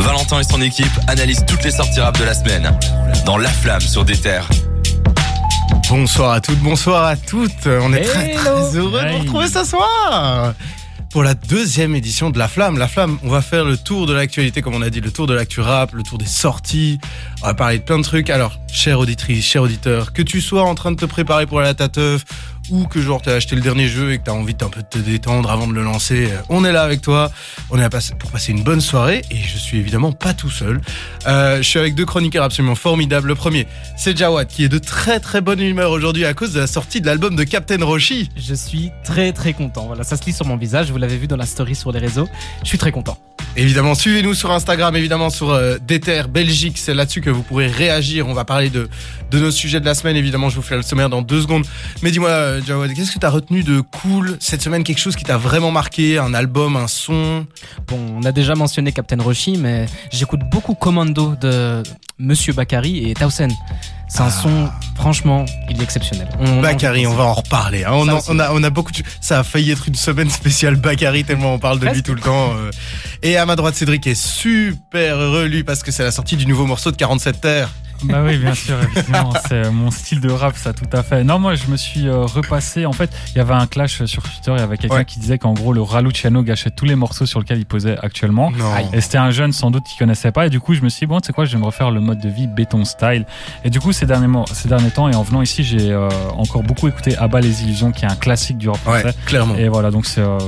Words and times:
Valentin 0.00 0.40
et 0.40 0.44
son 0.44 0.60
équipe 0.62 0.92
analysent 1.08 1.44
toutes 1.46 1.62
les 1.62 1.70
sorties 1.70 2.00
rap 2.00 2.18
de 2.18 2.24
la 2.24 2.34
semaine 2.34 2.70
dans 3.26 3.36
La 3.36 3.50
Flamme 3.50 3.80
sur 3.80 4.04
des 4.04 4.16
terres. 4.16 4.48
Bonsoir 5.88 6.32
à 6.32 6.40
toutes, 6.40 6.58
bonsoir 6.58 7.04
à 7.04 7.16
toutes. 7.16 7.66
On 7.66 7.92
est 7.92 8.02
très, 8.02 8.34
très 8.34 8.76
heureux 8.76 9.02
de 9.02 9.12
vous 9.12 9.18
retrouver 9.18 9.48
ce 9.48 9.64
soir 9.64 10.54
pour 11.10 11.24
la 11.24 11.34
deuxième 11.34 11.96
édition 11.96 12.30
de 12.30 12.38
La 12.38 12.46
Flamme. 12.46 12.78
La 12.78 12.86
Flamme, 12.86 13.18
on 13.24 13.28
va 13.28 13.42
faire 13.42 13.64
le 13.64 13.76
tour 13.76 14.06
de 14.06 14.12
l'actualité, 14.12 14.62
comme 14.62 14.74
on 14.74 14.82
a 14.82 14.90
dit, 14.90 15.00
le 15.00 15.10
tour 15.10 15.26
de 15.26 15.34
l'actu 15.34 15.60
rap, 15.60 15.92
le 15.92 16.02
tour 16.02 16.18
des 16.18 16.26
sorties. 16.26 17.00
On 17.42 17.46
va 17.46 17.54
parler 17.54 17.78
de 17.78 17.82
plein 17.82 17.98
de 17.98 18.04
trucs. 18.04 18.30
Alors, 18.30 18.58
chère 18.72 19.00
auditrice, 19.00 19.44
cher 19.44 19.62
auditeur, 19.62 20.12
que 20.12 20.22
tu 20.22 20.40
sois 20.40 20.62
en 20.62 20.74
train 20.76 20.92
de 20.92 20.96
te 20.96 21.06
préparer 21.06 21.46
pour 21.46 21.60
la 21.60 21.74
tateuf 21.74 22.24
ou 22.70 22.86
que 22.86 23.00
genre 23.00 23.20
t'as 23.20 23.34
acheté 23.34 23.56
le 23.56 23.62
dernier 23.62 23.88
jeu 23.88 24.12
et 24.12 24.18
que 24.18 24.24
t'as 24.24 24.32
envie 24.32 24.54
d'un 24.54 24.68
peu 24.68 24.82
de 24.82 24.86
te 24.86 24.98
détendre 24.98 25.50
avant 25.50 25.66
de 25.66 25.72
le 25.72 25.82
lancer, 25.82 26.26
euh, 26.26 26.36
on 26.48 26.64
est 26.64 26.72
là 26.72 26.82
avec 26.82 27.00
toi. 27.00 27.30
On 27.70 27.78
est 27.78 27.82
là 27.82 27.90
pour 28.18 28.30
passer 28.30 28.52
une 28.52 28.62
bonne 28.62 28.80
soirée 28.80 29.22
et 29.30 29.36
je 29.36 29.58
suis 29.58 29.78
évidemment 29.78 30.12
pas 30.12 30.34
tout 30.34 30.50
seul. 30.50 30.80
Euh, 31.26 31.58
je 31.58 31.62
suis 31.62 31.78
avec 31.78 31.94
deux 31.94 32.06
chroniqueurs 32.06 32.44
absolument 32.44 32.74
formidables. 32.74 33.28
Le 33.28 33.34
premier, 33.34 33.66
c'est 33.96 34.16
Jawad 34.16 34.46
qui 34.48 34.64
est 34.64 34.68
de 34.68 34.78
très 34.78 35.20
très 35.20 35.40
bonne 35.40 35.60
humeur 35.60 35.90
aujourd'hui 35.90 36.24
à 36.24 36.34
cause 36.34 36.52
de 36.52 36.60
la 36.60 36.66
sortie 36.66 37.00
de 37.00 37.06
l'album 37.06 37.36
de 37.36 37.44
Captain 37.44 37.84
Roshi. 37.84 38.30
Je 38.36 38.54
suis 38.54 38.90
très 39.04 39.32
très 39.32 39.52
content. 39.52 39.86
Voilà, 39.86 40.04
ça 40.04 40.16
se 40.16 40.24
lit 40.24 40.32
sur 40.32 40.46
mon 40.46 40.56
visage. 40.56 40.90
Vous 40.90 40.98
l'avez 40.98 41.16
vu 41.16 41.26
dans 41.26 41.36
la 41.36 41.46
story 41.46 41.74
sur 41.74 41.92
les 41.92 41.98
réseaux. 41.98 42.28
Je 42.62 42.68
suis 42.68 42.78
très 42.78 42.92
content. 42.92 43.18
Évidemment, 43.56 43.96
suivez-nous 43.96 44.34
sur 44.34 44.52
Instagram, 44.52 44.94
évidemment 44.94 45.28
sur 45.28 45.50
euh, 45.50 45.76
Déter 45.84 46.22
Belgique. 46.28 46.78
C'est 46.78 46.94
là-dessus 46.94 47.20
que 47.20 47.30
vous 47.30 47.42
pourrez 47.42 47.66
réagir. 47.66 48.28
On 48.28 48.32
va 48.32 48.44
parler 48.44 48.70
de, 48.70 48.88
de 49.30 49.38
nos 49.40 49.50
sujets 49.50 49.80
de 49.80 49.84
la 49.84 49.94
semaine. 49.94 50.16
Évidemment, 50.16 50.50
je 50.50 50.56
vous 50.56 50.62
fais 50.62 50.76
le 50.76 50.82
sommaire 50.82 51.10
dans 51.10 51.20
deux 51.20 51.42
secondes. 51.42 51.66
Mais 52.02 52.12
dis-moi, 52.12 52.59
euh, 52.60 52.66
Jawad, 52.66 52.92
qu'est-ce 52.94 53.12
que 53.12 53.18
tu 53.18 53.26
as 53.26 53.30
retenu 53.30 53.62
de 53.62 53.80
cool 53.80 54.36
cette 54.40 54.62
semaine 54.62 54.84
Quelque 54.84 54.98
chose 54.98 55.16
qui 55.16 55.24
t'a 55.24 55.36
vraiment 55.36 55.70
marqué 55.70 56.18
Un 56.18 56.34
album, 56.34 56.76
un 56.76 56.88
son? 56.88 57.46
Bon, 57.86 57.98
on 58.16 58.24
a 58.24 58.32
déjà 58.32 58.54
mentionné 58.54 58.92
Captain 58.92 59.20
Roshi, 59.20 59.56
mais 59.58 59.86
j'écoute 60.10 60.40
beaucoup 60.50 60.74
Commando 60.74 61.34
de 61.40 61.82
Monsieur 62.18 62.52
Bakary 62.52 63.10
et 63.10 63.14
Tausen. 63.14 63.50
C'est 64.08 64.22
un 64.22 64.26
ah. 64.26 64.30
son, 64.30 64.68
franchement, 64.96 65.44
il 65.68 65.80
est 65.80 65.84
exceptionnel. 65.84 66.28
On, 66.40 66.60
Bakary, 66.60 67.06
on 67.06 67.14
va 67.14 67.24
en 67.24 67.34
reparler. 67.34 67.84
Hein. 67.84 67.92
On, 67.92 68.08
on, 68.08 68.38
a, 68.38 68.52
on 68.52 68.62
a 68.62 68.70
beaucoup 68.70 68.92
de... 68.92 68.98
Ça 69.20 69.40
a 69.40 69.44
failli 69.44 69.70
être 69.70 69.86
une 69.86 69.94
semaine 69.94 70.30
spéciale 70.30 70.76
Bakary, 70.76 71.24
tellement 71.24 71.54
on 71.54 71.58
parle 71.58 71.78
de 71.78 71.88
lui 71.88 72.02
tout 72.02 72.14
le 72.14 72.20
temps. 72.20 72.54
Euh. 72.56 72.70
Et 73.22 73.36
à 73.36 73.46
ma 73.46 73.56
droite, 73.56 73.74
Cédric 73.74 74.06
est 74.06 74.20
super 74.20 75.16
heureux, 75.16 75.46
lui, 75.46 75.62
parce 75.62 75.82
que 75.82 75.92
c'est 75.92 76.02
la 76.02 76.10
sortie 76.10 76.36
du 76.36 76.46
nouveau 76.46 76.66
morceau 76.66 76.90
de 76.90 76.96
47 76.96 77.40
Terres. 77.40 77.70
Bah 78.04 78.22
oui, 78.24 78.38
bien 78.38 78.54
sûr, 78.54 78.76
effectivement, 78.82 79.32
c'est 79.48 79.70
mon 79.70 79.90
style 79.90 80.20
de 80.20 80.30
rap, 80.30 80.56
ça, 80.56 80.72
tout 80.72 80.88
à 80.92 81.02
fait. 81.02 81.24
Non, 81.24 81.38
moi, 81.38 81.54
je 81.54 81.66
me 81.70 81.76
suis 81.76 82.08
euh, 82.08 82.24
repassé. 82.24 82.86
En 82.86 82.92
fait, 82.92 83.10
il 83.34 83.38
y 83.38 83.40
avait 83.40 83.54
un 83.54 83.66
clash 83.66 84.04
sur 84.04 84.22
Twitter. 84.22 84.52
Il 84.56 84.60
y 84.60 84.62
avait 84.62 84.76
quelqu'un 84.78 85.04
qui 85.04 85.18
disait 85.18 85.38
qu'en 85.38 85.52
gros, 85.52 85.72
le 85.72 85.82
Raluciano 85.82 86.42
gâchait 86.42 86.70
tous 86.70 86.84
les 86.84 86.94
morceaux 86.94 87.26
sur 87.26 87.40
lesquels 87.40 87.58
il 87.58 87.66
posait 87.66 87.96
actuellement. 87.98 88.52
Et 88.92 89.00
c'était 89.00 89.18
un 89.18 89.30
jeune, 89.30 89.52
sans 89.52 89.70
doute, 89.70 89.84
qui 89.84 89.96
connaissait 89.98 90.32
pas. 90.32 90.46
Et 90.46 90.50
du 90.50 90.60
coup, 90.60 90.74
je 90.74 90.82
me 90.82 90.88
suis 90.88 91.00
dit, 91.00 91.06
bon, 91.06 91.20
tu 91.20 91.26
sais 91.26 91.32
quoi, 91.32 91.44
je 91.44 91.52
vais 91.52 91.58
me 91.58 91.64
refaire 91.64 91.90
le 91.90 92.00
mode 92.00 92.20
de 92.20 92.28
vie 92.28 92.46
béton 92.46 92.84
style. 92.84 93.26
Et 93.64 93.70
du 93.70 93.80
coup, 93.80 93.92
ces 93.92 94.06
derniers, 94.06 94.28
ces 94.52 94.68
derniers 94.68 94.90
temps, 94.90 95.08
et 95.08 95.14
en 95.14 95.22
venant 95.22 95.42
ici, 95.42 95.64
j'ai 95.64 95.90
euh, 95.92 96.08
encore 96.36 96.62
beaucoup 96.62 96.88
écouté 96.88 97.16
Abba 97.16 97.40
les 97.40 97.62
Illusions, 97.62 97.92
qui 97.92 98.04
est 98.04 98.10
un 98.10 98.16
classique 98.16 98.58
du 98.58 98.68
rap 98.68 98.78
français. 98.78 99.14
clairement. 99.26 99.56
Et 99.56 99.68
voilà, 99.68 99.90
donc 99.90 100.06
c'est, 100.06 100.20
euh, 100.20 100.38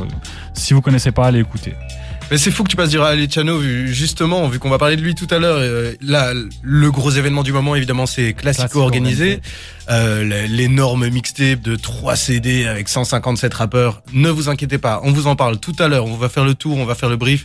si 0.55 0.75
vous 0.75 0.81
connaissez 0.81 1.12
pas, 1.12 1.27
allez 1.27 1.41
écouter. 1.41 1.75
Mais 2.33 2.38
c'est 2.38 2.50
fou 2.50 2.64
que 2.64 2.70
tu 2.70 2.77
passes 2.77 2.88
du 2.88 2.98
Raluciano, 2.98 3.61
justement, 3.61 4.48
vu 4.48 4.58
qu'on 4.58 4.70
va 4.70 4.78
parler 4.78 4.97
de 4.97 5.02
lui 5.02 5.14
tout 5.14 5.27
à 5.30 5.38
l'heure. 5.38 5.58
Euh, 5.58 5.92
là, 6.00 6.33
le 6.62 6.91
gros 6.91 7.11
événement 7.11 7.42
du 7.42 7.52
moment, 7.52 7.77
évidemment, 7.77 8.06
c'est 8.06 8.33
Classico 8.33 8.80
organisé. 8.80 9.42
Euh, 9.91 10.47
l'énorme 10.47 11.10
mixtape 11.10 11.60
de 11.60 11.77
3 11.77 12.16
CD 12.16 12.64
avec 12.64 12.88
157 12.88 13.53
rappeurs. 13.53 14.03
Ne 14.14 14.30
vous 14.30 14.48
inquiétez 14.48 14.78
pas, 14.78 15.03
on 15.05 15.12
vous 15.12 15.27
en 15.27 15.36
parle 15.36 15.58
tout 15.58 15.77
à 15.78 15.88
l'heure. 15.88 16.06
On 16.06 16.16
va 16.16 16.30
faire 16.30 16.47
le 16.47 16.55
tour, 16.55 16.78
on 16.78 16.86
va 16.86 16.94
faire 16.94 17.10
le 17.10 17.16
brief. 17.16 17.44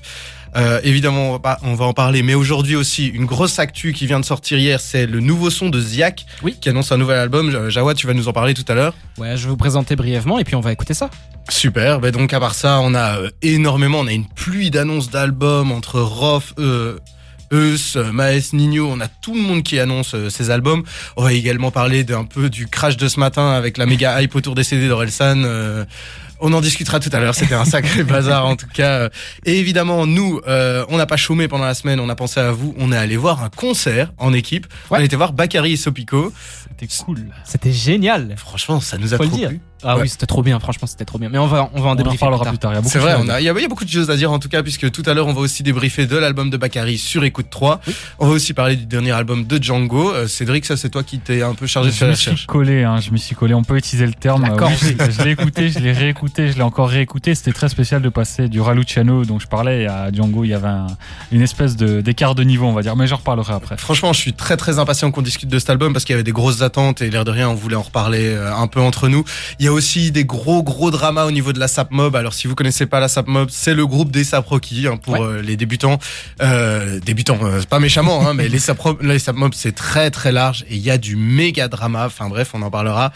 Euh, 0.56 0.80
évidemment, 0.86 1.32
on 1.34 1.38
va, 1.38 1.60
on 1.64 1.74
va, 1.76 1.84
en 1.84 1.94
parler. 1.94 2.24
Mais 2.24 2.34
aujourd'hui 2.34 2.78
aussi, 2.78 3.08
une 3.08 3.26
grosse 3.26 3.60
actu 3.60 3.92
qui 3.92 4.08
vient 4.08 4.22
de 4.22 4.26
sortir 4.26 4.58
hier, 4.58 4.80
c'est 4.80 5.06
le 5.06 5.20
nouveau 5.20 5.50
son 5.50 5.68
de 5.68 5.82
Ziak, 5.82 6.26
oui. 6.44 6.56
qui 6.62 6.70
annonce 6.70 6.94
un 6.94 6.98
nouvel 6.98 7.20
album. 7.20 7.70
Jawad, 7.70 7.98
tu 7.98 8.08
vas 8.08 8.14
nous 8.14 8.30
en 8.30 8.34
parler 8.34 8.54
tout 8.54 8.66
à 8.70 8.74
l'heure. 8.74 8.94
Ouais, 9.18 9.36
je 9.36 9.44
vais 9.44 9.50
vous 9.50 9.58
présenter 9.58 9.98
brièvement 9.98 10.40
et 10.40 10.46
puis 10.46 10.56
on 10.56 10.62
va 10.62 10.72
écouter 10.72 10.94
ça. 10.94 11.10
Super. 11.50 12.00
Ben 12.00 12.12
donc 12.12 12.34
à 12.34 12.40
part 12.40 12.56
ça, 12.56 12.80
on 12.82 12.94
a 12.94 13.20
euh, 13.20 13.30
énormément, 13.42 14.00
on 14.00 14.08
a 14.08 14.12
une 14.12 14.28
pluie 14.28 14.70
d'annonces 14.70 15.10
d'albums 15.10 15.72
entre 15.72 16.00
Rof, 16.02 16.54
euh, 16.60 16.98
Eus, 17.52 17.96
Maes, 17.96 18.54
Nino, 18.54 18.90
on 18.92 19.00
a 19.00 19.08
tout 19.08 19.34
le 19.34 19.42
monde 19.42 19.64
qui 19.64 19.80
annonce 19.80 20.16
euh, 20.16 20.30
ses 20.30 20.50
albums. 20.50 20.84
On 21.16 21.24
va 21.24 21.34
également 21.34 21.72
parler 21.72 22.04
d'un 22.04 22.26
peu 22.26 22.50
du 22.50 22.68
crash 22.68 22.98
de 22.98 23.08
ce 23.08 23.20
matin 23.20 23.52
avec 23.52 23.78
la 23.78 23.86
méga 23.86 24.22
hype 24.22 24.36
autour 24.36 24.56
des 24.56 24.64
CD 24.64 24.88
d'Orelsan. 24.88 25.44
Euh, 25.46 25.86
on 26.40 26.54
en 26.54 26.62
discutera 26.62 27.00
tout 27.00 27.10
à 27.14 27.20
l'heure. 27.20 27.36
C'était 27.36 27.56
un 27.56 27.66
sacré 27.66 28.04
bazar 28.04 28.46
en 28.46 28.56
tout 28.56 28.68
cas. 28.68 29.10
Et 29.46 29.58
évidemment, 29.58 30.06
nous, 30.06 30.42
euh, 30.48 30.86
on 30.90 30.98
n'a 30.98 31.06
pas 31.06 31.18
chômé 31.18 31.48
pendant 31.48 31.66
la 31.66 31.74
semaine. 31.74 32.00
On 32.00 32.10
a 32.10 32.16
pensé 32.16 32.40
à 32.40 32.52
vous. 32.52 32.76
On 32.78 32.92
est 32.92 32.98
allé 32.98 33.18
voir 33.18 33.44
un 33.44 33.50
concert 33.50 34.12
en 34.18 34.34
équipe. 34.34 34.68
On 34.92 34.96
a 34.96 35.04
été 35.04 35.16
voir 35.16 35.34
Bakary 35.34 35.74
et 35.74 35.78
Sopico. 35.78 36.34
C'était 36.70 36.94
cool. 37.04 37.28
C'était 37.44 37.72
génial. 37.72 38.36
Franchement, 38.38 38.82
ça 38.82 38.98
nous 38.98 39.14
a 39.14 39.18
trop 39.18 39.30
plu. 39.30 39.62
Ah 39.84 39.98
oui, 39.98 40.10
c'était 40.10 40.26
trop 40.26 40.42
bien, 40.42 40.60
franchement, 40.60 40.88
c'était 40.88 41.06
trop 41.06 41.20
bien. 41.20 41.30
Mais 41.30 41.38
on 41.38 41.48
va, 41.48 41.70
on 41.74 41.82
va 41.82 41.90
en 41.90 41.96
débriefer 41.96 42.26
plus 42.48 42.58
tard. 42.58 42.74
C'est 42.86 43.00
vrai, 43.00 43.18
il 43.40 43.44
y, 43.44 43.50
a 43.50 43.68
beaucoup 43.68 43.86
de 43.86 43.90
choses 43.90 44.10
à 44.10 44.16
dire 44.16 44.32
en 44.32 44.40
tout 44.40 44.50
cas, 44.50 44.64
puisque 44.64 44.90
tout 44.92 45.04
à 45.06 45.14
l'heure, 45.14 45.28
on 45.28 45.34
va 45.34 45.42
aussi 45.42 45.64
débriefer 45.64 46.08
de 46.08 46.18
l'album 46.18 46.50
de 46.50 46.58
Bakary 46.58 46.98
sur 46.98 47.24
Écoute 47.24 47.48
3. 47.50 47.82
On 48.20 48.28
va 48.28 48.34
aussi 48.34 48.54
parler 48.54 48.76
du 48.76 48.86
dernier 48.86 49.12
album 49.12 49.46
de 49.46 49.62
Django. 49.62 50.14
Euh, 50.14 50.28
Cédric, 50.28 50.66
ça, 50.66 50.78
c'est 50.78 50.90
toi 50.90 51.04
qui 51.04 51.20
t'es 51.20 51.42
un 51.42 51.54
peu 51.54 51.68
chargé 51.68 51.90
de 51.90 51.96
faire 51.96 52.08
la 52.08 52.14
recherche. 52.14 52.26
Je 52.26 52.32
me 52.32 52.38
suis 52.38 52.48
collé, 52.48 52.84
hein, 52.84 53.00
je 53.00 53.12
me 53.12 53.18
suis 53.18 53.36
collé. 53.36 53.54
On 53.54 53.64
peut 53.64 53.78
utiliser 53.78 54.06
le 54.06 54.14
terme. 54.14 54.44
D'accord. 54.44 54.72
je, 54.72 55.24
l'ai 55.24 55.32
écouté, 55.32 55.70
je 55.70 55.80
l'ai 55.80 55.92
réécouté, 55.92 56.52
je 56.52 56.56
l'ai 56.56 56.64
encore 56.64 56.90
réécouté. 56.90 57.36
C'était 57.36 57.54
très 57.54 57.70
spécial 57.70 58.02
de 58.02 58.10
passer 58.10 58.50
du 58.50 58.62
Raluciano, 58.62 59.26
dont 59.26 59.40
je 59.40 59.48
parlais, 59.48 59.86
à 59.86 60.12
Django. 60.12 60.44
Il 60.44 60.50
y 60.50 60.54
avait 60.54 60.68
une 61.32 61.42
espèce 61.42 61.76
d'écart 61.76 62.36
de, 62.36 62.44
niveau, 62.44 62.66
on 62.66 62.74
va 62.74 62.82
dire. 62.82 62.96
Mais 62.96 63.08
j'en 63.08 63.18
reparlerai 63.18 63.54
après. 63.54 63.78
Franchement, 63.78 64.14
je 64.14 64.20
suis 64.20 64.34
très 64.34 64.58
très 64.58 64.80
impatient 64.80 65.12
qu'on 65.12 65.22
discute 65.22 65.50
de 65.50 65.60
cet 65.60 65.70
album 65.70 65.94
parce 65.94 66.06
qu'il 66.06 66.14
y 66.14 66.16
avait 66.16 66.24
des 66.24 66.32
grosses 66.32 66.62
attentes 66.62 67.02
et 67.02 67.10
l'air 67.10 67.26
de 67.26 67.32
rien, 67.32 67.50
on 67.50 67.56
voulait 67.56 67.76
en 67.76 67.82
reparler 67.82 68.30
euh, 68.30 68.56
un 68.56 68.68
peu 68.68 68.80
entre 68.80 69.08
nous. 69.08 69.24
Il 69.60 69.67
y 69.68 69.70
a 69.70 69.74
aussi 69.74 70.12
des 70.12 70.24
gros 70.24 70.48
gros 70.48 70.64
gros 70.64 70.92
drama 70.92 71.26
au 71.26 71.32
niveau 71.32 71.52
de 71.52 71.60
la 71.60 71.68
SAP 71.68 71.92
Mob. 71.92 72.16
Alors 72.16 72.34
si 72.34 72.48
vous 72.48 72.56
connaissez 72.56 72.86
pas 72.86 73.02
la 73.02 73.10
SAP 73.10 73.28
Mob, 73.28 73.50
c'est 73.52 73.74
le 73.74 73.86
groupe 73.86 74.12
des 74.12 74.24
SAP 74.24 74.48
Rocky 74.48 74.88
hein, 74.88 74.96
pour 74.96 75.18
euh, 75.18 75.42
les 75.42 75.58
débutants. 75.58 76.00
Euh, 76.42 77.00
débutants, 77.02 77.40
euh, 77.44 77.62
pas 77.70 77.80
méchamment, 77.80 78.26
hein, 78.26 78.34
mais 78.36 78.48
les 78.48 78.60
SAP, 78.60 79.02
les 79.02 79.20
SAP 79.20 79.36
Mob 79.36 79.54
c'est 79.54 79.74
très 79.74 80.10
très 80.10 80.32
large 80.32 80.64
et 80.70 80.76
il 80.76 80.82
y 80.82 80.90
a 80.90 80.98
du 80.98 81.18
méga 81.18 81.68
drama. 81.68 82.06
Enfin 82.06 82.30
bref, 82.30 82.52
on 82.54 82.62
en 82.62 82.72
parlera. 82.72 83.12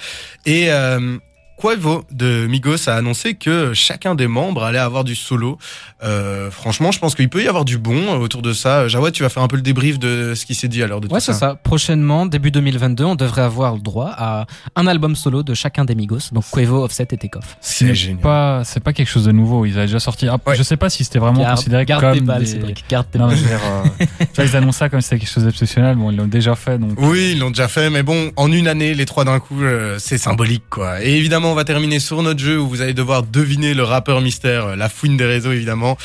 Et 0.45 0.71
euh, 0.71 1.17
Quavo 1.61 2.03
de 2.11 2.47
Migos 2.47 2.89
a 2.89 2.93
annoncé 2.93 3.35
que 3.35 3.73
chacun 3.73 4.15
des 4.15 4.27
membres 4.27 4.63
allait 4.63 4.79
avoir 4.79 5.03
du 5.03 5.13
solo. 5.15 5.59
Euh, 6.03 6.49
franchement, 6.49 6.91
je 6.91 6.97
pense 6.97 7.13
qu'il 7.13 7.29
peut 7.29 7.43
y 7.43 7.47
avoir 7.47 7.65
du 7.65 7.77
bon 7.77 8.19
autour 8.19 8.41
de 8.41 8.51
ça. 8.51 8.87
Jawad, 8.87 9.13
tu 9.13 9.21
vas 9.21 9.29
faire 9.29 9.43
un 9.43 9.47
peu 9.47 9.57
le 9.57 9.61
débrief 9.61 9.99
de 9.99 10.33
ce 10.33 10.47
qui 10.47 10.55
s'est 10.55 10.67
dit 10.67 10.81
à 10.81 10.87
l'heure 10.87 11.01
de 11.01 11.07
ouais, 11.07 11.19
tout 11.19 11.23
ça. 11.23 11.31
Ouais, 11.31 11.37
c'est 11.37 11.39
ça. 11.39 11.55
Prochainement, 11.61 12.25
début 12.25 12.49
2022, 12.49 13.03
on 13.03 13.15
devrait 13.15 13.43
avoir 13.43 13.75
le 13.75 13.79
droit 13.79 14.11
à 14.17 14.47
un 14.75 14.87
album 14.87 15.15
solo 15.15 15.43
de 15.43 15.53
chacun 15.53 15.85
des 15.85 15.93
Migos. 15.93 16.31
Donc 16.31 16.45
Quavo, 16.49 16.83
Offset 16.83 17.07
et 17.11 17.17
Takeoff. 17.17 17.57
C'est 17.61 17.93
génial. 17.93 18.21
Pas, 18.21 18.63
c'est 18.63 18.79
pas 18.79 18.93
quelque 18.93 19.09
chose 19.09 19.25
de 19.25 19.31
nouveau. 19.31 19.65
Ils 19.65 19.77
avaient 19.77 19.85
déjà 19.85 19.99
sorti. 19.99 20.27
Ah, 20.27 20.37
Je 20.53 20.63
sais 20.63 20.77
pas 20.77 20.89
si 20.89 21.03
c'était 21.03 21.19
vraiment 21.19 21.45
considéré 21.45 21.85
garde 21.85 22.01
comme 22.01 22.13
des 22.13 22.21
balles, 22.21 22.43
des... 22.43 22.73
Garde 22.89 23.05
tes 23.11 23.19
balles. 23.19 23.33
Euh, 23.33 24.43
ils 24.43 24.55
annoncent 24.55 24.79
ça 24.79 24.89
comme 24.89 25.01
si 25.01 25.09
c'était 25.09 25.19
quelque 25.19 25.33
chose 25.33 25.43
d'exceptionnel. 25.43 25.95
Bon, 25.95 26.09
ils 26.09 26.17
l'ont 26.17 26.25
déjà 26.25 26.55
fait. 26.55 26.79
Donc... 26.79 26.93
Oui, 26.97 27.33
ils 27.33 27.39
l'ont 27.39 27.51
déjà 27.51 27.67
fait. 27.67 27.91
Mais 27.91 28.01
bon, 28.01 28.31
en 28.35 28.51
une 28.51 28.67
année, 28.67 28.95
les 28.95 29.05
trois 29.05 29.25
d'un 29.25 29.39
coup, 29.39 29.61
euh, 29.61 29.97
c'est 29.99 30.17
symbolique, 30.17 30.63
quoi. 30.71 31.03
Et 31.03 31.17
évidemment, 31.17 31.50
on 31.51 31.55
va 31.55 31.65
terminer 31.65 31.99
sur 31.99 32.23
notre 32.23 32.39
jeu 32.39 32.59
où 32.59 32.67
vous 32.67 32.81
allez 32.81 32.93
devoir 32.93 33.23
deviner 33.23 33.73
le 33.73 33.83
rappeur 33.83 34.21
mystère, 34.21 34.67
euh, 34.67 34.75
la 34.75 34.87
fouine 34.87 35.17
des 35.17 35.25
réseaux 35.25 35.51
évidemment. 35.51 35.97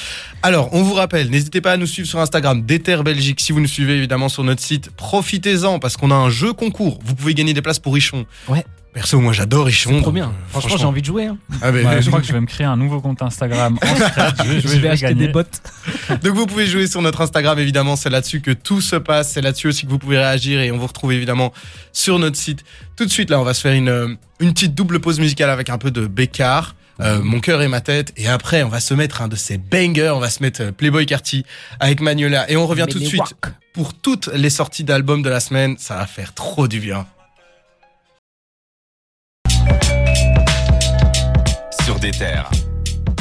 Alors, 0.42 0.70
on 0.72 0.82
vous 0.82 0.94
rappelle, 0.94 1.30
n'hésitez 1.30 1.60
pas 1.60 1.72
à 1.72 1.76
nous 1.76 1.86
suivre 1.86 2.08
sur 2.08 2.18
Instagram, 2.18 2.62
Déter 2.62 3.02
Belgique. 3.04 3.40
Si 3.40 3.52
vous 3.52 3.60
nous 3.60 3.68
suivez 3.68 3.96
évidemment 3.96 4.28
sur 4.28 4.44
notre 4.44 4.60
site, 4.60 4.90
profitez-en 4.90 5.78
parce 5.78 5.96
qu'on 5.96 6.10
a 6.10 6.14
un 6.14 6.30
jeu 6.30 6.52
concours. 6.52 6.98
Vous 7.04 7.14
pouvez 7.14 7.34
gagner 7.34 7.54
des 7.54 7.62
places 7.62 7.78
pour 7.78 7.94
Richon. 7.94 8.26
Ouais. 8.48 8.64
Perso, 8.96 9.20
moi 9.20 9.34
j'adore 9.34 9.66
Richon. 9.66 10.00
trop 10.00 10.10
bien. 10.10 10.28
Euh, 10.28 10.48
franchement, 10.48 10.78
j'ai 10.78 10.86
envie 10.86 11.02
de 11.02 11.06
jouer. 11.06 11.26
Hein. 11.26 11.36
Ah, 11.60 11.70
je 12.00 12.06
crois 12.06 12.22
que 12.22 12.26
je 12.26 12.32
vais 12.32 12.40
me 12.40 12.46
créer 12.46 12.66
un 12.66 12.78
nouveau 12.78 13.02
compte 13.02 13.20
Instagram. 13.20 13.78
je 13.84 14.78
vais, 14.78 14.88
acheter 14.88 15.12
des 15.12 15.28
bots. 15.28 15.42
Donc 16.22 16.34
vous 16.34 16.46
pouvez 16.46 16.66
jouer 16.66 16.86
sur 16.86 17.02
notre 17.02 17.20
Instagram, 17.20 17.58
évidemment. 17.58 17.94
C'est 17.96 18.08
là-dessus 18.08 18.40
que 18.40 18.52
tout 18.52 18.80
se 18.80 18.96
passe. 18.96 19.32
C'est 19.32 19.42
là-dessus 19.42 19.68
aussi 19.68 19.84
que 19.84 19.90
vous 19.90 19.98
pouvez 19.98 20.16
réagir 20.16 20.60
et 20.60 20.70
on 20.70 20.78
vous 20.78 20.86
retrouve 20.86 21.12
évidemment 21.12 21.52
sur 21.92 22.18
notre 22.18 22.38
site. 22.38 22.64
Tout 22.96 23.04
de 23.04 23.10
suite, 23.10 23.28
là, 23.28 23.38
on 23.38 23.44
va 23.44 23.52
se 23.52 23.60
faire 23.60 23.74
une, 23.74 23.90
euh, 23.90 24.14
une 24.40 24.54
petite 24.54 24.74
double 24.74 24.98
pause 24.98 25.20
musicale 25.20 25.50
avec 25.50 25.68
un 25.68 25.76
peu 25.76 25.90
de 25.90 26.06
Bécard. 26.06 26.74
Euh, 27.00 27.20
mon 27.22 27.40
cœur 27.40 27.60
et 27.60 27.68
ma 27.68 27.82
tête. 27.82 28.14
Et 28.16 28.28
après, 28.28 28.62
on 28.62 28.70
va 28.70 28.80
se 28.80 28.94
mettre 28.94 29.20
un 29.20 29.28
de 29.28 29.36
ces 29.36 29.58
bangers. 29.58 30.14
On 30.14 30.20
va 30.20 30.30
se 30.30 30.42
mettre 30.42 30.70
Playboy 30.70 31.04
Carty 31.04 31.44
avec 31.80 32.00
Manuela. 32.00 32.50
Et 32.50 32.56
on 32.56 32.66
revient 32.66 32.86
tout 32.88 32.98
de 32.98 33.04
suite 33.04 33.34
pour 33.74 33.92
toutes 33.92 34.28
les 34.28 34.48
sorties 34.48 34.84
d'albums 34.84 35.20
de 35.20 35.28
la 35.28 35.40
semaine. 35.40 35.76
Ça 35.76 35.96
va 35.96 36.06
faire 36.06 36.32
trop 36.32 36.66
du 36.66 36.80
bien. 36.80 37.06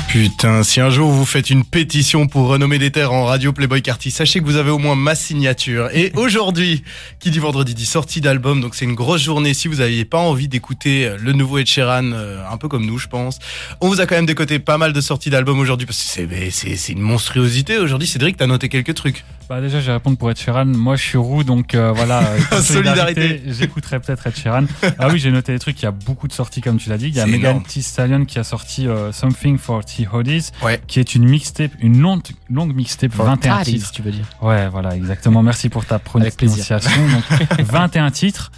Putain, 0.08 0.64
si 0.64 0.80
un 0.80 0.90
jour 0.90 1.12
vous 1.12 1.26
faites 1.26 1.50
une 1.50 1.66
pétition 1.66 2.28
pour 2.28 2.48
renommer 2.48 2.78
des 2.78 2.92
terres 2.92 3.12
en 3.12 3.26
radio 3.26 3.52
Playboy 3.52 3.82
Carty, 3.82 4.12
sachez 4.12 4.40
que 4.40 4.46
vous 4.46 4.58
avez 4.58 4.70
au 4.70 4.78
moins 4.78 4.96
ma 4.96 5.16
signature. 5.16 5.90
Et 5.92 6.12
aujourd'hui, 6.16 6.84
qui 7.20 7.32
dit 7.32 7.40
vendredi 7.40 7.74
dit 7.74 7.86
sortie 7.86 8.22
d'album, 8.22 8.62
donc 8.62 8.76
c'est 8.76 8.86
une 8.86 8.94
grosse 8.94 9.22
journée. 9.22 9.54
Si 9.54 9.68
vous 9.68 9.78
n'aviez 9.78 10.06
pas 10.06 10.20
envie 10.20 10.48
d'écouter 10.48 11.12
le 11.20 11.34
nouveau 11.34 11.58
Ed 11.58 11.68
Sheeran, 11.68 12.12
euh, 12.14 12.40
un 12.50 12.58
peu 12.58 12.68
comme 12.68 12.86
nous, 12.86 12.98
je 12.98 13.08
pense, 13.08 13.40
on 13.82 13.90
vous 13.90 14.00
a 14.02 14.06
quand 14.06 14.16
même 14.16 14.26
décoté 14.26 14.60
pas 14.60 14.78
mal 14.78 14.94
de 14.94 15.02
sorties 15.02 15.32
d'albums 15.32 15.60
aujourd'hui 15.60 15.88
parce 15.88 16.02
que 16.02 16.50
c'est 16.52 16.92
une 16.94 17.02
monstruosité. 17.02 17.78
Aujourd'hui, 17.78 18.08
Cédric, 18.08 18.38
t'as 18.38 18.48
noté 18.48 18.70
quelques 18.70 18.94
trucs. 18.94 19.26
Bah 19.48 19.62
déjà, 19.62 19.80
je 19.80 19.86
vais 19.86 19.94
répondre 19.94 20.18
pour 20.18 20.32
Ed 20.32 20.38
Sheeran. 20.38 20.66
Moi, 20.66 20.96
je 20.96 21.04
suis 21.04 21.18
roux, 21.20 21.44
donc 21.44 21.76
euh, 21.76 21.92
voilà. 21.92 22.24
solidarité. 22.62 23.44
J'écouterai 23.46 24.00
peut-être 24.00 24.26
Ed 24.26 24.36
Sheeran. 24.36 24.66
ah 25.00 25.08
oui, 25.12 25.20
j'ai 25.20 25.30
noté 25.30 25.54
des 25.54 25.60
trucs. 25.60 25.80
Il 25.82 25.86
y 25.86 25.88
a 25.88 25.92
beaucoup 25.92 26.28
de 26.28 26.34
sorties, 26.34 26.62
comme 26.62 26.78
tu 26.78 26.90
l'as 26.90 26.98
dit. 26.98 27.10
Il 27.10 27.16
y 27.16 27.20
a 27.20 27.28
Megan 27.28 27.62
Thee 27.62 27.84
Stallion 27.84 28.26
qui 28.26 28.40
a 28.40 28.44
sorti 28.44 28.88
euh, 28.88 29.12
Something 29.12 29.60
for 29.60 29.86
T 29.86 30.08
Hodies, 30.12 30.50
qui 30.88 31.00
est 31.00 31.14
une 31.14 31.26
mixtape, 31.26 31.72
une 31.80 32.02
longue, 32.02 32.22
longue 32.50 32.74
mixtape, 32.74 33.12
21 33.14 33.62
titres. 33.62 33.92
tu 33.92 34.02
veux 34.02 34.12
dire. 34.12 34.26
Ouais, 34.42 34.68
voilà, 34.68 34.96
exactement. 34.96 35.44
Merci 35.44 35.70
pour 35.70 35.86
ta 35.86 36.00
prononciation. 36.00 37.08
donc, 37.08 37.50
21 37.60 38.10
titres 38.10 38.52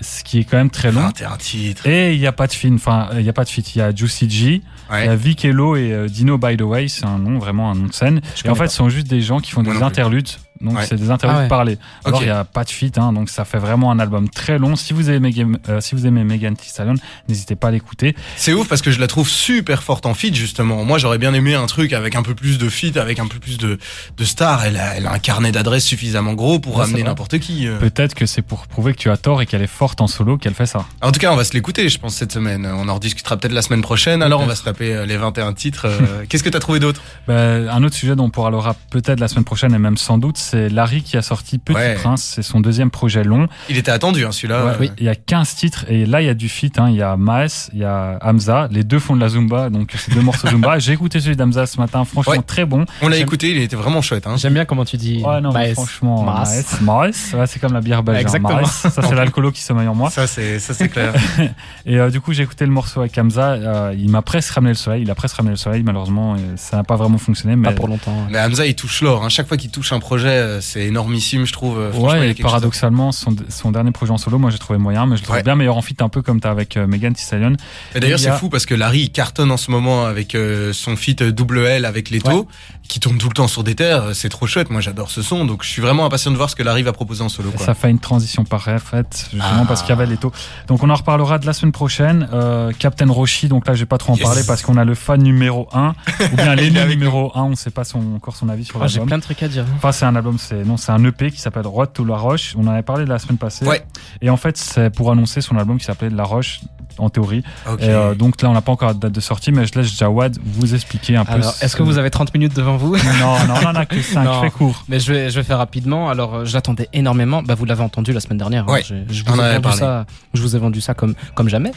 ce 0.00 0.24
qui 0.24 0.40
est 0.40 0.44
quand 0.44 0.56
même 0.56 0.70
très 0.70 0.90
long. 0.90 1.02
21 1.02 1.36
titres. 1.36 1.86
Et 1.86 2.14
il 2.14 2.20
n'y 2.20 2.26
a 2.26 2.32
pas 2.32 2.46
de 2.46 2.52
film, 2.52 2.76
enfin, 2.76 3.08
il 3.14 3.22
n'y 3.22 3.28
a 3.28 3.32
pas 3.32 3.44
de 3.44 3.48
feat. 3.48 3.74
Il 3.74 3.78
y 3.78 3.82
a 3.82 3.94
Juicy 3.94 4.28
G, 4.28 4.62
il 4.90 5.04
y 5.04 5.08
a 5.08 5.16
Vic 5.16 5.44
Hello 5.44 5.76
et 5.76 5.92
euh, 5.92 6.08
Dino 6.08 6.38
By 6.38 6.56
the 6.56 6.62
Way, 6.62 6.88
c'est 6.88 7.06
un 7.06 7.18
nom, 7.18 7.38
vraiment 7.38 7.70
un 7.70 7.74
nom 7.74 7.86
de 7.86 7.92
scène. 7.92 8.20
et 8.44 8.48
en 8.48 8.54
fait, 8.54 8.68
ce 8.68 8.76
sont 8.76 8.88
juste 8.88 9.08
des 9.08 9.20
gens 9.20 9.40
qui 9.40 9.50
font 9.50 9.62
des 9.62 9.82
interludes 9.82 10.28
donc 10.62 10.78
c'est 10.88 10.96
des 10.96 11.10
interviews 11.10 11.42
ah 11.44 11.48
parlées. 11.48 11.78
Alors 12.04 12.22
il 12.22 12.26
n'y 12.26 12.30
a 12.30 12.44
pas 12.44 12.64
de 12.64 12.70
feat, 12.70 12.98
hein, 12.98 13.12
donc 13.12 13.28
ça 13.28 13.44
fait 13.44 13.58
vraiment 13.58 13.90
un 13.90 13.98
album 13.98 14.28
très 14.28 14.58
long. 14.58 14.76
Si 14.76 14.92
vous 14.92 15.10
aimez, 15.10 15.34
euh, 15.68 15.80
si 15.80 15.94
vous 15.94 16.06
aimez 16.06 16.24
Megan 16.24 16.56
Thee 16.56 16.68
Stallion, 16.68 16.94
n'hésitez 17.28 17.56
pas 17.56 17.68
à 17.68 17.70
l'écouter. 17.70 18.14
C'est 18.36 18.52
ouf 18.52 18.68
parce 18.68 18.82
que 18.82 18.90
je 18.90 19.00
la 19.00 19.06
trouve 19.06 19.28
super 19.28 19.82
forte 19.82 20.06
en 20.06 20.14
feat 20.14 20.34
justement. 20.34 20.84
Moi 20.84 20.98
j'aurais 20.98 21.18
bien 21.18 21.34
aimé 21.34 21.54
un 21.54 21.66
truc 21.66 21.92
avec 21.92 22.14
un 22.14 22.22
peu 22.22 22.34
plus 22.34 22.58
de 22.58 22.68
feat, 22.68 22.96
avec 22.96 23.18
un 23.18 23.26
peu 23.26 23.38
plus 23.38 23.58
de, 23.58 23.78
de 24.16 24.24
stars. 24.24 24.64
Elle 24.64 24.76
a, 24.76 24.96
elle 24.96 25.06
a 25.06 25.12
un 25.12 25.18
carnet 25.18 25.52
d'adresses 25.52 25.84
suffisamment 25.84 26.34
gros 26.34 26.58
pour 26.58 26.78
ramener 26.78 27.02
n'importe 27.02 27.38
qui. 27.38 27.66
Euh. 27.66 27.78
Peut-être 27.78 28.14
que 28.14 28.26
c'est 28.26 28.42
pour 28.42 28.66
prouver 28.66 28.94
que 28.94 28.98
tu 28.98 29.10
as 29.10 29.16
tort 29.16 29.42
et 29.42 29.46
qu'elle 29.46 29.62
est 29.62 29.66
forte 29.66 30.00
en 30.00 30.06
solo 30.06 30.38
qu'elle 30.38 30.54
fait 30.54 30.66
ça. 30.66 30.86
En 31.02 31.12
tout 31.12 31.20
cas 31.20 31.32
on 31.32 31.36
va 31.36 31.44
se 31.44 31.52
l'écouter 31.52 31.88
je 31.88 31.98
pense 31.98 32.14
cette 32.14 32.32
semaine. 32.32 32.66
On 32.66 32.88
en 32.88 32.94
rediscutera 32.94 33.36
peut-être 33.36 33.52
la 33.52 33.62
semaine 33.62 33.82
prochaine. 33.82 34.22
Alors 34.22 34.40
on 34.40 34.46
va 34.46 34.54
se 34.54 34.62
taper 34.62 34.94
euh, 34.94 35.06
les 35.06 35.16
21 35.16 35.52
titres. 35.52 35.86
Qu'est-ce 36.28 36.42
que 36.42 36.48
tu 36.48 36.56
as 36.56 36.60
trouvé 36.60 36.80
d'autre? 36.80 37.02
Ben, 37.26 37.68
Un 37.68 37.82
autre 37.82 37.96
sujet 37.96 38.14
dont 38.16 38.24
on 38.24 38.30
pourra 38.30 38.50
le 38.50 38.58
peut-être 38.90 39.20
la 39.20 39.28
semaine 39.28 39.44
prochaine 39.44 39.74
et 39.74 39.78
même 39.78 39.96
sans 39.96 40.18
doute, 40.18 40.38
c'est 40.52 40.68
Larry 40.68 41.02
qui 41.02 41.16
a 41.16 41.22
sorti 41.22 41.56
Petit 41.56 41.94
Prince, 41.96 42.32
c'est 42.34 42.42
son 42.42 42.60
deuxième 42.60 42.90
projet 42.90 43.24
long. 43.24 43.48
Il 43.70 43.78
était 43.78 43.90
attendu, 43.90 44.26
hein, 44.26 44.32
celui-là. 44.32 44.76
Oui, 44.78 44.90
il 44.98 45.04
y 45.04 45.08
a 45.08 45.14
15 45.14 45.54
titres 45.54 45.86
et 45.88 46.04
là 46.04 46.20
il 46.20 46.26
y 46.26 46.28
a 46.28 46.34
du 46.34 46.50
feat. 46.50 46.78
Hein. 46.78 46.90
Il 46.90 46.96
y 46.96 47.02
a 47.02 47.16
Maes, 47.16 47.70
il 47.72 47.78
y 47.78 47.84
a 47.84 48.18
Hamza, 48.20 48.68
les 48.70 48.84
deux 48.84 48.98
font 48.98 49.16
de 49.16 49.20
la 49.22 49.30
Zumba, 49.30 49.70
donc 49.70 49.92
c'est 49.96 50.12
deux 50.12 50.20
morceaux 50.20 50.48
Zumba. 50.48 50.78
J'ai 50.78 50.92
écouté 50.92 51.20
celui 51.20 51.36
d'Hamza 51.36 51.64
ce 51.64 51.78
matin, 51.78 52.04
franchement 52.04 52.42
très 52.42 52.66
bon. 52.66 52.84
On 53.00 53.08
l'a 53.08 53.16
écouté, 53.16 53.50
il 53.50 53.58
était 53.62 53.76
vraiment 53.76 54.02
chouette. 54.02 54.26
Hein. 54.26 54.36
J'aime 54.36 54.52
bien 54.52 54.66
comment 54.66 54.84
tu 54.84 54.98
dis. 54.98 55.22
Ouais, 55.24 55.40
non, 55.40 55.52
franchement, 55.72 56.22
Maes. 56.22 56.64
Maes, 56.82 57.46
c'est 57.46 57.58
comme 57.58 57.72
la 57.72 57.80
bière 57.80 58.02
belge. 58.02 58.20
Exactement. 58.20 58.66
Ça 58.66 58.90
c'est 58.90 59.14
l'alcoolo 59.14 59.52
qui 59.52 59.62
sommeille 59.62 59.88
en 59.88 59.94
moi. 59.94 60.10
Ça 60.10 60.26
c'est 60.26 60.58
ça 60.58 60.74
c'est 60.74 60.90
clair. 60.90 61.14
et 61.86 61.98
euh, 61.98 62.10
du 62.10 62.20
coup 62.20 62.34
j'ai 62.34 62.42
écouté 62.42 62.66
le 62.66 62.72
morceau 62.72 63.00
avec 63.00 63.16
Hamza. 63.16 63.52
Euh, 63.52 63.94
il 63.96 64.10
m'a 64.10 64.20
presque 64.20 64.52
ramené 64.52 64.72
le 64.72 64.76
soleil. 64.76 65.02
Il 65.02 65.10
a 65.10 65.14
presque 65.14 65.36
ramené 65.36 65.52
le 65.52 65.56
soleil. 65.56 65.82
Malheureusement, 65.82 66.36
ça 66.56 66.76
n'a 66.76 66.84
pas 66.84 66.96
vraiment 66.96 67.18
fonctionné. 67.18 67.56
Mais... 67.56 67.68
Pas 67.68 67.74
pour 67.74 67.88
longtemps. 67.88 68.26
Mais 68.30 68.38
Hamza 68.38 68.66
il 68.66 68.74
touche 68.74 69.00
l'or. 69.00 69.30
Chaque 69.30 69.48
fois 69.48 69.56
qu'il 69.56 69.70
touche 69.70 69.92
un 69.92 70.00
projet, 70.00 70.41
euh, 70.42 70.60
c'est 70.60 70.82
énormissime, 70.82 71.46
je 71.46 71.52
trouve 71.52 71.78
ouais, 71.78 72.34
paradoxalement, 72.34 73.12
son, 73.12 73.34
son, 73.48 73.70
dernier 73.70 73.92
projet 73.92 74.12
en 74.12 74.18
solo, 74.18 74.38
moi 74.38 74.50
j'ai 74.50 74.58
trouvé 74.58 74.78
moyen, 74.78 75.06
mais 75.06 75.16
je 75.16 75.22
le 75.22 75.26
trouve 75.26 75.42
bien 75.42 75.56
meilleur 75.56 75.76
en 75.76 75.82
feat, 75.82 76.02
un 76.02 76.08
peu 76.08 76.22
comme 76.22 76.40
t'as 76.40 76.50
avec 76.50 76.76
euh, 76.76 76.86
Megan 76.86 77.14
Thee 77.14 77.22
Stallion. 77.22 77.56
Et 77.94 78.00
d'ailleurs, 78.00 78.18
c'est 78.18 78.32
fou 78.32 78.48
parce 78.48 78.66
que 78.66 78.74
Larry 78.74 79.10
cartonne 79.10 79.50
en 79.50 79.56
ce 79.56 79.70
moment 79.70 80.04
avec 80.04 80.34
euh, 80.34 80.72
son 80.72 80.96
feat 80.96 81.22
double 81.22 81.58
L 81.66 81.84
avec 81.84 82.10
Leto, 82.10 82.48
qui 82.92 83.00
tourne 83.00 83.16
tout 83.16 83.28
le 83.28 83.32
temps 83.32 83.48
sur 83.48 83.64
des 83.64 83.74
terres. 83.74 84.14
C'est 84.14 84.28
trop 84.28 84.46
chouette. 84.46 84.68
Moi, 84.68 84.82
j'adore 84.82 85.10
ce 85.10 85.22
son, 85.22 85.46
donc 85.46 85.62
je 85.62 85.68
suis 85.70 85.80
vraiment 85.80 86.04
impatient 86.04 86.30
de 86.30 86.36
voir 86.36 86.50
ce 86.50 86.56
que 86.56 86.62
Larry 86.62 86.82
va 86.82 86.92
proposer 86.92 87.22
en 87.24 87.30
solo. 87.30 87.50
Quoi. 87.50 87.64
Ça 87.64 87.72
fait 87.72 87.90
une 87.90 87.98
transition 87.98 88.44
parfaite, 88.44 89.30
justement 89.32 89.64
parce 89.64 89.80
qu'il 89.80 89.88
y 89.88 89.92
avait 89.92 90.04
Leto. 90.04 90.30
Donc 90.66 90.82
on 90.82 90.90
en 90.90 90.94
reparlera 90.94 91.38
de 91.38 91.46
la 91.46 91.54
semaine 91.54 91.72
prochaine. 91.72 92.28
Euh, 92.34 92.70
Captain 92.78 93.10
Roshi, 93.10 93.48
donc 93.48 93.66
là, 93.66 93.72
je 93.72 93.80
vais 93.80 93.86
pas 93.86 93.96
trop 93.96 94.12
en 94.12 94.16
parler 94.18 94.42
parce 94.46 94.60
qu'on 94.60 94.76
a 94.76 94.84
le 94.84 94.94
fan 94.94 95.22
numéro 95.22 95.68
1 95.72 95.94
ou 96.32 96.36
bien 96.36 96.54
l'ennemi 96.54 96.90
numéro 96.90 97.32
1. 97.34 97.44
On 97.44 97.54
sait 97.54 97.70
pas 97.70 97.84
son, 97.84 98.16
encore 98.16 98.36
son 98.36 98.50
avis 98.50 98.66
sur 98.66 98.76
ah, 98.76 98.84
l'album. 98.84 99.00
J'ai 99.00 99.06
plein 99.06 99.18
de 99.18 99.22
trucs 99.22 99.42
à 99.42 99.48
dire. 99.48 99.64
Enfin, 99.76 99.92
c'est 99.92 100.04
un 100.04 100.14
album, 100.14 100.36
c'est 100.36 100.62
non, 100.62 100.76
c'est 100.76 100.92
un 100.92 101.02
EP 101.02 101.30
qui 101.30 101.40
s'appelle 101.40 101.66
Road 101.66 101.94
to 101.94 102.04
la 102.04 102.18
Roche. 102.18 102.54
On 102.58 102.66
en 102.66 102.72
avait 102.72 102.82
parlé 102.82 103.06
la 103.06 103.18
semaine 103.18 103.38
passée. 103.38 103.64
Ouais. 103.64 103.82
Et 104.20 104.28
en 104.28 104.36
fait, 104.36 104.58
c'est 104.58 104.90
pour 104.90 105.10
annoncer 105.10 105.40
son 105.40 105.56
album 105.56 105.78
qui 105.78 105.86
s'appelait 105.86 106.10
La 106.10 106.24
Roche 106.24 106.60
en 106.98 107.10
théorie. 107.10 107.42
Euh, 107.66 108.14
donc 108.14 108.40
là, 108.42 108.50
on 108.50 108.52
n'a 108.52 108.60
pas 108.60 108.72
encore 108.72 108.94
de 108.94 109.00
date 109.00 109.12
de 109.12 109.20
sortie, 109.20 109.52
mais 109.52 109.66
je 109.66 109.78
laisse 109.78 109.96
Jawad 109.96 110.38
vous 110.44 110.74
expliquer 110.74 111.16
un 111.16 111.24
peu. 111.24 111.40
Est-ce 111.60 111.76
que 111.76 111.82
vous 111.82 111.98
avez 111.98 112.10
30 112.10 112.34
minutes 112.34 112.54
devant 112.54 112.76
vous? 112.76 112.96
Non, 112.96 113.46
non, 113.46 113.54
on 113.62 113.66
en 113.66 113.74
a 113.74 113.86
que 113.86 114.00
5, 114.00 114.24
très 114.24 114.50
court. 114.50 114.84
Mais 114.88 115.00
je 115.00 115.12
vais, 115.12 115.30
je 115.30 115.36
vais 115.36 115.44
faire 115.44 115.58
rapidement. 115.58 116.08
Alors, 116.08 116.34
euh, 116.34 116.44
j'attendais 116.44 116.88
énormément. 116.92 117.42
Bah, 117.42 117.54
vous 117.54 117.64
l'avez 117.64 117.82
entendu 117.82 118.12
la 118.12 118.20
semaine 118.20 118.38
dernière. 118.38 118.68
Hein. 118.68 118.80
Je, 119.08 119.24
vous 119.24 119.40
ai 119.40 119.58
vendu 119.58 119.76
ça, 119.76 120.06
je 120.34 120.42
vous 120.42 120.56
ai 120.56 120.58
vendu 120.58 120.80
ça 120.80 120.94
comme, 120.94 121.14
comme 121.34 121.48
jamais. 121.48 121.72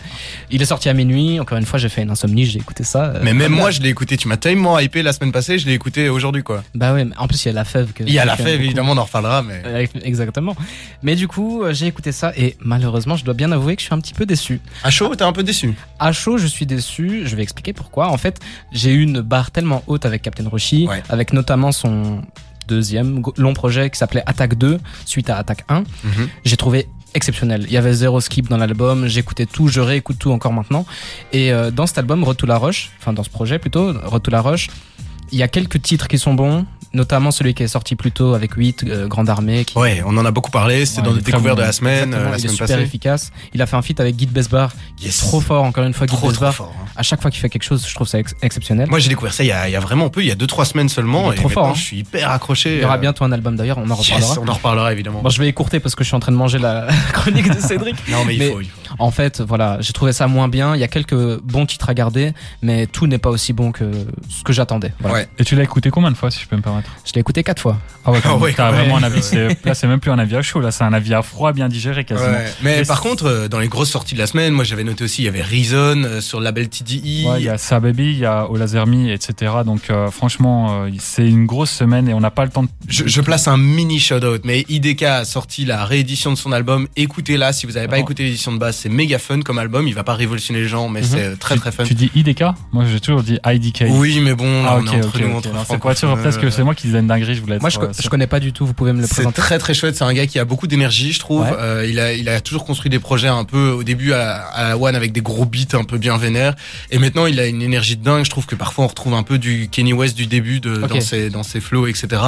Il 0.52 0.62
est 0.62 0.66
sorti 0.66 0.90
à 0.90 0.94
minuit. 0.94 1.40
Encore 1.40 1.58
une 1.58 1.66
fois, 1.66 1.80
j'ai 1.80 1.90
fait 1.90 2.04
une 2.04 2.12
insomnie, 2.12 2.46
j'ai 2.46 2.60
écouté 2.60 2.84
ça. 2.84 3.06
Euh, 3.06 3.20
mais 3.22 3.34
même 3.34 3.52
moi, 3.52 3.72
je 3.72 3.82
l'ai 3.82 3.90
écouté. 3.90 4.18
Tu 4.18 4.28
m'as 4.28 4.38
tellement 4.38 4.80
hypé 4.80 5.04
la 5.04 5.14
semaine 5.14 5.32
passée, 5.32 5.60
je 5.60 5.66
l'ai 5.66 5.74
écouté 5.74 6.10
aujourd'hui, 6.10 6.44
quoi. 6.44 6.64
Bah 6.74 6.94
ouais, 6.94 7.06
en 7.18 7.28
plus, 7.28 7.44
il 7.46 7.50
y 7.50 7.52
a 7.52 7.54
la 7.54 7.66
fève. 7.66 7.92
Que 7.94 8.04
il 8.04 8.14
y 8.14 8.20
a 8.20 8.26
la 8.26 8.36
fève, 8.36 8.62
évidemment, 8.62 8.94
on 8.94 8.98
en 8.98 9.04
reparlera. 9.04 9.44
Mais... 9.44 9.90
Exactement. 10.04 10.56
Mais 11.04 11.16
du 11.16 11.28
coup, 11.28 11.64
j'ai 11.72 11.88
écouté 11.88 12.12
ça 12.12 12.32
et 12.36 12.56
malheureusement, 12.60 13.16
je 13.16 13.26
dois 13.26 13.34
bien 13.34 13.52
avouer 13.52 13.76
que 13.76 13.82
je 13.82 13.86
suis 13.86 13.94
un 13.94 14.00
petit 14.00 14.14
peu 14.14 14.26
déçu. 14.26 14.62
À 14.84 14.90
chaud, 14.90 15.05
t'es 15.14 15.24
un 15.24 15.34
peu 15.34 15.44
déçu 15.44 15.76
à 16.00 16.12
chaud, 16.12 16.38
je 16.38 16.48
suis 16.48 16.66
déçu. 16.66 17.24
Je 17.26 17.36
vais 17.36 17.44
expliquer 17.44 17.74
pourquoi. 17.74 18.10
En 18.10 18.18
fait, 18.18 18.40
j'ai 18.72 18.94
eu 18.94 19.02
une 19.02 19.22
barre 19.22 19.52
tellement 19.52 19.84
haute 19.88 20.06
avec 20.06 20.22
Captain 20.22 20.48
Roshi, 20.48 20.88
avec 21.10 21.34
notamment 21.34 21.72
son 21.72 22.22
deuxième 22.68 23.22
long 23.38 23.54
projet 23.54 23.90
qui 23.90 23.98
s'appelait 23.98 24.24
Attaque 24.26 24.56
2, 24.56 24.80
suite 25.06 25.30
à 25.30 25.38
Attaque 25.38 25.64
1. 25.70 25.80
Mhm. 25.80 25.86
J'ai 26.44 26.58
trouvé 26.58 26.88
exceptionnel. 27.14 27.64
Il 27.68 27.72
y 27.72 27.78
avait 27.78 27.94
zéro 27.94 28.20
skip 28.20 28.50
dans 28.50 28.58
l'album, 28.58 29.08
j'écoutais 29.08 29.46
tout, 29.46 29.68
je 29.68 29.80
réécoute 29.80 30.18
tout 30.20 30.32
encore 30.32 30.52
maintenant. 30.52 30.86
Et 31.32 31.54
euh, 31.54 31.72
dans 31.72 31.88
cet 31.88 31.98
album, 31.98 32.24
Retour 32.24 32.48
la 32.48 32.58
Roche, 32.58 32.92
enfin 33.00 33.14
dans 33.14 33.24
ce 33.24 33.30
projet 33.30 33.58
plutôt, 33.60 33.94
Retour 34.04 34.34
la 34.34 34.42
Roche, 34.42 34.68
il 35.32 35.40
y 35.40 35.44
a 35.44 35.48
quelques 35.48 35.82
titres 35.82 36.08
qui 36.08 36.18
sont 36.18 36.34
bons, 36.34 36.66
notamment 36.96 37.32
celui 37.32 37.54
qui 37.54 37.64
est 37.64 37.68
sorti 37.68 37.96
plus 37.96 38.12
tôt 38.12 38.34
avec 38.34 38.54
8, 38.54 38.86
euh, 38.88 39.08
Grande 39.08 39.30
Armée. 39.30 39.66
Qui... 39.66 39.78
Ouais, 39.78 40.02
on 40.06 40.18
en 40.18 40.26
a 40.26 40.32
beaucoup 40.32 40.50
parlé, 40.50 40.86
c'était 40.86 41.04
dans 41.04 41.14
les 41.14 41.22
découvertes 41.22 41.58
de 41.58 41.64
la 41.64 41.72
semaine. 41.72 42.14
Euh, 42.14 42.32
la 42.32 42.38
il 42.38 42.46
est 42.46 42.50
super 42.50 42.80
efficace. 42.80 43.32
Il 43.54 43.62
a 43.62 43.66
fait 43.66 43.76
un 43.76 43.82
feat 43.82 44.00
avec 44.00 44.16
Guy 44.16 44.26
Besbar, 44.26 44.72
qui 44.98 45.08
est 45.08 45.20
trop 45.20 45.42
fort, 45.42 45.64
encore 45.64 45.84
une 45.84 45.94
fois, 45.94 46.08
Guy 46.08 46.16
Besbar. 46.16 46.56
Hein. 46.60 46.86
À 46.96 47.04
chaque 47.04 47.22
fois 47.22 47.30
qu'il 47.30 47.42
fait 47.42 47.50
quelque 47.50 47.64
chose, 47.64 47.86
je 47.88 47.94
trouve 47.94 48.08
ça 48.08 48.18
exceptionnel. 48.42 48.90
Moi, 48.90 49.00
j'ai 49.00 49.10
découvert 49.10 49.34
ça 49.34 49.44
il 49.44 49.48
y, 49.48 49.52
a, 49.52 49.68
il 49.68 49.72
y, 49.74 49.76
a, 49.76 49.80
vraiment 49.80 50.10
peu, 50.10 50.22
il 50.22 50.28
y 50.28 50.32
a 50.32 50.36
2-3 50.36 50.66
semaines 50.66 50.90
seulement. 50.90 51.32
et 51.32 51.36
trop 51.36 51.50
fort. 51.50 51.68
Hein. 51.68 51.74
Je 51.76 51.82
suis 51.82 51.98
hyper 52.00 52.32
accroché. 52.32 52.76
Il 52.76 52.82
y 52.82 52.86
aura 52.86 52.96
euh. 52.96 52.98
bientôt 52.98 53.26
un 53.26 53.32
album 53.32 53.56
d'ailleurs, 53.56 53.78
on 53.78 53.90
en 53.90 53.96
reparlera. 53.96 54.36
on 54.42 54.48
en 54.48 54.54
reparlera 54.54 54.94
évidemment. 54.94 55.22
Bon, 55.22 55.30
je 55.30 55.40
vais 55.40 55.48
écourter 55.48 55.80
parce 55.80 55.96
que 55.96 56.04
je 56.04 56.08
suis 56.08 56.16
en 56.16 56.20
train 56.20 56.32
de 56.32 56.38
manger 56.38 56.58
la 56.58 56.88
chronique 57.14 57.54
de 57.54 57.60
Cédric. 57.60 57.96
non, 58.10 58.24
mais, 58.26 58.36
il, 58.36 58.52
faut, 58.52 58.60
En 59.00 59.12
fait, 59.12 59.42
voilà, 59.42 59.78
j'ai 59.82 59.94
trouvé 59.94 60.14
ça 60.14 60.28
moins 60.28 60.48
bien. 60.48 60.76
Il 60.76 60.80
y 60.80 60.84
a 60.84 60.88
quelques 60.88 61.40
bons 61.42 61.66
titres 61.66 61.90
à 61.90 61.94
garder, 61.94 62.34
mais 62.62 62.88
tout 62.88 63.08
n'est 63.08 63.18
pas 63.18 63.30
aussi 63.30 63.52
bon 63.52 63.72
que 63.72 63.92
ce 64.30 64.44
que 64.44 64.54
j'attendais. 64.54 64.94
Ouais. 65.04 65.28
Et 65.38 65.44
tu 65.44 65.56
l'as 65.56 65.64
écouté 65.64 65.90
combien 65.90 66.12
de 66.12 66.18
fois, 66.18 66.32
si 66.32 66.42
je 66.42 66.48
peux 66.48 66.56
me 66.56 66.62
permettre? 66.62 66.85
Je 67.06 67.14
l'ai 67.14 67.22
écouté 67.22 67.44
4 67.44 67.62
fois. 67.62 67.78
Ah 68.06 68.12
ouais, 68.12 68.20
ah 68.24 68.38
t'as 68.56 68.72
vraiment 68.72 68.98
un 68.98 69.04
avis. 69.04 69.22
Là, 69.66 69.74
c'est 69.74 69.88
même 69.88 70.00
plus 70.00 70.12
un 70.12 70.20
avis 70.20 70.36
à 70.36 70.42
chaud. 70.42 70.60
Là, 70.60 70.72
c'est 70.72 70.84
un 70.84 70.94
avis 70.94 71.14
à 71.14 71.22
froid, 71.22 71.54
bien 71.54 71.68
digéré 71.70 72.06
quasiment. 72.06 72.38
Mais 72.62 72.84
par 72.84 73.02
contre, 73.02 73.26
euh, 73.26 73.48
dans 73.48 73.60
les 73.60 73.68
grosses 73.68 73.90
sorties 73.90 74.14
de 74.14 74.20
la 74.20 74.28
semaine, 74.28 74.54
moi, 74.54 74.64
j'avais 74.64 74.84
noté 74.84 75.04
aussi, 75.04 75.24
il 75.24 75.26
y 75.26 75.28
avait 75.28 75.42
Reason 75.42 76.04
euh, 76.04 76.22
sur 76.22 76.40
le 76.40 76.46
label 76.46 76.70
TDI. 76.70 77.26
Ouais, 77.28 77.40
il 77.40 77.46
y 77.46 77.50
a 77.50 77.58
Sa 77.58 77.80
Baby, 77.80 78.12
il 78.12 78.20
y 78.20 78.26
a 78.26 78.50
Olazermi, 78.50 79.12
etc. 79.12 79.54
Donc, 79.66 79.90
euh, 79.90 80.12
franchement, 80.12 80.86
c'est 81.00 81.28
une 81.28 81.46
grosse 81.46 81.72
semaine 81.72 82.08
et 82.08 82.14
on 82.14 82.20
n'a 82.20 82.32
pas 82.32 82.46
le 82.46 82.52
temps 82.52 82.64
de. 82.64 82.70
Je, 82.88 83.22
place 83.22 83.48
un 83.48 83.58
mini 83.58 84.00
shout-out, 84.00 84.42
mais 84.44 84.66
IDK 84.70 85.02
a 85.04 85.26
sorti 85.26 85.66
la 85.66 85.84
réédition 85.84 86.32
de 86.32 86.38
son 86.38 86.52
album. 86.52 86.88
Écoutez-la. 86.96 87.54
Si 87.54 87.66
vous 87.66 87.74
n'avez 87.74 87.88
pas 87.88 87.98
écouté 87.98 88.24
l'édition 88.24 88.52
de 88.52 88.60
base, 88.60 88.76
c'est 88.76 88.90
méga 88.90 89.18
fun 89.18 89.42
comme 89.42 89.58
album. 89.58 89.88
Il 89.88 89.96
va 89.96 90.04
pas 90.04 90.14
révolutionner 90.14 90.62
les 90.62 90.68
gens, 90.68 90.90
mais 90.90 91.02
mhm. 91.02 91.08
c'est 91.08 91.40
très 91.40 91.56
très 91.56 91.72
fun. 91.72 91.84
Tu 91.86 91.96
dis 91.96 92.12
IDK 92.14 92.44
Moi, 92.72 92.86
j'ai 92.92 93.00
toujours 93.00 93.24
dit 93.24 93.40
IDK. 93.46 93.86
Oui, 93.90 94.20
mais 94.20 94.36
bon, 94.36 94.64
là, 94.64 94.74
ah, 94.74 94.80
on 94.80 94.86
est 94.86 95.04
entre 95.04 95.20
nous, 95.20 95.42
C'est 95.68 95.80
quoi 95.80 95.96
sûr, 95.96 96.16
peut-être 96.16 96.40
que 96.40 96.50
c'est 96.50 96.64
moi 96.64 96.75
qui 96.76 96.88
disais 96.88 97.00
une 97.00 97.08
dinguerie. 97.08 97.36
Je 97.36 97.42
voulais 97.42 97.60
Moi, 97.60 97.70
je, 97.70 97.80
je 98.00 98.10
connais 98.10 98.28
pas 98.28 98.40
du 98.40 98.54
tout. 98.54 98.66
Vous 98.66 98.74
pouvez 98.74 98.94
me 98.94 99.02
le 99.02 99.08
présenter 99.08 99.42
très 99.42 99.58
très 99.58 99.74
chouette. 99.74 99.96
C'est 99.96 100.04
un 100.04 100.14
gars 100.14 100.28
qui 100.28 100.40
a 100.40 100.46
beaucoup 100.46 100.68
d'énergie, 100.68 101.12
je 101.12 101.20
trouve. 101.20 101.46
Euh, 101.58 101.86
il 101.90 102.00
a 102.00 102.14
il 102.14 102.30
a 102.30 102.42
toujours 102.42 102.66
construit 102.66 102.90
des 102.90 103.00
projets 103.00 103.28
un 103.28 103.44
peu 103.44 103.70
au 103.70 103.84
début 103.84 104.14
à, 104.14 104.36
à 104.36 104.78
One 104.78 104.96
avec 104.96 105.12
des 105.12 105.22
gros 105.22 105.46
beats 105.46 105.78
un 105.78 105.84
peu 105.84 105.98
bien 105.98 106.18
vénères. 106.18 106.56
Et 106.92 107.00
maintenant, 107.00 107.26
il 107.26 107.40
a 107.40 107.48
une 107.48 107.62
énergie 107.62 107.98
de 107.98 108.04
dingue. 108.04 108.26
Je 108.26 108.30
trouve 108.30 108.46
que 108.46 108.56
parfois 108.56 108.86
on 108.86 108.88
retrouve 108.88 109.14
un 109.14 109.24
peu 109.24 109.38
du 109.38 109.70
Kenny 109.70 109.94
West 109.94 110.16
du 110.16 110.28
début 110.28 110.60
de, 110.60 110.76
dans 110.76 111.02
ses 111.02 111.30
dans 111.30 111.44
ses 111.44 111.62
flows, 111.62 111.88
etc. 111.88 112.22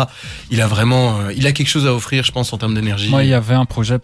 Il 0.49 0.61
a 0.61 0.67
vraiment, 0.67 1.19
euh, 1.19 1.33
il 1.35 1.47
a 1.47 1.51
quelque 1.51 1.69
chose 1.69 1.85
à 1.87 1.93
offrir, 1.93 2.23
je 2.23 2.31
pense, 2.31 2.53
en 2.53 2.57
termes 2.57 2.73
d'énergie. 2.73 3.09
Moi, 3.09 3.23
il 3.23 3.29
y 3.29 3.33
avait 3.33 3.55
un 3.55 3.65
projet 3.65 3.99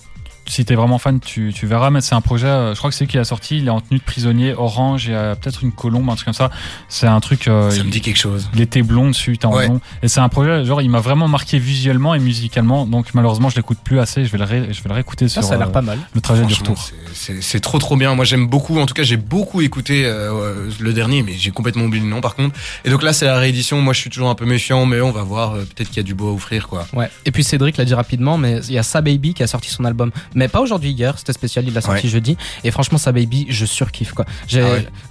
si 0.45 0.65
t'es 0.65 0.75
vraiment 0.75 0.97
fan, 0.97 1.19
tu, 1.19 1.53
tu 1.53 1.65
verras. 1.67 1.89
Mais 1.89 2.01
c'est 2.01 2.15
un 2.15 2.21
projet, 2.21 2.47
euh, 2.47 2.73
je 2.73 2.77
crois 2.77 2.89
que 2.89 2.95
c'est 2.95 3.07
qui 3.07 3.17
a 3.17 3.23
sorti. 3.23 3.57
Il 3.57 3.67
est 3.67 3.71
en 3.71 3.81
tenue 3.81 3.99
de 3.99 4.03
prisonnier, 4.03 4.53
orange, 4.53 5.09
et 5.09 5.33
peut-être 5.41 5.63
une 5.63 5.71
colombe, 5.71 6.09
un 6.09 6.15
truc 6.15 6.25
comme 6.25 6.33
ça. 6.33 6.49
C'est 6.89 7.07
un 7.07 7.19
truc. 7.19 7.47
Euh, 7.47 7.71
ça 7.71 7.83
me 7.83 7.89
dit 7.89 8.01
quelque 8.01 8.17
chose. 8.17 8.49
Il 8.53 8.61
était 8.61 8.81
blond 8.81 9.07
dessus, 9.09 9.37
en 9.43 9.51
blond. 9.51 9.81
Et 10.01 10.07
c'est 10.07 10.19
un 10.19 10.29
projet, 10.29 10.65
genre, 10.65 10.81
il 10.81 10.89
m'a 10.89 10.99
vraiment 10.99 11.27
marqué 11.27 11.59
visuellement 11.59 12.15
et 12.15 12.19
musicalement. 12.19 12.85
Donc 12.85 13.13
malheureusement, 13.13 13.49
je 13.49 13.55
l'écoute 13.55 13.79
plus 13.83 13.99
assez. 13.99 14.25
Je 14.25 14.31
vais 14.31 14.37
le, 14.37 14.43
ré, 14.43 14.67
je 14.71 14.81
vais 14.81 14.89
le 14.89 14.95
réécouter 14.95 15.27
sur. 15.27 15.43
Ça 15.43 15.55
a 15.55 15.57
l'air 15.57 15.71
pas 15.71 15.81
mal. 15.81 15.99
Le 16.13 16.21
trajet 16.21 16.45
du 16.45 16.53
retour. 16.53 16.89
C'est 17.13 17.59
trop 17.59 17.79
trop 17.79 17.95
bien. 17.95 18.15
Moi, 18.15 18.25
j'aime 18.25 18.47
beaucoup. 18.47 18.79
En 18.79 18.85
tout 18.85 18.93
cas, 18.93 19.03
j'ai 19.03 19.17
beaucoup 19.17 19.61
écouté 19.61 20.03
euh, 20.05 20.69
le 20.79 20.93
dernier, 20.93 21.23
mais 21.23 21.33
j'ai 21.33 21.51
complètement 21.51 21.85
oublié 21.85 22.03
le 22.03 22.09
nom 22.09 22.21
par 22.21 22.35
contre. 22.35 22.59
Et 22.85 22.89
donc 22.89 23.03
là, 23.03 23.13
c'est 23.13 23.25
la 23.25 23.37
réédition. 23.37 23.81
Moi, 23.81 23.93
je 23.93 23.99
suis 23.99 24.09
toujours 24.09 24.29
un 24.29 24.35
peu 24.35 24.45
méfiant, 24.45 24.85
mais 24.85 25.01
on 25.01 25.11
va 25.11 25.23
voir. 25.23 25.53
Peut-être 25.53 25.87
qu'il 25.87 25.97
y 25.97 25.99
a 25.99 26.03
du 26.03 26.13
beau 26.13 26.29
à 26.29 26.33
offrir, 26.33 26.67
quoi. 26.67 26.87
Ouais. 26.93 27.09
Et 27.25 27.31
puis 27.31 27.43
Cédric 27.43 27.77
l'a 27.77 27.85
dit 27.85 27.93
rapidement, 27.93 28.37
mais 28.37 28.59
il 28.67 28.73
y 28.73 28.77
a 28.77 28.83
Sa 28.83 29.01
Baby 29.01 29.33
qui 29.33 29.43
a 29.43 29.47
sorti 29.47 29.69
son 29.69 29.85
album 29.85 30.11
mais 30.35 30.47
pas 30.47 30.61
aujourd'hui, 30.61 30.91
hier, 30.91 31.17
c'était 31.17 31.33
spécial, 31.33 31.65
il 31.67 31.73
l'a 31.73 31.81
sorti 31.81 32.09
jeudi. 32.09 32.37
Et 32.63 32.71
franchement, 32.71 32.97
sa 32.97 33.11
baby, 33.11 33.45
je 33.49 33.65
surkiffe 33.65 34.13
quoi. 34.13 34.25
Ah 34.27 34.57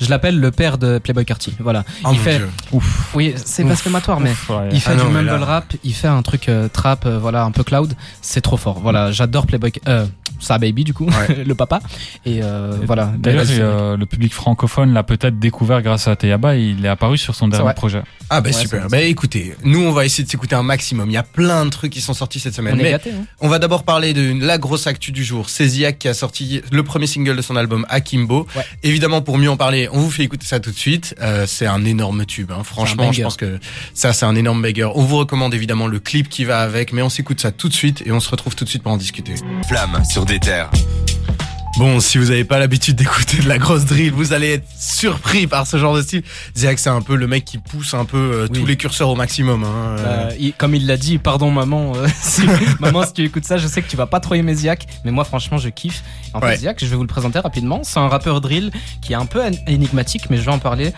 je 0.00 0.10
l'appelle 0.10 0.38
le 0.38 0.50
père 0.50 0.78
de 0.78 0.98
Playboy 0.98 1.24
Carty. 1.24 1.54
Voilà. 1.58 1.84
Oh 2.04 2.10
il 2.12 2.18
fait. 2.18 2.40
Ouf. 2.72 3.10
Oui, 3.14 3.34
c'est 3.44 3.64
blasphématoire, 3.64 4.20
mais 4.20 4.32
il 4.72 4.80
fait 4.80 4.92
ah 4.92 5.04
du 5.04 5.10
mumble 5.10 5.42
rap, 5.42 5.72
il 5.84 5.94
fait 5.94 6.08
un 6.08 6.22
truc 6.22 6.48
euh, 6.48 6.68
trap, 6.68 7.06
euh, 7.06 7.18
voilà, 7.18 7.44
un 7.44 7.50
peu 7.50 7.62
cloud. 7.62 7.94
C'est 8.20 8.40
trop 8.40 8.56
fort. 8.56 8.80
Voilà, 8.80 9.12
j'adore 9.12 9.46
Playboy. 9.46 9.72
Euh, 9.88 10.06
sa 10.42 10.58
baby 10.58 10.84
du 10.84 10.94
coup, 10.94 11.08
le 11.46 11.54
papa. 11.54 11.80
Et 12.26 12.42
euh, 12.42 12.76
voilà. 12.86 13.12
D'ailleurs, 13.18 13.46
euh, 13.50 13.96
le 13.96 14.06
public 14.06 14.32
francophone 14.32 14.92
l'a 14.92 15.02
peut-être 15.02 15.38
découvert 15.38 15.82
grâce 15.82 16.08
à 16.08 16.16
Teyaba. 16.16 16.56
Il 16.56 16.84
est 16.84 16.88
apparu 16.88 17.18
sur 17.18 17.34
son 17.34 17.48
dernier 17.48 17.74
projet. 17.74 18.02
Ah 18.30 18.40
bah 18.40 18.52
super. 18.52 18.88
Bah 18.88 19.00
écoutez, 19.00 19.54
nous 19.64 19.80
on 19.80 19.92
va 19.92 20.04
essayer 20.04 20.24
de 20.24 20.30
s'écouter 20.30 20.54
un 20.54 20.62
maximum. 20.62 21.10
Il 21.10 21.12
y 21.12 21.18
a 21.18 21.22
plein 21.22 21.64
de 21.64 21.70
trucs 21.70 21.92
qui 21.92 22.00
sont 22.00 22.14
sortis 22.14 22.40
cette 22.40 22.54
semaine. 22.54 22.74
On, 22.74 22.82
mais 22.82 22.94
hein. 22.94 23.00
on 23.40 23.48
va 23.48 23.58
d'abord 23.58 23.84
parler 23.84 24.14
de 24.14 24.44
la 24.44 24.58
grosse 24.58 24.86
actu 24.86 25.12
du 25.12 25.24
jour. 25.24 25.50
C'est 25.50 25.66
Ziak 25.68 25.98
qui 25.98 26.08
a 26.08 26.14
sorti 26.14 26.62
le 26.70 26.82
premier 26.82 27.06
single 27.06 27.36
de 27.36 27.42
son 27.42 27.56
album 27.56 27.86
Akimbo. 27.88 28.46
Évidemment, 28.82 29.22
pour 29.22 29.38
mieux 29.38 29.50
en 29.50 29.56
parler, 29.56 29.88
on 29.92 29.98
vous 29.98 30.10
fait 30.10 30.22
écouter 30.22 30.46
ça 30.46 30.60
tout 30.60 30.70
de 30.70 30.76
suite. 30.76 31.14
Euh, 31.20 31.46
c'est 31.46 31.66
un 31.66 31.84
énorme 31.84 32.24
tube. 32.26 32.50
Hein. 32.50 32.64
Franchement, 32.64 33.12
je 33.12 33.22
pense 33.22 33.36
que 33.36 33.58
ça 33.94 34.12
c'est 34.12 34.26
un 34.26 34.34
énorme 34.34 34.62
bagger. 34.62 34.88
On 34.94 35.04
vous 35.04 35.18
recommande 35.18 35.54
évidemment 35.54 35.86
le 35.86 35.98
clip 35.98 36.28
qui 36.28 36.44
va 36.44 36.60
avec, 36.60 36.92
mais 36.92 37.02
on 37.02 37.08
s'écoute 37.08 37.40
ça 37.40 37.52
tout 37.52 37.68
de 37.68 37.74
suite 37.74 38.02
et 38.06 38.12
on 38.12 38.20
se 38.20 38.30
retrouve 38.30 38.56
tout 38.56 38.64
de 38.64 38.70
suite 38.70 38.82
pour 38.82 38.92
en 38.92 38.96
discuter. 38.96 39.34
Flamme 39.68 40.02
sur 40.04 40.24
des 40.32 40.40
terres. 40.40 40.70
Bon, 41.78 42.00
si 42.00 42.16
vous 42.16 42.26
n'avez 42.26 42.44
pas 42.44 42.58
l'habitude 42.58 42.96
d'écouter 42.96 43.38
de 43.42 43.48
la 43.48 43.58
grosse 43.58 43.84
drill, 43.84 44.12
vous 44.12 44.32
allez 44.32 44.52
être 44.52 44.66
surpris 44.78 45.46
par 45.46 45.66
ce 45.66 45.76
genre 45.76 45.94
de 45.94 46.00
style. 46.00 46.22
Ziak, 46.56 46.78
c'est 46.78 46.88
un 46.88 47.02
peu 47.02 47.16
le 47.16 47.26
mec 47.26 47.44
qui 47.44 47.58
pousse 47.58 47.92
un 47.92 48.06
peu 48.06 48.16
euh, 48.16 48.48
tous 48.48 48.64
les 48.64 48.76
curseurs 48.76 49.10
au 49.10 49.14
maximum. 49.14 49.62
Hein, 49.64 49.96
euh. 49.98 50.30
Bah, 50.30 50.46
comme 50.56 50.74
il 50.74 50.86
l'a 50.86 50.96
dit, 50.96 51.18
pardon 51.18 51.50
maman, 51.50 51.92
euh, 51.96 52.06
si, 52.22 52.42
maman, 52.80 53.04
si 53.04 53.12
tu 53.12 53.24
écoutes 53.24 53.44
ça, 53.44 53.58
je 53.58 53.66
sais 53.66 53.82
que 53.82 53.88
tu 53.90 53.96
vas 53.96 54.06
pas 54.06 54.20
trop 54.20 54.34
aimer 54.34 54.54
Ziak, 54.54 54.86
mais 55.04 55.10
moi 55.10 55.24
franchement, 55.24 55.58
je 55.58 55.68
kiffe. 55.68 56.02
En 56.32 56.40
fait, 56.40 56.56
Ziak, 56.56 56.82
je 56.82 56.86
vais 56.86 56.96
vous 56.96 57.02
le 57.02 57.08
présenter 57.08 57.40
rapidement. 57.40 57.80
C'est 57.82 58.00
un 58.00 58.08
rappeur 58.08 58.40
drill 58.40 58.70
qui 59.02 59.12
est 59.12 59.16
un 59.16 59.26
peu 59.26 59.42
énigmatique, 59.66 60.30
mais 60.30 60.38
je 60.38 60.44
vais 60.44 60.52
en 60.52 60.58
parler. 60.58 60.94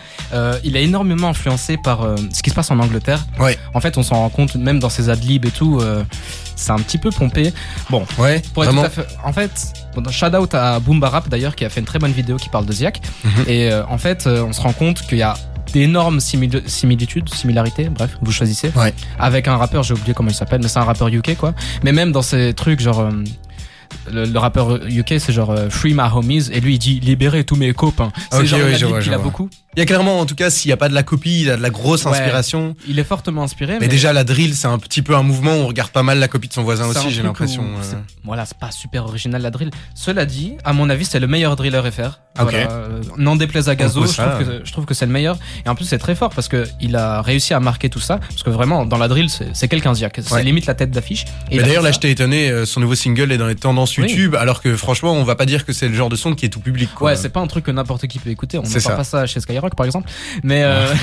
il 0.62 0.76
est 0.76 0.84
énormément 0.84 1.30
influencé 1.30 1.76
par 1.76 2.06
ce 2.32 2.40
qui 2.40 2.50
se 2.50 2.54
passe 2.54 2.70
en 2.70 2.78
Angleterre. 2.78 3.26
Ouais. 3.40 3.58
En 3.74 3.80
fait, 3.80 3.98
on 3.98 4.04
s'en 4.04 4.16
rend 4.16 4.28
compte 4.28 4.54
même 4.54 4.78
dans 4.78 4.90
ses 4.90 5.08
adlibs 5.08 5.44
et 5.44 5.50
tout 5.50 5.80
c'est 6.56 6.72
un 6.72 6.78
petit 6.78 6.98
peu 6.98 7.10
pompé. 7.10 7.52
Bon, 7.90 8.04
ouais, 8.18 8.42
pour 8.52 8.64
être 8.64 8.90
fait, 8.90 9.06
en 9.22 9.32
fait, 9.32 9.72
shout 10.10 10.34
out 10.34 10.54
à 10.54 10.80
Boomba 10.80 11.08
Rap 11.08 11.28
d'ailleurs 11.28 11.56
qui 11.56 11.64
a 11.64 11.68
fait 11.68 11.80
une 11.80 11.86
très 11.86 11.98
bonne 11.98 12.12
vidéo 12.12 12.36
qui 12.36 12.48
parle 12.48 12.66
de 12.66 12.72
Ziak. 12.72 13.00
Mhm. 13.24 13.30
Et 13.48 13.70
euh, 13.70 13.84
en 13.88 13.98
fait, 13.98 14.26
euh, 14.26 14.44
on 14.44 14.52
se 14.52 14.60
rend 14.60 14.72
compte 14.72 15.02
qu'il 15.02 15.18
y 15.18 15.22
a 15.22 15.34
d'énormes 15.72 16.20
similitudes, 16.20 17.28
similarités, 17.28 17.88
bref, 17.88 18.16
vous 18.22 18.30
choisissez. 18.30 18.70
Ouais. 18.76 18.94
Avec 19.18 19.48
un 19.48 19.56
rappeur, 19.56 19.82
j'ai 19.82 19.94
oublié 19.94 20.14
comment 20.14 20.30
il 20.30 20.34
s'appelle, 20.34 20.60
mais 20.62 20.68
c'est 20.68 20.78
un 20.78 20.84
rappeur 20.84 21.08
UK 21.08 21.36
quoi. 21.36 21.52
Mais 21.82 21.92
même 21.92 22.12
dans 22.12 22.22
ces 22.22 22.54
trucs 22.54 22.80
genre 22.80 23.08
euh, 24.12 24.26
le, 24.26 24.38
rappeur 24.38 24.76
UK 24.86 25.14
c'est 25.18 25.32
genre 25.32 25.54
Free 25.70 25.94
My 25.94 26.08
Homies 26.12 26.50
et 26.52 26.60
lui 26.60 26.74
il 26.74 26.78
dit 26.78 27.00
libérer 27.00 27.44
tous 27.44 27.56
mes 27.56 27.72
copains. 27.72 28.12
C'est 28.30 28.46
genre 28.46 28.60
ouais, 28.60 29.00
qu'il 29.00 29.12
a 29.12 29.18
beaucoup. 29.18 29.48
Il 29.76 29.80
y 29.80 29.82
a 29.82 29.86
clairement, 29.86 30.20
en 30.20 30.26
tout 30.26 30.36
cas, 30.36 30.50
s'il 30.50 30.68
n'y 30.68 30.72
a 30.72 30.76
pas 30.76 30.88
de 30.88 30.94
la 30.94 31.02
copie, 31.02 31.40
il 31.42 31.50
a 31.50 31.56
de 31.56 31.62
la 31.62 31.70
grosse 31.70 32.06
inspiration. 32.06 32.76
il 32.86 32.98
est 33.00 33.04
fortement 33.04 33.42
inspiré. 33.42 33.78
Mais, 33.80 33.88
déjà, 33.88 34.12
la 34.12 34.22
drill, 34.22 34.54
c'est 34.54 34.68
un 34.68 34.78
petit 34.78 35.02
peu 35.02 35.16
un 35.16 35.24
mouvement 35.24 35.50
où 35.56 35.60
on 35.60 35.66
regarde 35.66 35.90
pas 35.90 36.04
mal 36.04 36.18
la 36.20 36.28
copie 36.28 36.46
de 36.46 36.52
son 36.52 36.62
voisin 36.62 36.86
aussi, 36.86 37.10
j'ai 37.10 37.22
l'impression. 37.22 37.64
Euh. 37.64 37.96
Voilà, 38.22 38.46
c'est 38.46 38.58
pas 38.58 38.70
super 38.70 39.04
original 39.04 39.42
la 39.42 39.50
drill. 39.50 39.70
Cela 39.96 40.26
dit, 40.26 40.54
à 40.64 40.72
mon 40.72 40.88
avis, 40.90 41.04
c'est 41.04 41.18
le 41.18 41.26
meilleur 41.26 41.56
driller 41.56 41.82
FR. 41.90 42.20
Ok. 42.40 42.54
N'en 43.16 43.36
déplaise 43.36 43.68
à 43.68 43.74
Gazo, 43.74 44.06
je 44.06 44.12
trouve, 44.12 44.38
que, 44.38 44.64
je 44.64 44.72
trouve 44.72 44.84
que 44.84 44.94
c'est 44.94 45.06
le 45.06 45.12
meilleur. 45.12 45.38
Et 45.66 45.68
en 45.68 45.74
plus, 45.74 45.84
c'est 45.86 45.98
très 45.98 46.14
fort 46.14 46.30
parce 46.30 46.48
que 46.48 46.66
il 46.80 46.94
a 46.94 47.20
réussi 47.20 47.52
à 47.52 47.60
marquer 47.60 47.88
tout 47.88 48.00
ça. 48.00 48.18
Parce 48.18 48.42
que 48.44 48.50
vraiment, 48.50 48.86
dans 48.86 48.98
la 48.98 49.08
drill, 49.08 49.28
c'est 49.28 49.68
quelqu'un 49.68 49.94
Ziak. 49.94 50.20
C'est 50.22 50.42
limite 50.44 50.66
la 50.66 50.74
tête 50.74 50.92
d'affiche. 50.92 51.24
D'ailleurs, 51.50 51.82
là, 51.82 51.90
j'étais 51.90 52.12
étonné, 52.12 52.48
euh, 52.48 52.64
son 52.64 52.78
nouveau 52.78 52.94
single 52.94 53.32
est 53.32 53.38
dans 53.38 53.46
les 53.46 53.54
tendances 53.56 53.93
YouTube, 53.96 54.34
alors 54.34 54.62
que 54.62 54.76
franchement, 54.76 55.12
on 55.12 55.24
va 55.24 55.36
pas 55.36 55.46
dire 55.46 55.64
que 55.64 55.72
c'est 55.72 55.88
le 55.88 55.94
genre 55.94 56.08
de 56.08 56.16
son 56.16 56.34
qui 56.34 56.46
est 56.46 56.48
tout 56.48 56.60
public. 56.60 56.90
Quoi. 56.94 57.10
Ouais, 57.10 57.16
c'est 57.16 57.28
pas 57.28 57.40
un 57.40 57.46
truc 57.46 57.64
que 57.64 57.70
n'importe 57.70 58.06
qui 58.06 58.18
peut 58.18 58.30
écouter. 58.30 58.58
On 58.58 58.62
ne 58.62 58.96
pas 58.96 59.04
ça 59.04 59.26
chez 59.26 59.40
Skyrock, 59.40 59.74
par 59.74 59.86
exemple. 59.86 60.08
Mais 60.42 60.62
euh, 60.64 60.86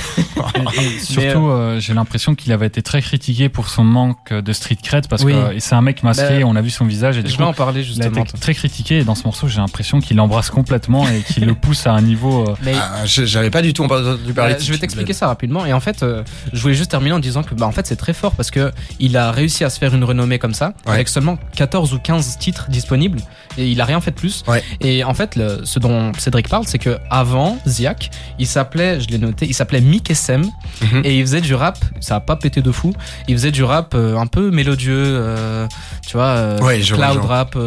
surtout, 1.01 1.47
euh, 1.47 1.75
euh, 1.75 1.79
j'ai 1.79 1.93
l'impression 1.93 2.35
qu'il 2.35 2.51
avait 2.51 2.67
été 2.67 2.81
très 2.81 3.01
critiqué 3.01 3.49
pour 3.49 3.69
son 3.69 3.83
manque 3.83 4.33
de 4.33 4.53
street 4.53 4.77
cred 4.83 5.07
parce 5.07 5.23
que 5.23 5.59
c'est 5.59 5.75
un 5.75 5.81
mec 5.81 6.03
masqué, 6.03 6.39
bah, 6.39 6.45
on 6.45 6.55
a 6.55 6.61
vu 6.61 6.69
son 6.69 6.85
visage 6.85 7.17
et 7.17 7.25
je 7.25 7.37
vais 7.37 7.43
en 7.43 7.53
parler 7.53 7.83
justement. 7.83 8.09
Il 8.13 8.19
a 8.19 8.21
été 8.21 8.37
très 8.37 8.53
critiqué 8.53 8.99
et 8.99 9.03
dans 9.03 9.15
ce 9.15 9.23
morceau, 9.23 9.47
j'ai 9.47 9.57
l'impression 9.57 9.99
qu'il 9.99 10.17
l'embrasse 10.17 10.49
complètement 10.49 11.07
et 11.07 11.21
qu'il 11.21 11.45
le 11.45 11.55
pousse 11.55 11.87
à 11.87 11.93
un 11.93 12.01
niveau. 12.01 12.45
Mais... 12.63 12.73
Ah, 12.75 13.05
j'avais 13.05 13.49
pas 13.49 13.61
du 13.61 13.73
tout 13.73 13.83
entendu 13.83 14.33
parler. 14.33 14.53
Bah, 14.53 14.59
je 14.59 14.71
vais 14.71 14.77
t'expliquer 14.77 15.13
ça 15.13 15.27
rapidement 15.27 15.65
et 15.65 15.73
en 15.73 15.79
fait, 15.79 16.05
je 16.53 16.61
voulais 16.61 16.73
juste 16.73 16.91
terminer 16.91 17.13
en 17.13 17.19
disant 17.19 17.43
que 17.43 17.55
bah 17.55 17.65
en 17.65 17.71
fait 17.71 17.87
c'est 17.87 17.95
très 17.95 18.13
fort 18.13 18.33
parce 18.35 18.51
que 18.51 18.71
il 18.99 19.17
a 19.17 19.31
réussi 19.31 19.63
à 19.63 19.69
se 19.69 19.79
faire 19.79 19.93
une 19.93 20.03
renommée 20.03 20.39
comme 20.39 20.53
ça 20.53 20.73
avec 20.85 21.07
seulement 21.07 21.37
14 21.55 21.93
ou 21.93 21.99
15 21.99 22.37
titres 22.37 22.69
disponibles 22.81 23.19
et 23.57 23.69
il 23.69 23.79
a 23.81 23.85
rien 23.85 24.01
fait 24.01 24.11
de 24.11 24.15
plus. 24.15 24.43
Et 24.81 25.03
en 25.03 25.13
fait, 25.13 25.35
le, 25.35 25.61
ce 25.63 25.79
dont 25.79 26.11
Cédric 26.17 26.49
parle, 26.49 26.65
c'est 26.67 26.79
que 26.79 26.97
avant 27.09 27.57
Ziak, 27.67 28.11
il 28.39 28.47
s'appelait, 28.47 28.99
je 28.99 29.07
l'ai 29.07 29.17
noté 29.17 29.45
il 29.45 29.53
s'appelait 29.53 29.81
Mick 29.81 30.09
SM 30.09 30.41
mhm. 30.41 31.01
et 31.03 31.17
il 31.17 31.21
faisait 31.21 31.41
du 31.41 31.53
rap, 31.53 31.77
ça 31.99 32.15
a 32.15 32.19
pas 32.19 32.35
pété 32.35 32.61
de 32.61 32.71
fou, 32.71 32.93
il 33.27 33.35
faisait 33.35 33.51
du 33.51 33.63
rap 33.63 33.93
euh, 33.93 34.17
un 34.17 34.27
peu 34.27 34.51
mélodieux, 34.51 34.93
euh, 34.95 35.67
tu 36.05 36.13
vois, 36.13 36.25
euh, 36.25 36.81
cloud 36.81 37.25
rap. 37.25 37.57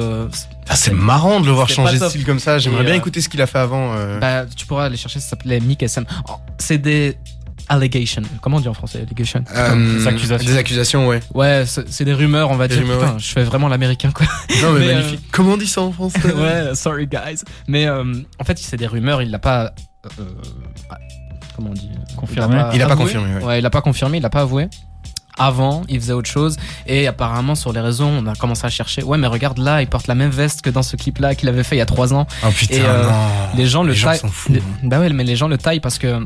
Ah, 0.66 0.76
c'est 0.76 0.94
marrant 0.94 1.40
de 1.40 1.46
le 1.46 1.52
voir 1.52 1.68
changer 1.68 1.98
de 1.98 2.08
style 2.08 2.24
comme 2.24 2.38
ça. 2.38 2.56
J'aimerais 2.58 2.84
bien 2.84 2.94
écouter 2.94 3.20
ce 3.20 3.28
qu'il 3.28 3.42
a 3.42 3.46
fait 3.46 3.58
avant. 3.58 3.94
Bah, 4.20 4.44
tu 4.46 4.66
pourras 4.66 4.86
aller 4.86 4.96
chercher, 4.96 5.20
ça 5.20 5.30
s'appelait 5.30 5.60
Mick 5.60 5.82
SM. 5.82 6.04
c'est 6.58 6.78
des 6.78 7.18
allegations. 7.68 8.22
Comment 8.40 8.58
on 8.58 8.60
dit 8.60 8.68
en 8.68 8.74
français 8.74 9.02
allegation 9.06 9.40
des 9.40 10.06
accusations. 10.06 10.46
Des 10.46 10.56
accusations, 10.56 11.08
ouais. 11.08 11.20
Ouais, 11.34 11.64
c'est 11.66 12.04
des 12.04 12.14
rumeurs, 12.14 12.50
on 12.50 12.56
va 12.56 12.68
dire. 12.68 12.82
Je 13.18 13.26
fais 13.26 13.44
vraiment 13.44 13.68
l'américain, 13.68 14.10
quoi. 14.12 14.26
Non, 14.62 14.72
mais, 14.72 14.86
magnifique. 14.94 15.20
Comment 15.30 15.52
on 15.52 15.56
dit 15.56 15.66
ça 15.66 15.82
en 15.82 15.92
français 15.92 16.20
Ouais, 16.34 16.74
sorry 16.74 17.06
guys. 17.06 17.42
Mais 17.66 17.88
en 17.88 18.44
fait, 18.44 18.58
c'est 18.58 18.76
des 18.76 18.86
rumeurs, 18.86 19.22
il 19.22 19.30
l'a 19.30 19.38
pas 19.38 19.72
comment 21.56 21.70
on 21.70 21.74
dit 21.74 21.88
Confirmé. 22.16 22.62
Il 22.74 22.82
a 22.82 22.86
pas, 22.86 22.96
confirmé. 22.96 23.44
Ouais. 23.44 23.58
il 23.58 23.66
a 23.66 23.70
pas 23.70 23.80
confirmé, 23.80 24.18
il 24.18 24.24
a 24.24 24.30
pas 24.30 24.40
avoué. 24.40 24.68
Avant, 25.36 25.82
il 25.88 26.00
faisait 26.00 26.12
autre 26.12 26.30
chose 26.30 26.56
et 26.86 27.08
apparemment 27.08 27.56
sur 27.56 27.72
les 27.72 27.80
réseaux, 27.80 28.06
on 28.06 28.24
a 28.26 28.36
commencé 28.36 28.64
à 28.66 28.70
chercher. 28.70 29.02
Ouais, 29.02 29.18
mais 29.18 29.26
regarde 29.26 29.58
là, 29.58 29.82
il 29.82 29.88
porte 29.88 30.06
la 30.06 30.14
même 30.14 30.30
veste 30.30 30.62
que 30.62 30.70
dans 30.70 30.82
ce 30.82 30.94
clip-là 30.94 31.34
qu'il 31.34 31.48
avait 31.48 31.64
fait 31.64 31.74
il 31.74 31.80
y 31.80 31.82
a 31.82 31.86
trois 31.86 32.14
ans. 32.14 32.26
Oh 32.44 32.50
putain, 32.50 32.76
et, 32.76 32.82
euh, 32.84 33.10
les 33.56 33.66
gens 33.66 33.82
le 33.82 33.96
taillent. 33.96 34.20
Bah 34.84 35.00
ouais, 35.00 35.08
mais 35.10 35.24
les 35.24 35.34
gens 35.34 35.48
le 35.48 35.58
taillent 35.58 35.80
parce 35.80 35.98
que 35.98 36.22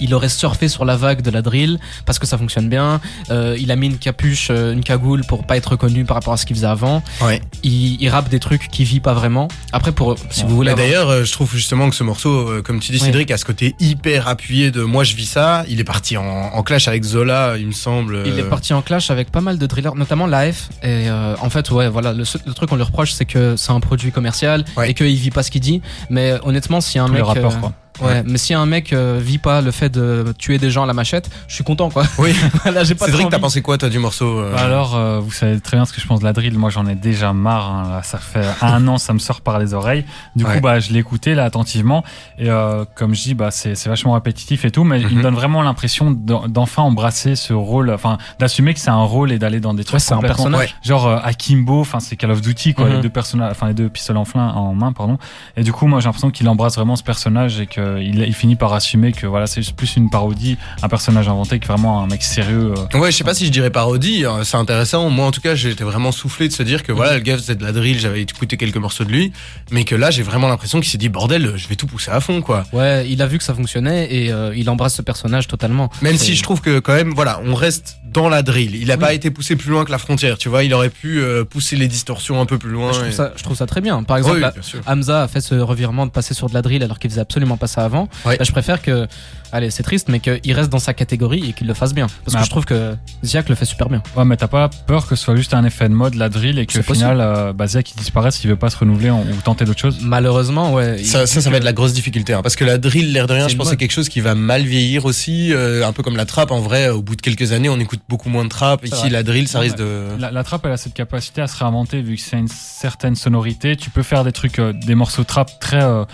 il 0.00 0.14
aurait 0.14 0.28
surfé 0.28 0.68
sur 0.68 0.84
la 0.84 0.96
vague 0.96 1.22
de 1.22 1.30
la 1.30 1.42
drill 1.42 1.78
parce 2.06 2.18
que 2.18 2.26
ça 2.26 2.38
fonctionne 2.38 2.68
bien. 2.68 3.00
Euh, 3.30 3.56
il 3.58 3.70
a 3.70 3.76
mis 3.76 3.86
une 3.86 3.98
capuche, 3.98 4.48
euh, 4.50 4.72
une 4.72 4.82
cagoule 4.84 5.24
pour 5.24 5.44
pas 5.44 5.56
être 5.56 5.72
reconnu 5.72 6.04
par 6.04 6.16
rapport 6.16 6.32
à 6.32 6.36
ce 6.36 6.46
qu'il 6.46 6.56
faisait 6.56 6.66
avant. 6.66 7.02
Ouais. 7.20 7.40
Il, 7.62 8.00
il 8.00 8.08
rappe 8.08 8.28
des 8.28 8.40
trucs 8.40 8.68
qui 8.68 8.84
vit 8.84 9.00
pas 9.00 9.14
vraiment. 9.14 9.48
Après, 9.72 9.92
pour 9.92 10.16
si 10.30 10.44
vous 10.44 10.54
voulez. 10.54 10.74
D'ailleurs, 10.74 11.08
euh, 11.08 11.24
je 11.24 11.32
trouve 11.32 11.52
justement 11.54 11.90
que 11.90 11.96
ce 11.96 12.04
morceau, 12.04 12.62
comme 12.64 12.80
tu 12.80 12.92
dis, 12.92 12.98
Cédric, 12.98 13.30
a 13.30 13.36
ce 13.38 13.44
côté 13.44 13.74
hyper 13.80 14.28
appuyé 14.28 14.70
de 14.70 14.82
moi 14.82 15.04
je 15.04 15.14
vis 15.14 15.26
ça. 15.26 15.64
Il 15.68 15.80
est 15.80 15.84
parti 15.84 16.16
en, 16.16 16.24
en 16.24 16.62
clash 16.62 16.88
avec 16.88 17.04
Zola, 17.04 17.56
il 17.58 17.66
me 17.66 17.72
semble. 17.72 18.22
Il 18.26 18.38
est 18.38 18.44
parti 18.44 18.72
en 18.72 18.82
clash 18.82 19.10
avec 19.10 19.30
pas 19.30 19.40
mal 19.40 19.58
de 19.58 19.66
drillers, 19.66 19.94
notamment 19.96 20.26
l'AF. 20.26 20.68
Et 20.82 21.08
en 21.10 21.50
fait, 21.50 21.70
ouais, 21.70 21.88
voilà, 21.88 22.12
le, 22.12 22.24
truc 22.54 22.68
qu'on 22.68 22.76
lui 22.76 22.82
reproche, 22.82 23.12
c'est 23.12 23.24
que 23.24 23.56
c'est 23.56 23.72
un 23.72 23.80
produit 23.80 24.12
commercial 24.12 24.64
et 24.84 24.94
qu'il 24.94 25.16
vit 25.16 25.30
pas 25.30 25.42
ce 25.42 25.50
qu'il 25.50 25.60
dit. 25.60 25.82
Mais 26.10 26.34
honnêtement, 26.42 26.80
si 26.80 26.98
un 26.98 27.08
mec. 27.08 27.22
quoi. 27.22 27.72
Ouais, 28.00 28.22
mais 28.26 28.38
si 28.38 28.54
un 28.54 28.66
mec 28.66 28.92
euh, 28.92 29.18
vit 29.22 29.38
pas 29.38 29.60
le 29.60 29.70
fait 29.70 29.90
de 29.90 30.32
tuer 30.38 30.58
des 30.58 30.70
gens 30.70 30.84
à 30.84 30.86
la 30.86 30.94
machette, 30.94 31.30
je 31.48 31.54
suis 31.54 31.64
content 31.64 31.90
quoi. 31.90 32.04
Oui. 32.18 32.34
Là, 32.64 32.84
j'ai 32.84 32.94
pas 32.94 33.06
Cédric, 33.06 33.28
t'as 33.30 33.38
pensé 33.38 33.62
quoi 33.62 33.78
toi 33.78 33.88
du 33.88 33.98
morceau 33.98 34.38
euh 34.38 34.56
Alors, 34.56 34.96
euh, 34.96 35.20
vous 35.20 35.30
savez 35.30 35.60
très 35.60 35.76
bien 35.76 35.84
ce 35.84 35.92
que 35.92 36.00
je 36.00 36.06
pense 36.06 36.20
de 36.20 36.24
la 36.24 36.32
drill. 36.32 36.56
Moi, 36.56 36.70
j'en 36.70 36.86
ai 36.86 36.94
déjà 36.94 37.32
marre. 37.32 37.70
Hein, 37.70 37.90
là, 37.90 38.02
ça 38.02 38.18
fait 38.18 38.46
un 38.62 38.86
an, 38.88 38.98
ça 38.98 39.12
me 39.12 39.18
sort 39.18 39.40
par 39.40 39.58
les 39.58 39.74
oreilles. 39.74 40.04
Du 40.36 40.44
coup, 40.44 40.60
bah, 40.60 40.80
je 40.80 40.92
l'ai 40.92 40.98
écouté 40.98 41.34
là 41.34 41.44
attentivement 41.44 42.04
et 42.38 42.48
comme 42.94 43.14
je 43.14 43.22
dis, 43.22 43.34
bah, 43.34 43.50
c'est 43.50 43.74
c'est 43.74 43.88
vachement 43.88 44.12
répétitif 44.12 44.64
et 44.64 44.70
tout, 44.70 44.84
mais 44.84 45.00
il 45.00 45.08
me 45.08 45.14
mhm. 45.16 45.22
donne 45.22 45.34
vraiment 45.34 45.62
l'impression 45.62 46.10
d'enfin 46.10 46.82
embrasser 46.82 47.36
ce 47.36 47.52
rôle, 47.52 47.90
enfin, 47.90 48.18
d'assumer 48.38 48.74
que 48.74 48.80
c'est 48.80 48.90
un 48.90 49.02
rôle 49.02 49.32
et 49.32 49.38
d'aller 49.38 49.60
dans 49.60 49.74
des 49.74 49.84
trucs. 49.84 49.94
Ouais, 49.94 50.00
c'est 50.00 50.14
un 50.14 50.20
personnage. 50.20 50.76
Genre 50.82 51.08
Akimbo, 51.24 51.80
enfin, 51.80 52.00
c'est 52.00 52.16
Call 52.16 52.30
of 52.30 52.40
Duty 52.40 52.74
quoi, 52.74 52.88
les 52.88 52.96
mhm. 52.96 53.02
deux 53.02 53.08
personnages, 53.08 53.50
enfin 53.52 53.68
les 53.68 53.74
deux 53.74 53.88
pistolets 53.88 54.18
en, 54.18 54.38
en 54.38 54.74
main, 54.74 54.92
pardon. 54.92 55.18
Et 55.56 55.62
du 55.62 55.72
coup, 55.72 55.86
moi, 55.86 56.00
j'ai 56.00 56.06
l'impression 56.06 56.30
qu'il 56.30 56.48
embrasse 56.48 56.76
vraiment 56.76 56.96
ce 56.96 57.02
personnage 57.02 57.60
et 57.60 57.66
qu'il 57.96 58.22
il 58.22 58.34
finit 58.34 58.56
par 58.56 58.72
assumer 58.72 59.12
que 59.12 59.26
voilà, 59.26 59.46
c'est 59.46 59.72
plus 59.72 59.96
une 59.96 60.10
parodie, 60.10 60.56
un 60.82 60.88
personnage 60.88 61.28
inventé 61.28 61.58
que 61.58 61.66
vraiment 61.66 62.02
un 62.02 62.06
mec 62.06 62.22
sérieux. 62.22 62.74
Euh. 62.76 62.98
Ouais, 62.98 63.10
je 63.10 63.16
sais 63.16 63.24
pas 63.24 63.34
si 63.34 63.46
je 63.46 63.50
dirais 63.50 63.70
parodie, 63.70 64.24
hein, 64.24 64.40
c'est 64.44 64.56
intéressant. 64.56 65.08
Moi, 65.10 65.26
en 65.26 65.30
tout 65.30 65.40
cas, 65.40 65.54
j'étais 65.54 65.84
vraiment 65.84 66.12
soufflé 66.12 66.48
de 66.48 66.52
se 66.52 66.62
dire 66.62 66.82
que 66.82 66.92
voilà, 66.92 67.14
le 67.14 67.20
gars 67.20 67.36
faisait 67.36 67.54
de 67.54 67.62
la 67.62 67.72
drill, 67.72 67.98
j'avais 67.98 68.22
écouté 68.22 68.56
quelques 68.56 68.76
morceaux 68.76 69.04
de 69.04 69.10
lui, 69.10 69.32
mais 69.70 69.84
que 69.84 69.94
là, 69.94 70.10
j'ai 70.10 70.22
vraiment 70.22 70.48
l'impression 70.48 70.80
qu'il 70.80 70.90
s'est 70.90 70.98
dit 70.98 71.08
bordel, 71.08 71.54
je 71.56 71.68
vais 71.68 71.76
tout 71.76 71.86
pousser 71.86 72.10
à 72.10 72.20
fond, 72.20 72.40
quoi. 72.40 72.64
Ouais, 72.72 73.08
il 73.08 73.22
a 73.22 73.26
vu 73.26 73.38
que 73.38 73.44
ça 73.44 73.54
fonctionnait 73.54 74.12
et 74.12 74.32
euh, 74.32 74.52
il 74.56 74.68
embrasse 74.70 74.94
ce 74.94 75.02
personnage 75.02 75.48
totalement. 75.48 75.90
Même 76.02 76.16
si 76.16 76.34
je 76.34 76.42
trouve 76.42 76.60
que 76.60 76.78
quand 76.78 76.94
même, 76.94 77.12
voilà, 77.14 77.40
on 77.44 77.54
reste 77.54 77.98
dans 78.12 78.28
la 78.28 78.42
drill. 78.42 78.74
Il 78.74 78.88
n'a 78.88 78.96
pas 78.96 79.12
été 79.12 79.30
poussé 79.30 79.56
plus 79.56 79.70
loin 79.70 79.84
que 79.84 79.90
la 79.90 79.98
frontière, 79.98 80.38
tu 80.38 80.48
vois. 80.48 80.64
Il 80.64 80.74
aurait 80.74 80.90
pu 80.90 81.20
euh, 81.20 81.44
pousser 81.44 81.76
les 81.76 81.88
distorsions 81.88 82.40
un 82.40 82.46
peu 82.46 82.58
plus 82.58 82.70
loin. 82.70 82.92
Je 82.92 83.00
trouve, 83.00 83.10
ça, 83.10 83.32
je 83.36 83.42
trouve 83.42 83.56
ça 83.56 83.66
très 83.66 83.80
bien. 83.80 84.02
Par 84.02 84.16
exemple, 84.16 84.50
Hamza 84.86 85.22
a 85.22 85.28
fait 85.28 85.40
ce 85.40 85.54
revirement 85.54 86.06
de 86.06 86.10
passer 86.10 86.34
sur 86.34 86.48
de 86.48 86.54
la 86.54 86.62
drill 86.62 86.82
alors 86.82 86.98
qu'il 86.98 87.10
faisait 87.10 87.20
absolument 87.20 87.56
pas 87.56 87.66
ça 87.66 87.84
avant. 87.84 88.08
Bah, 88.24 88.32
je 88.40 88.52
préfère 88.52 88.82
que, 88.82 89.06
allez, 89.52 89.70
c'est 89.70 89.82
triste, 89.82 90.08
mais 90.08 90.20
qu'il 90.20 90.52
reste 90.52 90.70
dans 90.70 90.78
sa 90.78 90.94
catégorie 90.94 91.50
et 91.50 91.52
qu'il 91.52 91.66
le 91.66 91.74
fasse 91.74 91.94
bien. 91.94 92.06
Parce 92.24 92.36
que 92.36 92.44
je 92.44 92.50
trouve 92.50 92.64
que 92.64 92.94
Ziak 93.24 93.48
le 93.48 93.54
fait 93.54 93.64
super 93.64 93.88
bien. 93.88 94.02
Ouais, 94.16 94.24
mais 94.24 94.36
t'as 94.36 94.48
pas 94.48 94.68
peur 94.86 95.06
que 95.06 95.16
ce 95.16 95.24
soit 95.24 95.36
juste 95.36 95.54
un 95.54 95.64
effet 95.64 95.88
de 95.88 95.94
mode, 95.94 96.14
la 96.14 96.28
drill, 96.28 96.58
et 96.58 96.66
qu'au 96.66 96.82
final, 96.82 97.18
euh, 97.20 97.52
bah, 97.52 97.66
Ziak 97.66 97.90
il 97.92 97.96
disparaisse 97.96 98.36
s'il 98.36 98.50
veut 98.50 98.56
pas 98.56 98.70
se 98.70 98.76
renouveler 98.76 99.10
ou 99.10 99.24
tenter 99.44 99.64
d'autres 99.64 99.80
choses 99.80 99.98
Malheureusement, 100.02 100.72
ouais. 100.72 101.02
Ça, 101.04 101.26
ça, 101.26 101.50
va 101.50 101.56
être 101.56 101.64
la 101.64 101.72
grosse 101.72 101.92
difficulté. 101.92 102.32
Hein, 102.34 102.42
parce 102.42 102.56
que 102.56 102.64
la 102.64 102.78
drill, 102.78 103.12
l'air 103.12 103.26
de 103.26 103.34
rien, 103.34 103.48
je 103.48 103.56
pense 103.56 103.66
que 103.66 103.70
c'est 103.70 103.76
quelque 103.76 103.92
chose 103.92 104.08
qui 104.08 104.20
va 104.20 104.34
mal 104.34 104.62
vieillir 104.62 105.04
aussi. 105.04 105.52
Euh, 105.52 105.86
un 105.86 105.92
peu 105.92 106.02
comme 106.02 106.16
la 106.16 106.26
trappe. 106.26 106.50
En 106.50 106.60
vrai, 106.60 106.88
au 106.88 107.02
bout 107.02 107.16
de 107.16 107.22
quelques 107.22 107.52
années, 107.52 107.68
on 107.68 107.78
écoute 107.78 107.97
beaucoup 108.08 108.28
moins 108.28 108.44
de 108.44 108.48
trap. 108.48 108.84
Ici, 108.84 109.08
la 109.10 109.22
drill, 109.22 109.48
ça 109.48 109.60
risque 109.60 109.76
de. 109.76 110.06
La, 110.18 110.30
la 110.30 110.44
trappe, 110.44 110.66
elle 110.66 110.72
a 110.72 110.76
cette 110.76 110.94
capacité 110.94 111.42
à 111.42 111.46
se 111.46 111.56
réinventer 111.56 112.02
vu 112.02 112.16
que 112.16 112.22
c'est 112.22 112.38
une 112.38 112.48
certaine 112.48 113.16
sonorité. 113.16 113.76
Tu 113.76 113.90
peux 113.90 114.02
faire 114.02 114.24
des 114.24 114.32
trucs, 114.32 114.58
euh, 114.58 114.72
des 114.72 114.94
morceaux 114.94 115.24
trap 115.24 115.50
très 115.60 115.82
euh, 115.82 116.04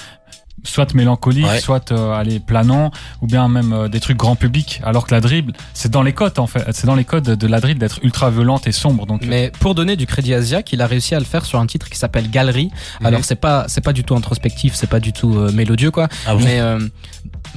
soit 0.64 0.94
mélancolique, 0.94 1.46
soit 1.60 1.92
euh, 1.92 2.12
aller 2.12 2.40
planant, 2.40 2.90
ou 3.20 3.26
bien 3.26 3.48
même 3.48 3.72
euh, 3.72 3.88
des 3.88 4.00
trucs 4.00 4.16
grand 4.16 4.36
public. 4.36 4.80
Alors 4.84 5.06
que 5.06 5.14
la 5.14 5.20
dribble, 5.20 5.52
c'est 5.74 5.90
dans 5.90 6.02
les 6.02 6.12
codes 6.12 6.38
en 6.38 6.46
fait, 6.46 6.64
c'est 6.72 6.86
dans 6.86 6.94
les 6.94 7.04
codes 7.04 7.24
de 7.24 7.46
la 7.46 7.60
dribble 7.60 7.80
d'être 7.80 8.00
ultra 8.02 8.30
violente 8.30 8.66
et 8.66 8.72
sombre. 8.72 9.06
Donc. 9.06 9.22
Mais 9.26 9.52
pour 9.60 9.74
donner 9.74 9.96
du 9.96 10.06
crédit 10.06 10.34
à 10.34 10.40
Ziak, 10.40 10.72
il 10.72 10.82
a 10.82 10.86
réussi 10.86 11.14
à 11.14 11.18
le 11.18 11.24
faire 11.24 11.44
sur 11.44 11.60
un 11.60 11.66
titre 11.66 11.88
qui 11.88 11.98
s'appelle 11.98 12.30
Galerie. 12.30 12.70
Mhm. 13.00 13.06
Alors 13.06 13.24
c'est 13.24 13.36
pas 13.36 13.66
c'est 13.68 13.82
pas 13.82 13.92
du 13.92 14.04
tout 14.04 14.16
introspectif, 14.16 14.74
c'est 14.74 14.88
pas 14.88 15.00
du 15.00 15.12
tout 15.12 15.36
euh, 15.36 15.52
mélodieux 15.52 15.90
quoi. 15.90 16.08
Ah 16.26 16.34
mais 16.34 16.60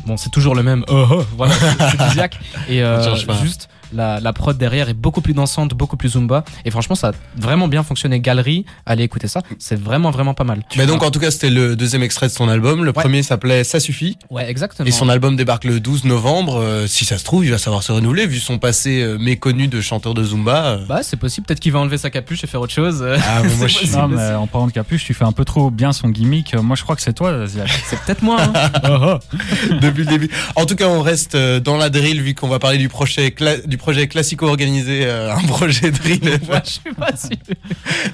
bon, 0.06 0.18
c'est 0.18 0.30
toujours 0.30 0.56
le 0.56 0.64
même. 0.64 0.84
Oh, 1.00 1.06
oh, 1.12 1.26
voilà, 1.36 1.54
c'est 1.54 2.14
Ziak 2.14 2.40
et 2.70 2.82
juste 3.44 3.70
la, 3.94 4.20
la, 4.20 4.34
prod 4.34 4.58
derrière 4.58 4.90
est 4.90 4.94
beaucoup 4.94 5.22
plus 5.22 5.34
dansante, 5.34 5.74
beaucoup 5.74 5.98
plus 5.98 6.10
zumba. 6.10 6.44
Et 6.66 6.72
franchement, 6.72 6.96
ça 6.96 7.10
a 7.10 7.12
vraiment 7.36 7.68
bien 7.68 7.84
fonctionné. 7.84 8.20
Galerie, 8.20 8.66
allez 8.86 9.04
écouter 9.04 9.28
ça. 9.28 9.42
C'est 9.60 9.80
vraiment, 9.80 10.12
vraiment 10.12 10.34
pas 10.34 10.44
mal. 10.44 10.64
Mais 10.78 10.86
donc, 10.86 11.04
en 11.04 11.12
tout 11.12 11.20
cas, 11.20 11.32
c'était 11.32 11.50
le 11.50 11.76
deuxième 11.76 12.04
extrait 12.04 12.28
de 12.28 12.32
son 12.32 12.50
album. 12.50 12.84
Le 12.84 12.94
premier 12.94 13.24
s'appelait 13.24 13.64
Ça 13.64 13.80
suffit. 13.80 14.18
Ouais, 14.30 14.50
exactement. 14.50 14.88
Et 14.88 14.92
son 14.92 15.10
album 15.10 15.36
débarque 15.36 15.64
le 15.64 15.80
12 15.80 16.06
novembre. 16.06 16.58
Euh, 16.58 16.88
si 16.88 17.06
ça 17.06 17.18
se 17.18 17.24
trouve, 17.24 17.46
il 17.46 17.52
va 17.52 17.58
savoir 17.58 17.84
se 17.84 17.92
renouveler 17.92 18.28
vu 18.28 18.40
son 18.40 18.60
passé 18.60 19.02
euh, 19.02 19.18
méconnu 19.18 19.68
de 19.68 19.82
chanteur 19.82 20.14
de 20.14 20.24
zumba. 20.24 20.66
Euh. 20.66 20.86
Bah, 20.88 21.02
c'est 21.04 21.18
possible. 21.18 21.48
Peut-être 21.48 21.60
qu'il 21.60 21.72
va 21.72 21.80
enlever 21.80 21.98
sa 21.98 22.10
capuche 22.10 22.44
et 22.44 22.48
faire 22.48 22.62
autre 22.62 22.74
chose. 22.74 23.06
Ah, 23.28 23.44
moi, 23.44 23.68
je 23.68 23.92
Non, 23.96 24.08
mais 24.08 24.34
en 24.34 24.48
parlant 24.48 24.68
de 24.68 24.72
capuche, 24.72 25.06
tu 25.06 25.14
fais 25.14 25.26
un 25.26 25.32
peu 25.32 25.46
trop 25.46 25.72
bien 25.72 25.94
son 25.94 26.10
gimmick. 26.10 26.56
Moi, 26.56 26.76
je 26.76 26.84
crois 26.84 26.96
que 26.96 27.02
c'est 27.02 27.14
toi, 27.14 27.46
C'est 27.48 28.00
peut-être 28.02 28.22
moi. 28.22 28.38
Hein. 28.42 28.54
Oh, 28.90 28.98
oh. 29.02 29.38
Depuis 29.82 30.04
le 30.04 30.10
début. 30.10 30.30
En 30.56 30.66
tout 30.66 30.76
cas, 30.76 30.88
on 30.88 31.02
reste 31.02 31.36
dans 31.36 31.78
la 31.78 31.90
drill 31.90 32.22
vu 32.22 32.36
qu'on 32.36 32.48
va 32.48 32.60
parler 32.60 32.78
du 32.78 32.90
projet, 32.90 33.34
du 33.66 33.77
projet 33.78 34.08
Classico 34.08 34.48
organiser 34.48 35.06
euh, 35.06 35.34
un 35.34 35.42
projet 35.48 35.92
de 35.92 35.98
drill. 35.98 36.40
je 36.66 36.70
suis 36.70 36.94
pas 36.94 37.16
sûr. 37.16 37.38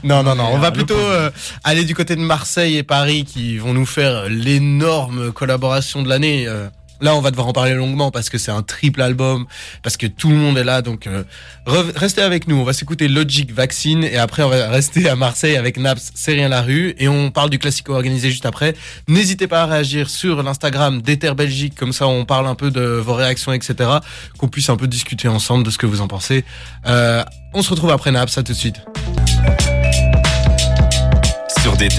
non, 0.03 0.24
non, 0.24 0.36
non. 0.36 0.50
On 0.51 0.60
va 0.60 0.72
plutôt 0.72 0.93
euh, 0.96 1.29
aller 1.63 1.86
du 1.86 1.96
côté 1.96 2.15
de 2.15 2.22
Marseille 2.22 2.77
et 2.77 2.84
Paris 2.84 3.25
qui 3.25 3.58
vont 3.58 3.74
nous 3.74 3.86
faire 3.86 4.29
l'énorme 4.29 5.32
collaboration 5.32 6.01
de 6.03 6.10
l'année. 6.10 6.46
Euh. 6.48 6.70
Là, 7.02 7.16
on 7.16 7.22
va 7.22 7.32
devoir 7.32 7.48
en 7.48 7.54
parler 7.54 7.74
longuement 7.74 8.12
parce 8.12 8.30
que 8.30 8.38
c'est 8.38 8.52
un 8.52 8.62
triple 8.62 9.02
album, 9.02 9.46
parce 9.82 9.98
que 9.98 10.08
tout 10.08 10.30
le 10.30 10.36
monde 10.36 10.58
est 10.58 10.64
là. 10.64 10.82
Donc, 10.82 11.10
restez 11.66 12.22
avec 12.22 12.48
nous. 12.48 12.56
On 12.56 12.64
va 12.64 12.74
s'écouter 12.74 13.08
Logic 13.08 13.52
Vaccine 13.52 14.04
et 14.04 14.18
après, 14.18 14.44
on 14.44 14.50
va 14.50 14.70
rester 14.70 15.10
à 15.10 15.16
Marseille 15.16 15.58
avec 15.58 15.78
Naps, 15.78 16.12
C'est 16.16 16.34
rien 16.34 16.50
la 16.50 16.62
rue. 16.62 16.96
Et 16.98 17.08
on 17.08 17.32
parle 17.32 17.50
du 17.50 17.60
classico 17.60 17.94
organisé 17.94 18.30
juste 18.30 18.46
après. 18.46 18.76
N'hésitez 19.08 19.48
pas 19.48 19.64
à 19.64 19.66
réagir 19.66 20.10
sur 20.10 20.42
l'Instagram 20.44 21.02
d'Ether 21.02 21.34
Belgique. 21.34 21.76
Comme 21.76 21.94
ça, 21.94 22.08
on 22.08 22.26
parle 22.26 22.48
un 22.48 22.56
peu 22.56 22.72
de 22.72 22.82
vos 22.82 23.14
réactions, 23.14 23.54
etc. 23.54 23.90
Qu'on 24.38 24.48
puisse 24.48 24.70
un 24.70 24.78
peu 24.78 24.88
discuter 24.88 25.28
ensemble 25.28 25.66
de 25.66 25.70
ce 25.70 25.78
que 25.78 25.86
vous 25.86 26.02
en 26.02 26.08
pensez. 26.08 26.46
Euh, 26.88 27.24
on 27.54 27.62
se 27.62 27.70
retrouve 27.70 27.92
après 27.92 28.12
Naps. 28.12 28.38
À 28.38 28.44
tout 28.44 28.54
de 28.54 28.58
suite. 28.58 28.78
Sur 31.62 31.78
des 31.78 31.90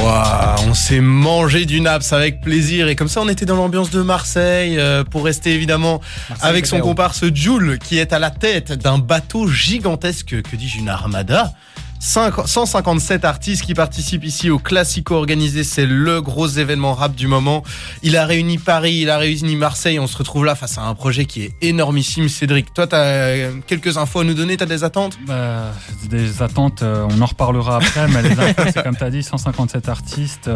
on 0.00 0.74
s'est 0.74 1.00
mangé 1.00 1.64
du 1.64 1.80
naps 1.80 2.12
avec 2.12 2.40
plaisir. 2.40 2.88
Et 2.88 2.96
comme 2.96 3.08
ça 3.08 3.20
on 3.20 3.28
était 3.28 3.46
dans 3.46 3.56
l'ambiance 3.56 3.90
de 3.90 4.02
Marseille 4.02 4.78
euh, 4.78 5.04
pour 5.04 5.24
rester 5.24 5.54
évidemment 5.54 6.00
avec 6.40 6.66
son 6.66 6.80
comparse 6.80 7.24
Jules 7.34 7.78
qui 7.82 7.98
est 7.98 8.12
à 8.12 8.18
la 8.18 8.30
tête 8.30 8.72
d'un 8.72 8.98
bateau 8.98 9.48
gigantesque, 9.48 10.42
que 10.42 10.56
dis-je, 10.56 10.78
une 10.78 10.88
armada 10.88 11.52
157 12.00 13.24
artistes 13.24 13.64
qui 13.64 13.74
participent 13.74 14.24
ici 14.24 14.50
au 14.50 14.58
Classico 14.58 15.14
organisé. 15.14 15.64
C'est 15.64 15.86
le 15.86 16.22
gros 16.22 16.46
événement 16.46 16.94
rap 16.94 17.14
du 17.14 17.26
moment. 17.26 17.62
Il 18.02 18.16
a 18.16 18.24
réuni 18.24 18.58
Paris, 18.58 18.98
il 19.02 19.10
a 19.10 19.18
réuni 19.18 19.56
Marseille. 19.56 19.98
On 19.98 20.06
se 20.06 20.16
retrouve 20.16 20.44
là 20.44 20.54
face 20.54 20.78
à 20.78 20.82
un 20.82 20.94
projet 20.94 21.24
qui 21.24 21.42
est 21.42 21.52
énormissime. 21.60 22.28
Cédric, 22.28 22.72
toi, 22.72 22.86
tu 22.86 22.94
as 22.94 23.50
quelques 23.66 23.96
infos 23.96 24.20
à 24.20 24.24
nous 24.24 24.34
donner? 24.34 24.56
Tu 24.56 24.62
as 24.62 24.66
des 24.66 24.84
attentes? 24.84 25.18
Bah, 25.26 25.72
Des 26.08 26.42
attentes, 26.42 26.82
euh, 26.82 27.06
on 27.10 27.20
en 27.20 27.26
reparlera 27.26 27.76
après. 27.76 28.06
mais 28.08 28.22
les 28.22 28.30
infos, 28.38 28.62
c'est 28.72 28.82
comme 28.82 28.96
tu 28.96 29.04
as 29.04 29.10
dit, 29.10 29.22
157 29.22 29.88
artistes, 29.88 30.50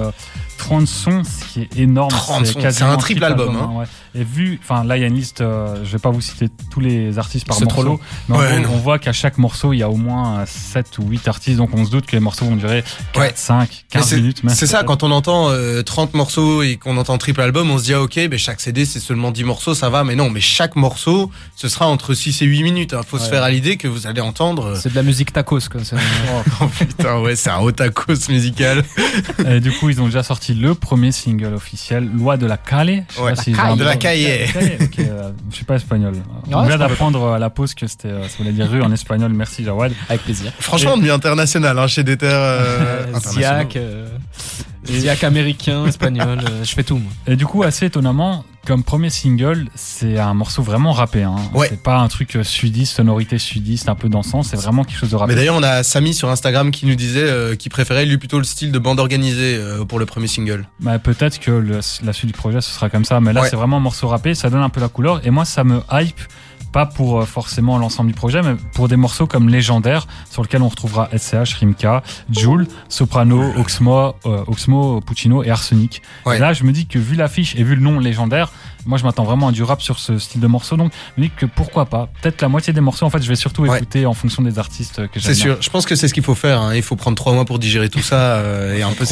30 0.59 0.83
euh, 0.83 0.87
sons, 0.87 1.22
ce 1.24 1.44
qui 1.52 1.62
est 1.62 1.78
énorme. 1.78 2.11
30 2.11 2.46
sons, 2.46 2.61
c'est 2.70 2.83
un 2.83 2.96
triple 2.96 3.24
album. 3.24 3.57
Hein. 3.57 3.85
Et 4.14 4.25
vu, 4.25 4.59
enfin 4.62 4.85
là, 4.85 4.96
il 4.96 5.01
y 5.01 5.05
a 5.05 5.07
une 5.07 5.14
liste, 5.14 5.40
euh, 5.40 5.85
je 5.85 5.92
vais 5.92 5.98
pas 5.98 6.11
vous 6.11 6.20
citer 6.20 6.48
tous 6.70 6.81
les 6.81 7.18
artistes 7.18 7.46
par 7.46 7.61
morceau. 7.61 8.01
Mais 8.29 8.66
on 8.66 8.79
voit 8.79 8.98
qu'à 8.98 9.12
chaque 9.12 9.38
morceau, 9.38 9.72
il 9.72 9.79
y 9.79 9.83
a 9.83 9.88
au 9.88 9.96
moins 9.96 10.44
7 10.46 10.98
ou 10.98 11.09
8 11.09 11.29
artistes 11.29 11.42
donc 11.57 11.70
on 11.75 11.85
se 11.85 11.90
doute 11.90 12.07
que 12.07 12.12
les 12.12 12.20
morceaux 12.20 12.44
vont 12.44 12.57
durer 12.57 12.85
4, 13.12 13.37
5, 13.37 13.85
15 13.90 14.14
minutes. 14.14 14.42
C'est 14.48 14.66
ça, 14.66 14.83
quand 14.85 15.03
on 15.03 15.11
entend 15.11 15.46
30 15.46 15.51
euh, 15.51 16.16
morceaux 16.16 16.62
et 16.62 16.77
qu'on 16.77 16.96
entend 16.96 17.18
triple 17.18 17.40
album, 17.40 17.70
on 17.70 17.79
se 17.79 17.85
dit, 17.85 17.94
ah, 17.94 18.03
ok, 18.03 18.18
mais 18.31 18.38
chaque 18.38 18.61
CD 18.61 18.85
c'est 18.85 19.01
seulement 19.01 19.31
10 19.31 19.44
morceaux, 19.44 19.75
ça 19.75 19.90
va, 19.90 20.05
mais 20.05 20.14
non, 20.14 20.31
mais 20.31 20.40
chaque 20.40 20.77
morceau, 20.77 21.31
ce 21.57 21.68
sera 21.68 21.87
entre 21.87 22.14
6 22.14 22.42
et 22.42 22.46
8 22.46 22.62
minutes. 22.62 22.90
Il 22.92 22.98
hein. 22.98 23.03
Faut 23.07 23.18
se 23.18 23.29
faire 23.29 23.42
à 23.42 23.51
l'idée 23.51 23.77
que 23.77 23.88
vous 23.88 24.07
allez 24.07 24.20
entendre. 24.20 24.66
Euh, 24.66 24.79
c'est 24.81 24.90
de 24.90 24.94
la 24.94 25.03
musique 25.03 25.33
tacos, 25.33 25.68
comme 25.70 25.85
ça. 25.85 25.96
oh, 26.61 26.66
putain, 26.79 27.20
ouais, 27.20 27.37
c'est 27.37 27.51
un 27.51 27.59
haut 27.59 27.72
tacos 27.72 28.29
musical. 28.29 28.85
et 29.46 29.61
du 29.61 29.72
coup, 29.72 29.90
ils 29.90 30.01
ont 30.01 30.07
déjà 30.07 30.22
sorti 30.22 30.55
le 30.55 30.75
premier 30.75 31.12
single 31.12 31.55
officiel, 31.55 32.09
Loi 32.12 32.37
de 32.37 32.46
la. 32.46 32.59
Ouais, 32.72 33.35
de 33.77 33.85
la 33.85 33.96
Calle. 34.03 34.19
Euh, 34.99 35.31
je 35.51 35.55
suis 35.55 35.65
pas 35.65 35.77
espagnol. 35.77 36.15
on 36.53 36.62
vient 36.65 36.79
d'apprendre 36.79 37.33
à 37.33 37.38
la 37.38 37.51
pause 37.51 37.75
que 37.75 37.87
c'était, 37.87 38.11
ça 38.11 38.37
voulait 38.38 38.53
dire 38.53 38.69
rue 38.69 38.83
en 38.83 38.93
espagnol. 38.93 39.33
Merci, 39.33 39.65
Jawad. 39.65 39.93
Avec 40.09 40.23
plaisir. 40.23 40.53
Franchement, 40.59 40.93
on 40.95 40.99
devient 40.99 41.11
international 41.11 41.79
hein, 41.79 41.87
chez 41.87 42.05
des 42.05 42.17
terres. 42.17 42.31
Euh, 42.33 43.07
Ziac, 43.21 43.79
euh, 44.90 45.14
américain, 45.23 45.87
espagnol, 45.87 46.40
euh, 46.40 46.64
je 46.64 46.73
fais 46.73 46.83
tout. 46.83 46.97
Moi. 46.97 47.11
Et 47.27 47.37
du 47.37 47.47
coup, 47.47 47.62
assez 47.62 47.87
étonnamment, 47.87 48.45
comme 48.66 48.83
premier 48.83 49.11
single, 49.11 49.68
c'est 49.75 50.18
un 50.18 50.35
morceau 50.35 50.62
vraiment 50.62 50.92
rappé. 50.92 51.23
Hein. 51.23 51.37
C'est 51.68 51.83
pas 51.83 51.99
un 51.99 52.09
truc 52.09 52.38
sudiste, 52.42 52.97
sonorité 52.97 53.38
sudiste, 53.38 53.88
un 53.88 53.95
peu 53.95 54.09
dansant, 54.09 54.42
c'est 54.42 54.57
vraiment 54.57 54.85
quelque 54.85 54.99
chose 54.99 55.11
de 55.11 55.16
rappé. 55.16 55.33
Mais 55.33 55.37
d'ailleurs, 55.37 55.57
on 55.57 55.62
a 55.62 55.83
Samy 55.83 56.14
sur 56.14 56.31
Instagram 56.31 56.71
qui 56.71 56.87
nous 56.87 56.95
disait 56.95 57.57
qu'il 57.57 57.71
préférait 57.71 58.07
lui 58.07 58.18
plutôt 58.18 58.38
le 58.38 58.45
style 58.45 58.71
de 58.71 58.79
bande 58.79 59.01
organisée 59.01 59.61
pour 59.88 59.99
le 59.99 60.07
premier 60.07 60.29
single. 60.29 60.68
Bah, 60.81 60.99
Peut-être 60.99 61.40
que 61.40 61.51
la 61.51 62.12
suite 62.12 62.29
du 62.29 62.33
projet, 62.33 62.61
ce 62.61 62.71
sera 62.71 62.88
comme 62.88 63.05
ça, 63.05 63.21
mais 63.21 63.33
là, 63.33 63.45
c'est 63.49 63.57
vraiment 63.57 63.79
un 63.79 63.81
morceau 63.81 64.09
rappé, 64.09 64.35
ça 64.35 64.49
donne 64.49 64.62
un 64.62 64.68
peu 64.68 64.81
la 64.81 64.88
couleur, 64.88 65.27
et 65.27 65.31
moi, 65.31 65.45
ça 65.45 65.64
me 65.64 65.81
hype 65.90 66.21
pas 66.72 66.87
pour 66.87 67.20
euh, 67.20 67.24
forcément 67.24 67.78
l'ensemble 67.78 68.08
du 68.08 68.14
projet, 68.14 68.42
mais 68.42 68.54
pour 68.74 68.88
des 68.88 68.96
morceaux 68.96 69.26
comme 69.26 69.48
Légendaire, 69.48 70.06
sur 70.30 70.42
lequel 70.42 70.62
on 70.62 70.68
retrouvera 70.68 71.08
SCH, 71.16 71.54
Rimka, 71.61 72.02
Joule, 72.30 72.66
Soprano, 72.88 73.52
Oxmo, 73.58 74.14
euh, 74.26 74.44
Oxmo, 74.46 75.00
Puccino 75.00 75.44
et 75.44 75.50
Arsenic. 75.50 76.02
Et 76.32 76.38
là, 76.38 76.52
je 76.52 76.64
me 76.64 76.72
dis 76.72 76.87
que 76.87 76.98
vu 76.98 77.14
l'affiche 77.14 77.54
et 77.56 77.62
vu 77.62 77.74
le 77.74 77.82
nom 77.82 77.98
Légendaire, 77.98 78.50
moi, 78.87 78.99
je 78.99 79.05
m'attends 79.05 79.25
vraiment 79.25 79.49
à 79.49 79.53
du 79.53 79.62
rap 79.62 79.81
sur 79.81 79.99
ce 79.99 80.18
style 80.18 80.40
de 80.40 80.47
morceau, 80.47 80.77
donc 80.77 80.92
je 81.16 81.23
me 81.23 81.29
dis 81.29 81.33
que 81.35 81.47
pourquoi 81.47 81.87
pas. 81.87 82.09
Peut-être 82.21 82.42
la 82.42 82.49
moitié 82.49 82.73
des 82.73 82.81
morceaux, 82.81 83.07
en 83.07 83.11
fait, 83.11 83.23
je 83.23 83.29
vais 83.29 83.37
surtout 83.37 83.66
écouter 83.66 84.07
en 84.07 84.14
fonction 84.14 84.42
des 84.42 84.59
artistes 84.59 85.07
que 85.09 85.21
j'aime. 85.21 85.35
C'est 85.35 85.40
sûr. 85.40 85.57
Je 85.61 85.71
pense 85.71 85.87
que 85.87 85.95
c'est 85.95 86.09
ce 86.09 86.14
qu'il 86.14 86.23
faut 86.23 86.35
faire. 86.35 86.61
Hein. 86.61 86.75
Il 86.75 86.83
faut 86.83 86.97
prendre 86.97 87.16
trois 87.16 87.33
mois 87.33 87.45
pour 87.45 87.59
digérer 87.59 87.88
tout 87.88 88.03
ça 88.03 88.37
euh, 88.37 88.77
et 88.77 88.83
un 88.83 88.92
peu. 88.92 89.05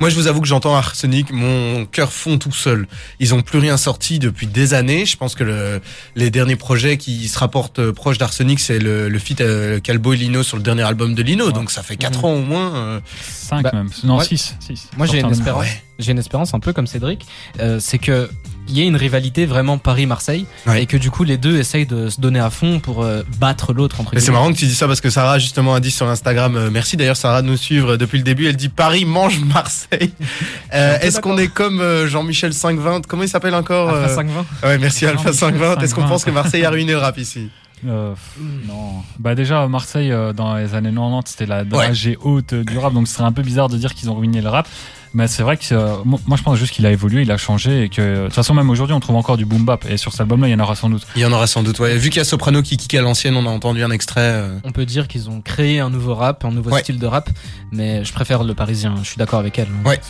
Moi, 0.00 0.10
je 0.10 0.14
vous 0.14 0.26
avoue 0.26 0.40
que 0.40 0.46
j'entends 0.46 0.74
Arsenic, 0.74 1.32
mon 1.32 1.86
cœur 1.86 2.12
fond 2.12 2.38
tout 2.38 2.52
seul. 2.52 2.86
Ils 3.20 3.34
ont 3.34 3.42
plus 3.42 3.58
rien 3.58 3.76
sorti 3.76 4.18
depuis 4.18 4.46
des 4.46 4.74
années. 4.74 5.06
Je 5.06 5.16
pense 5.16 5.34
que 5.34 5.44
le, 5.44 5.80
les 6.16 6.30
derniers 6.30 6.56
projets 6.56 6.96
qui 6.96 7.28
se 7.28 7.38
rapportent 7.38 7.78
euh, 7.78 7.92
proches 7.92 8.18
d'Arsenic, 8.18 8.60
c'est 8.60 8.78
le, 8.78 9.08
le 9.08 9.18
feat 9.18 9.40
euh, 9.40 9.80
Calbo 9.80 10.12
et 10.12 10.16
Lino 10.16 10.42
sur 10.42 10.56
le 10.56 10.62
dernier 10.62 10.82
album 10.82 11.14
de 11.14 11.22
Lino. 11.22 11.52
Donc 11.52 11.70
ça 11.70 11.82
fait 11.82 11.96
quatre 11.96 12.22
mmh. 12.22 12.24
ans 12.26 12.34
au 12.34 12.42
moins. 12.42 12.74
Euh... 12.74 13.00
Cinq 13.30 13.62
bah, 13.62 13.70
même. 13.72 13.90
Non, 14.04 14.20
six. 14.20 14.56
Moi, 14.96 15.06
j'ai 15.06 15.20
une 15.20 15.30
espérance. 15.30 15.66
J'ai 15.98 16.10
une 16.10 16.18
espérance 16.18 16.54
un 16.54 16.60
peu 16.60 16.72
comme 16.72 16.88
Cédric. 16.88 17.24
Euh, 17.60 17.78
c'est 17.80 17.98
que 17.98 18.28
il 18.68 18.78
y 18.78 18.82
a 18.82 18.84
une 18.84 18.96
rivalité 18.96 19.46
vraiment 19.46 19.78
Paris-Marseille 19.78 20.46
et 20.74 20.86
que 20.86 20.96
du 20.96 21.10
coup 21.10 21.24
les 21.24 21.36
deux 21.36 21.58
essayent 21.58 21.86
de 21.86 22.08
se 22.08 22.20
donner 22.20 22.40
à 22.40 22.50
fond 22.50 22.80
pour 22.80 23.02
euh, 23.02 23.22
battre 23.38 23.72
l'autre 23.72 24.00
entre 24.00 24.18
C'est 24.18 24.32
marrant 24.32 24.52
que 24.52 24.58
tu 24.58 24.66
dis 24.66 24.74
ça 24.74 24.86
parce 24.86 25.00
que 25.00 25.10
Sarah 25.10 25.38
justement 25.38 25.74
a 25.74 25.80
dit 25.80 25.90
sur 25.90 26.08
Instagram 26.08 26.56
euh, 26.56 26.70
merci 26.72 26.96
d'ailleurs 26.96 27.16
Sarah 27.16 27.42
de 27.42 27.48
nous 27.48 27.56
suivre 27.56 27.96
depuis 27.96 28.18
le 28.18 28.24
début. 28.24 28.46
Elle 28.46 28.56
dit 28.56 28.68
Paris 28.68 29.04
mange 29.04 29.40
Marseille. 29.40 30.12
Euh, 30.72 30.98
est-ce 31.00 31.20
qu'on 31.20 31.38
est 31.38 31.48
comme 31.48 31.82
Jean-Michel 32.06 32.52
520 32.52 33.06
comment 33.06 33.22
il 33.22 33.28
s'appelle 33.28 33.54
encore 33.54 33.90
Alpha 33.90 34.08
520 34.08 34.68
ouais 34.68 34.78
merci 34.78 35.06
Alpha 35.06 35.32
520 35.32 35.80
est-ce 35.80 35.94
qu'on 35.94 36.04
pense 36.04 36.24
que 36.24 36.30
Marseille 36.30 36.64
a 36.64 36.70
ruiné 36.70 36.92
le 36.92 36.98
rap 36.98 37.16
ici? 37.18 37.48
Euh, 37.86 38.14
non. 38.66 39.02
Bah 39.18 39.34
déjà 39.34 39.66
Marseille 39.68 40.10
euh, 40.10 40.32
dans 40.32 40.56
les 40.56 40.74
années 40.74 40.92
90 40.92 41.30
c'était 41.30 41.46
la 41.46 41.64
dragée 41.64 42.16
haute 42.20 42.54
du 42.54 42.78
rap 42.78 42.94
donc 42.94 43.08
ce 43.08 43.14
serait 43.14 43.24
un 43.24 43.32
peu 43.32 43.42
bizarre 43.42 43.68
de 43.68 43.76
dire 43.76 43.94
qu'ils 43.94 44.10
ont 44.10 44.14
ruiné 44.14 44.40
le 44.40 44.48
rap. 44.48 44.68
Mais 45.14 45.28
c'est 45.28 45.42
vrai 45.42 45.56
que 45.56 45.62
euh, 45.72 45.96
moi 46.04 46.36
je 46.36 46.42
pense 46.42 46.58
juste 46.58 46.72
qu'il 46.72 46.84
a 46.86 46.90
évolué, 46.90 47.22
il 47.22 47.30
a 47.30 47.36
changé 47.36 47.84
et 47.84 47.88
que 47.88 48.16
de 48.16 48.24
toute 48.24 48.34
façon 48.34 48.52
même 48.52 48.68
aujourd'hui 48.68 48.94
on 48.94 49.00
trouve 49.00 49.16
encore 49.16 49.36
du 49.36 49.46
boom 49.46 49.64
bap 49.64 49.86
et 49.88 49.96
sur 49.96 50.10
cet 50.10 50.22
album 50.22 50.40
là 50.40 50.48
il 50.48 50.50
y 50.50 50.54
en 50.54 50.60
aura 50.60 50.74
sans 50.74 50.90
doute. 50.90 51.06
Il 51.14 51.22
y 51.22 51.24
en 51.24 51.32
aura 51.32 51.46
sans 51.46 51.62
doute. 51.62 51.78
Ouais. 51.78 51.96
Vu 51.96 52.10
qu'il 52.10 52.18
y 52.18 52.20
a 52.20 52.24
Soprano 52.24 52.62
qui 52.62 52.76
kick 52.76 52.94
à 52.94 53.02
l'ancienne, 53.02 53.36
on 53.36 53.46
a 53.46 53.50
entendu 53.50 53.82
un 53.84 53.90
extrait. 53.90 54.42
On 54.64 54.72
peut 54.72 54.86
dire 54.86 55.08
qu'ils 55.08 55.30
ont 55.30 55.40
créé 55.40 55.80
un 55.80 55.90
nouveau 55.90 56.14
rap, 56.14 56.44
un 56.44 56.50
nouveau 56.50 56.76
style 56.78 56.98
de 56.98 57.06
rap, 57.06 57.30
mais 57.72 58.04
je 58.04 58.12
préfère 58.12 58.44
le 58.44 58.54
parisien. 58.54 58.94
Je 59.02 59.08
suis 59.08 59.16
d'accord 59.16 59.38
avec 59.38 59.58
elle. 59.58 59.68
Ouais. 59.84 60.00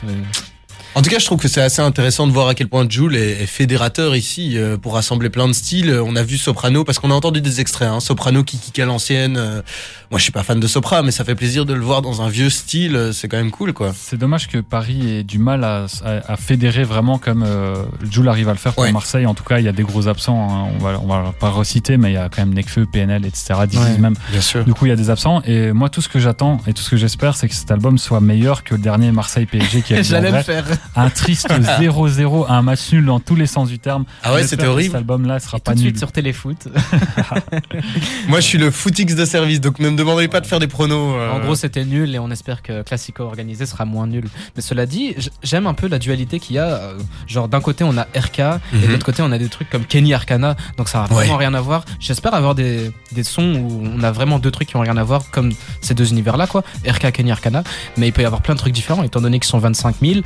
En 0.97 1.03
tout 1.03 1.11
cas, 1.11 1.19
je 1.19 1.25
trouve 1.25 1.41
que 1.41 1.49
c'est 1.49 1.61
assez 1.61 1.83
intéressant 1.83 2.29
de 2.29 2.33
voir 2.33 2.47
à 2.47 2.55
quel 2.55 2.69
point 2.69 2.87
Jules 2.89 3.17
est, 3.17 3.47
fédérateur 3.47 4.15
ici 4.15 4.57
euh, 4.57 4.77
pour 4.77 4.95
rassembler 4.95 5.29
plein 5.29 5.49
de 5.49 5.53
styles. 5.53 6.01
On 6.05 6.15
a 6.15 6.23
vu 6.23 6.39
Soprano 6.39 6.85
parce 6.85 7.01
qu'on 7.01 7.11
a 7.11 7.15
entendu 7.15 7.41
des 7.41 7.61
extraits. 7.61 7.89
Hein. 7.89 7.99
Soprano 7.99 8.45
qui 8.45 8.59
kick 8.59 8.79
à 8.79 8.87
l'ancienne. 8.87 9.37
Euh, 9.37 9.61
moi, 10.13 10.19
je 10.19 10.23
suis 10.23 10.31
pas 10.31 10.45
fan 10.45 10.61
de 10.61 10.67
Sopra, 10.69 11.03
mais 11.03 11.11
ça 11.11 11.25
fait 11.25 11.35
plaisir 11.35 11.67
de 11.67 11.75
le 11.75 11.81
voir 11.81 12.01
dans 12.01 12.23
un 12.23 12.29
vieux 12.29 12.49
style. 12.49 12.95
Euh, 12.95 13.13
c'est 13.13 13.27
quand 13.27 13.37
même 13.37 13.51
cool, 13.51 13.73
quoi. 13.73 13.93
C'est 13.93 14.17
dommage 14.17 14.47
que 14.47 14.59
Paris 14.59 15.19
ait 15.19 15.25
du 15.25 15.39
mal 15.39 15.65
à, 15.65 15.87
à, 16.05 16.37
fédérer 16.37 16.85
vraiment 16.85 17.19
comme 17.19 17.45
Jules 18.09 18.29
arrive 18.29 18.49
à 18.49 18.53
le 18.53 18.59
faire 18.59 18.73
pour 18.73 18.89
Marseille. 18.93 19.27
En 19.27 19.35
tout 19.35 19.43
cas, 19.43 19.59
il 19.59 19.65
y 19.65 19.69
a 19.69 19.73
des 19.73 19.83
gros 19.83 20.07
absents. 20.07 20.49
Hein. 20.49 20.69
On 20.77 20.79
va 20.79 21.01
on 21.03 21.09
va 21.09 21.35
pas 21.39 21.51
reciter, 21.51 21.97
mais 21.97 22.11
il 22.11 22.15
y 22.15 22.19
a 22.19 22.29
quand 22.29 22.43
même 22.43 22.55
Nekfeu, 22.55 22.87
PNL, 22.87 23.27
etc. 23.27 23.55
même. 23.99 24.15
Bien 24.31 24.41
sûr. 24.41 24.65
Du 24.65 24.75
coup, 24.75 24.87
il 24.87 24.91
y 24.91 24.93
a 24.93 24.97
des 24.97 25.11
absents. 25.11 25.43
Et 25.43 25.73
moi, 25.73 25.89
tout 25.89 26.03
ce 26.03 26.09
que 26.09 26.21
j'attends 26.21 26.61
et 26.69 26.73
tout 26.73 26.83
ce 26.83 26.91
que 26.91 26.97
j'espère, 26.97 27.37
c'est 27.37 27.49
que 27.49 27.55
cet 27.55 27.73
album 27.73 27.99
soit 27.99 28.21
meilleur 28.21 28.63
que 28.63 28.75
le 28.75 28.81
dernier 28.81 29.11
Marseille 29.11 29.47
PSG 29.47 29.83
qui 29.83 29.95
a 29.95 30.03
J'allais 30.15 30.31
le 30.31 30.43
faire. 30.43 30.65
Un 30.97 31.11
triste 31.11 31.49
0-0, 31.81 32.47
un 32.49 32.63
match 32.63 32.93
nul 32.93 33.07
dans 33.07 33.21
tous 33.21 33.35
les 33.35 33.47
sens 33.47 33.69
du 33.69 33.79
terme. 33.79 34.05
Ah 34.23 34.35
ouais, 34.35 34.45
c'était 34.45 34.67
horrible. 34.67 34.91
Cet 34.91 34.97
album-là 34.97 35.41
sera 35.41 35.59
pas 35.59 35.73
tout 35.73 35.79
de 35.79 35.83
suite 35.83 35.99
sur 35.99 36.13
Téléfoot. 36.13 36.69
Moi, 38.29 38.41
je 38.41 38.47
suis 38.47 38.59
le 38.59 38.71
footix 38.71 39.15
de 39.15 39.25
service, 39.25 39.61
donc 39.61 39.79
ne 39.79 39.91
me 39.91 39.97
demandez 39.97 40.29
pas 40.29 40.41
de 40.41 40.47
faire 40.47 40.61
des 40.61 40.67
pronos. 40.67 41.17
Euh. 41.17 41.33
En 41.33 41.41
gros, 41.41 41.55
c'était 41.55 41.85
nul 41.85 42.15
et 42.15 42.19
on 42.19 42.31
espère 42.31 42.63
que 42.63 42.83
Classico 42.83 43.25
organisé 43.25 43.67
sera 43.67 43.85
moins 43.85 44.07
nul. 44.07 44.25
Mais 44.57 44.63
cela 44.63 44.87
dit, 44.87 45.15
j'aime 45.43 45.67
un 45.67 45.75
peu 45.75 45.89
la 45.89 45.99
dualité 45.99 46.39
qu'il 46.39 46.57
y 46.57 46.59
a. 46.59 46.67
Euh, 46.67 46.99
genre, 47.27 47.49
d'un 47.49 47.61
côté, 47.61 47.85
on 47.85 47.97
a 47.97 48.03
RK 48.03 48.39
et 48.39 48.43
de 48.73 48.87
mhm. 48.87 48.93
l'autre 48.93 49.07
côté, 49.07 49.23
on 49.23 49.33
a 49.33 49.39
des 49.39 49.49
trucs 49.49 49.71
comme 49.71 49.85
Kenny 49.85 50.15
Arcana. 50.15 50.57
Donc, 50.77 50.89
ça 50.89 51.05
a 51.05 51.07
vraiment 51.07 51.37
rien 51.37 51.55
à 51.55 51.61
voir. 51.61 51.85
J'espère 52.01 52.35
avoir 52.35 52.55
des, 52.55 52.91
des 53.13 53.25
sons 53.25 53.55
où 53.55 53.83
on 53.85 54.03
a 54.03 54.13
vraiment 54.13 54.39
deux 54.39 54.51
trucs 54.51 54.69
qui 54.69 54.77
ont 54.77 54.81
rien 54.81 54.97
à 54.97 55.05
voir, 55.05 55.31
comme 55.31 55.53
ces 55.81 55.95
deux 55.95 56.11
univers-là, 56.11 56.47
quoi. 56.47 56.63
RK, 56.87 57.13
Kenny 57.13 57.33
Arcana. 57.33 57.65
Mais 57.97 58.09
il 58.09 58.13
peut 58.13 58.23
y 58.23 58.27
avoir 58.27 58.43
plein 58.43 58.55
de 58.55 58.59
trucs 58.59 58.73
différents, 58.73 59.03
étant 59.03 59.21
donné 59.21 59.39
qu'ils 59.39 59.49
sont 59.49 59.59
25 59.59 59.97
000. 60.01 60.21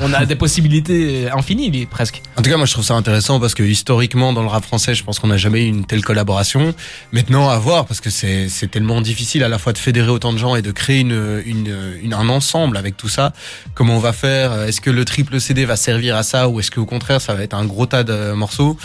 On 0.00 0.12
a 0.12 0.26
des 0.26 0.36
possibilités 0.36 1.28
infinies, 1.30 1.86
presque. 1.86 2.22
En 2.36 2.42
tout 2.42 2.50
cas, 2.50 2.56
moi, 2.56 2.66
je 2.66 2.72
trouve 2.72 2.84
ça 2.84 2.94
intéressant 2.94 3.40
parce 3.40 3.54
que 3.54 3.62
historiquement, 3.62 4.32
dans 4.32 4.42
le 4.42 4.48
rap 4.48 4.64
français, 4.64 4.94
je 4.94 5.02
pense 5.02 5.18
qu'on 5.18 5.26
n'a 5.28 5.36
jamais 5.36 5.64
eu 5.64 5.68
une 5.68 5.84
telle 5.84 6.04
collaboration. 6.04 6.74
Maintenant, 7.12 7.48
à 7.48 7.58
voir, 7.58 7.84
parce 7.84 8.00
que 8.00 8.10
c'est 8.10 8.70
tellement 8.70 9.00
difficile 9.00 9.42
à 9.42 9.48
la 9.48 9.58
fois 9.58 9.72
de 9.72 9.78
fédérer 9.78 10.10
autant 10.10 10.32
de 10.32 10.38
gens 10.38 10.54
et 10.54 10.62
de 10.62 10.70
créer 10.70 11.04
un 11.04 12.28
ensemble 12.28 12.76
avec 12.76 12.96
tout 12.96 13.08
ça. 13.08 13.32
Comment 13.74 13.96
on 13.96 14.00
va 14.00 14.12
faire? 14.12 14.62
Est-ce 14.62 14.80
que 14.80 14.90
le 14.90 15.04
triple 15.04 15.40
CD 15.40 15.64
va 15.64 15.76
servir 15.76 16.16
à 16.16 16.22
ça 16.22 16.48
ou 16.48 16.60
est-ce 16.60 16.70
qu'au 16.70 16.86
contraire, 16.86 17.20
ça 17.20 17.34
va 17.34 17.42
être 17.42 17.54
un 17.54 17.64
gros 17.64 17.86
tas 17.86 18.04
de 18.04 18.32
morceaux? 18.32 18.76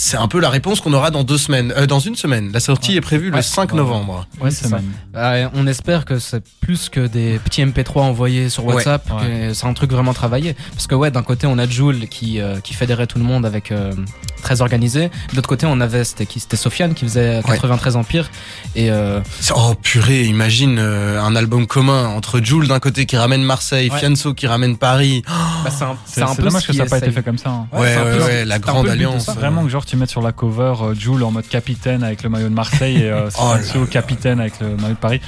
C'est 0.00 0.16
un 0.16 0.28
peu 0.28 0.40
la 0.40 0.48
réponse 0.48 0.80
qu'on 0.80 0.94
aura 0.94 1.10
dans 1.10 1.24
deux 1.24 1.36
semaines, 1.36 1.74
euh, 1.76 1.86
dans 1.86 1.98
une 1.98 2.16
semaine. 2.16 2.50
La 2.54 2.60
sortie 2.60 2.96
est 2.96 3.02
prévue 3.02 3.30
le 3.30 3.42
5 3.42 3.74
novembre. 3.74 4.26
Ouais. 4.40 4.48
Bah, 5.12 5.50
on 5.52 5.66
espère 5.66 6.06
que 6.06 6.18
c'est 6.18 6.42
plus 6.62 6.88
que 6.88 7.06
des 7.06 7.38
petits 7.38 7.62
MP3 7.62 8.00
envoyés 8.00 8.48
sur 8.48 8.64
WhatsApp. 8.64 9.06
C'est 9.52 9.66
un 9.66 9.74
truc 9.74 9.92
vraiment 9.92 10.14
travaillé. 10.14 10.56
Parce 10.72 10.86
que 10.86 10.94
ouais, 10.94 11.10
d'un 11.10 11.22
côté 11.22 11.46
on 11.46 11.58
a 11.58 11.66
Jules 11.66 12.08
qui 12.08 12.40
euh, 12.40 12.60
qui 12.60 12.72
fédérait 12.72 13.06
tout 13.06 13.18
le 13.18 13.24
monde 13.24 13.44
avec 13.44 13.72
euh, 13.72 13.92
très 14.42 14.62
organisé. 14.62 15.10
De 15.30 15.36
l'autre 15.36 15.50
côté 15.50 15.66
on 15.66 15.80
avait 15.82 16.04
c'était 16.04 16.24
qui? 16.24 16.40
C'était 16.40 16.56
Sofiane 16.56 16.94
qui 16.94 17.04
faisait 17.04 17.42
93 17.44 17.96
Empire. 17.96 18.30
Et 18.76 18.90
oh 19.54 19.74
purée, 19.82 20.24
imagine 20.24 20.78
un 20.78 21.36
album 21.36 21.66
commun 21.66 22.06
entre 22.08 22.40
Jules 22.40 22.68
d'un 22.68 22.80
côté 22.80 23.04
qui 23.04 23.18
ramène 23.18 23.42
Marseille, 23.42 23.90
Fianso 23.94 24.32
qui 24.32 24.46
ramène 24.46 24.78
Paris. 24.78 25.22
Bah, 25.62 25.70
c'est 26.06 26.22
un, 26.22 26.34
peu 26.34 26.44
dommage 26.44 26.66
que 26.66 26.72
ça 26.72 26.84
n'a 26.84 26.88
pas 26.88 26.98
été 26.98 27.10
fait 27.10 27.22
comme 27.22 27.36
ça. 27.36 27.50
Hein. 27.50 27.68
Ouais, 27.72 27.96
ouais, 28.24 28.44
la 28.46 28.58
grande 28.58 28.88
alliance. 28.88 29.28
Vraiment 29.28 29.62
que 29.64 29.89
tu 29.90 29.96
mets 29.96 30.06
sur 30.06 30.22
la 30.22 30.30
cover 30.30 30.74
euh, 30.82 30.94
Jules 30.94 31.24
en 31.24 31.32
mode 31.32 31.48
capitaine 31.48 32.04
avec 32.04 32.22
le 32.22 32.30
maillot 32.30 32.48
de 32.48 32.54
Marseille 32.54 33.02
et 33.02 33.10
euh, 33.10 33.28
oh 33.40 33.86
capitaine 33.86 34.38
avec 34.38 34.60
le 34.60 34.76
maillot 34.76 34.94
de 34.94 35.00
Paris. 35.00 35.20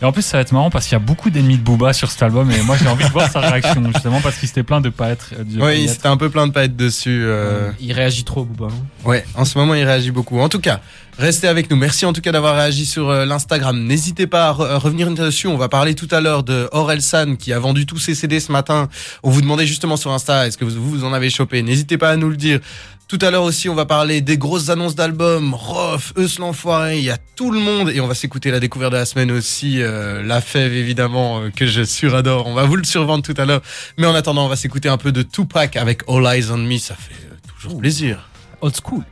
Et 0.00 0.04
en 0.04 0.12
plus, 0.12 0.22
ça 0.22 0.36
va 0.36 0.42
être 0.42 0.52
marrant 0.52 0.68
parce 0.68 0.84
qu'il 0.84 0.92
y 0.92 0.96
a 0.96 1.04
beaucoup 1.04 1.30
d'ennemis 1.30 1.56
de 1.56 1.62
Booba 1.62 1.94
sur 1.94 2.10
cet 2.10 2.22
album 2.22 2.50
et 2.50 2.60
moi 2.62 2.76
j'ai 2.76 2.86
envie 2.86 3.04
de 3.04 3.12
voir 3.12 3.30
sa 3.30 3.40
réaction 3.40 3.82
justement 3.92 4.20
parce 4.20 4.36
qu'il 4.36 4.46
s'était 4.46 4.62
plein 4.62 4.82
de 4.82 4.90
pas 4.90 5.08
être. 5.08 5.30
oui, 5.58 5.82
il 5.82 5.88
s'était 5.88 6.08
un 6.08 6.18
peu 6.18 6.28
plein 6.28 6.46
de 6.46 6.52
pas 6.52 6.64
être 6.64 6.76
dessus. 6.76 7.22
Euh. 7.24 7.70
Il 7.80 7.92
réagit 7.92 8.24
trop, 8.24 8.44
Booba. 8.44 8.70
Hein. 8.72 9.08
Ouais, 9.08 9.24
en 9.34 9.46
ce 9.46 9.56
moment 9.56 9.74
il 9.74 9.84
réagit 9.84 10.10
beaucoup. 10.10 10.38
En 10.38 10.50
tout 10.50 10.60
cas, 10.60 10.80
restez 11.18 11.48
avec 11.48 11.70
nous. 11.70 11.76
Merci 11.76 12.04
en 12.04 12.12
tout 12.12 12.20
cas 12.20 12.30
d'avoir 12.30 12.56
réagi 12.56 12.84
sur 12.84 13.08
euh, 13.08 13.24
l'Instagram. 13.24 13.86
N'hésitez 13.86 14.26
pas 14.26 14.48
à 14.48 14.52
revenir 14.52 15.10
dessus. 15.10 15.46
On 15.46 15.56
va 15.56 15.70
parler 15.70 15.94
tout 15.94 16.08
à 16.10 16.20
l'heure 16.20 16.42
de 16.42 16.68
Orelsan 16.72 17.36
qui 17.36 17.54
a 17.54 17.58
vendu 17.58 17.86
tous 17.86 17.98
ses 17.98 18.14
CD 18.14 18.38
ce 18.38 18.52
matin. 18.52 18.90
On 19.22 19.30
vous 19.30 19.40
demandait 19.40 19.66
justement 19.66 19.96
sur 19.96 20.12
Insta, 20.12 20.46
est-ce 20.46 20.58
que 20.58 20.66
vous, 20.66 20.90
vous 20.90 21.04
en 21.04 21.14
avez 21.14 21.30
chopé? 21.30 21.62
N'hésitez 21.62 21.96
pas 21.96 22.10
à 22.10 22.16
nous 22.16 22.28
le 22.28 22.36
dire. 22.36 22.60
Tout 23.08 23.18
à 23.22 23.30
l'heure 23.30 23.44
aussi, 23.44 23.68
on 23.68 23.74
va 23.76 23.86
parler 23.86 24.20
des 24.20 24.36
grosses 24.36 24.68
annonces 24.68 24.96
d'albums, 24.96 25.54
Rof, 25.54 26.12
Eus 26.18 26.40
l'enfoiré, 26.40 26.98
il 26.98 27.04
y 27.04 27.10
a 27.10 27.18
tout 27.36 27.52
le 27.52 27.60
monde 27.60 27.88
et 27.88 28.00
on 28.00 28.08
va 28.08 28.14
s'écouter 28.14 28.50
la 28.50 28.58
découverte 28.58 28.90
de 28.90 28.96
la 28.96 29.04
semaine 29.04 29.30
aussi, 29.30 29.80
euh, 29.80 30.24
La 30.24 30.40
Fève 30.40 30.72
évidemment, 30.72 31.38
euh, 31.38 31.50
que 31.50 31.66
je 31.66 31.84
suradore. 31.84 32.48
On 32.48 32.54
va 32.54 32.64
vous 32.64 32.74
le 32.74 32.82
survendre 32.82 33.22
tout 33.22 33.40
à 33.40 33.44
l'heure. 33.44 33.62
Mais 33.96 34.08
en 34.08 34.14
attendant, 34.16 34.46
on 34.46 34.48
va 34.48 34.56
s'écouter 34.56 34.88
un 34.88 34.96
peu 34.96 35.12
de 35.12 35.22
Tupac 35.22 35.76
avec 35.76 36.02
All 36.08 36.26
Eyes 36.26 36.50
on 36.50 36.58
Me, 36.58 36.78
ça 36.78 36.96
fait 36.96 37.14
euh, 37.14 37.36
toujours 37.60 37.78
plaisir. 37.78 38.28
Old 38.60 38.74
school. 38.74 39.04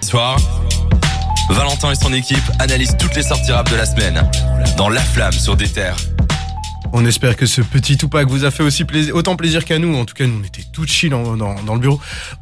Soir, 0.00 0.38
Valentin 1.50 1.90
et 1.90 1.96
son 1.96 2.12
équipe 2.12 2.38
analysent 2.60 2.96
toutes 3.00 3.16
les 3.16 3.24
sorties 3.24 3.50
rap 3.50 3.68
de 3.68 3.76
la 3.76 3.86
semaine 3.86 4.22
dans 4.76 4.88
La 4.88 5.00
Flamme 5.00 5.32
sur 5.32 5.56
des 5.56 5.68
terres. 5.68 5.96
On 6.94 7.06
espère 7.06 7.36
que 7.36 7.46
ce 7.46 7.62
petit 7.62 7.96
Tupac 7.96 8.28
vous 8.28 8.44
a 8.44 8.50
fait 8.50 8.62
aussi 8.62 8.84
autant 9.14 9.34
plaisir 9.34 9.64
qu'à 9.64 9.78
nous. 9.78 9.96
En 9.96 10.04
tout 10.04 10.14
cas, 10.14 10.26
nous, 10.26 10.40
on 10.40 10.44
était 10.44 10.64
tout 10.72 10.86
chill 10.86 11.08
dans, 11.08 11.36
dans, 11.36 11.74
le 11.74 11.80
bureau. 11.80 11.98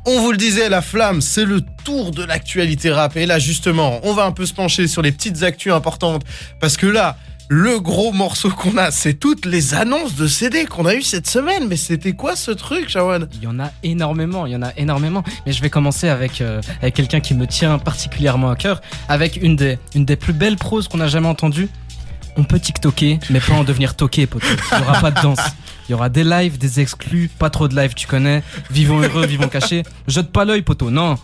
On 0.07 0.21
vous 0.23 0.33
le 0.33 0.37
disait, 0.37 0.69
la 0.69 0.83
flamme, 0.83 1.21
c'est 1.21 1.45
le 1.45 1.61
tour 1.85 2.11
de 2.11 2.25
l'actualité 2.25 2.91
rap. 2.91 3.17
Et 3.17 3.27
là, 3.27 3.39
justement, 3.39 4.01
on 4.03 4.13
va 4.13 4.25
un 4.25 4.33
peu 4.33 4.47
se 4.47 4.53
pencher 4.53 4.89
sur 4.89 5.03
les 5.03 5.13
petites 5.13 5.45
actus 5.45 5.73
importantes. 5.73 6.25
Parce 6.59 6.77
que 6.77 6.87
là, 6.87 7.17
le 7.49 7.79
gros 7.79 8.13
morceau 8.13 8.51
qu'on 8.51 8.77
a, 8.77 8.91
c'est 8.91 9.15
toutes 9.15 9.47
les 9.47 9.75
annonces 9.75 10.17
de 10.17 10.27
CD 10.27 10.65
qu'on 10.65 10.85
a 10.85 10.95
eu 10.95 11.03
cette 11.03 11.29
semaine. 11.29 11.69
Mais 11.69 11.77
c'était 11.77 12.15
quoi 12.15 12.35
ce 12.35 12.51
truc, 12.51 12.89
Shawan? 12.89 13.29
Il 13.35 13.45
y 13.45 13.47
en 13.47 13.61
a 13.61 13.71
énormément, 13.85 14.47
il 14.47 14.53
y 14.53 14.57
en 14.57 14.63
a 14.63 14.73
énormément. 14.77 15.23
Mais 15.47 15.53
je 15.53 15.63
vais 15.63 15.71
commencer 15.71 16.09
avec, 16.09 16.41
euh, 16.41 16.61
avec 16.83 16.95
quelqu'un 16.95 17.21
qui 17.21 17.35
me 17.35 17.47
tient 17.47 17.79
particulièrement 17.79 18.51
à 18.51 18.57
cœur, 18.57 18.81
avec 19.09 19.37
une 19.41 19.55
des, 19.55 19.79
une 19.95 20.05
des 20.05 20.17
plus 20.17 20.33
belles 20.33 20.57
proses 20.57 20.89
qu'on 20.89 21.01
a 21.01 21.07
jamais 21.07 21.29
entendues 21.29 21.69
on 22.37 22.45
peut 22.45 22.61
TikToker, 22.61 23.19
mais 23.31 23.41
pas 23.41 23.55
en 23.55 23.65
devenir 23.65 23.97
toqué, 23.97 24.27
poteau. 24.27 24.47
Il 24.73 24.79
n'y 24.79 24.83
aura 24.83 25.01
pas 25.01 25.11
de 25.11 25.21
danse. 25.21 25.41
Il 25.89 25.93
y 25.93 25.95
aura 25.95 26.09
des 26.09 26.25
lives, 26.25 26.59
des 26.59 26.81
exclus, 26.81 27.29
pas 27.39 27.51
trop 27.51 27.67
de 27.67 27.75
lives, 27.75 27.95
tu 27.95 28.07
connais. 28.07 28.43
Vivons 28.71 29.01
heureux, 29.01 29.27
vivons 29.27 29.49
cachés. 29.49 29.83
Jette 30.07 30.31
pas 30.31 30.45
l'œil, 30.45 30.63
poteau. 30.63 30.91
Non, 30.91 31.17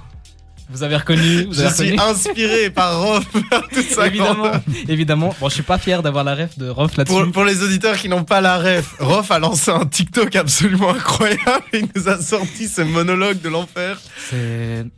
vous 0.68 0.82
avez 0.82 0.96
reconnu 0.96 1.44
vous 1.44 1.54
Je 1.54 1.68
suis 1.68 1.98
inspiré 1.98 2.70
par 2.70 3.00
Rof. 3.00 3.24
évidemment, 4.04 4.52
évidemment. 4.88 5.34
Bon, 5.40 5.48
je 5.48 5.54
suis 5.54 5.62
pas 5.62 5.78
fier 5.78 6.02
d'avoir 6.02 6.24
la 6.24 6.34
ref 6.34 6.58
de 6.58 6.68
Rof 6.68 6.96
là-dessus. 6.96 7.16
Pour, 7.16 7.32
pour, 7.32 7.44
les 7.44 7.62
auditeurs 7.62 7.96
qui 7.96 8.08
n'ont 8.08 8.24
pas 8.24 8.40
la 8.40 8.58
ref, 8.58 8.96
Rof 8.98 9.30
a 9.30 9.38
lancé 9.38 9.70
un 9.70 9.86
TikTok 9.86 10.34
absolument 10.36 10.90
incroyable. 10.90 11.64
Il 11.72 11.86
nous 11.94 12.08
a 12.08 12.20
sorti 12.20 12.68
ce 12.68 12.82
monologue 12.82 13.40
de 13.40 13.48
l'enfer. 13.48 14.00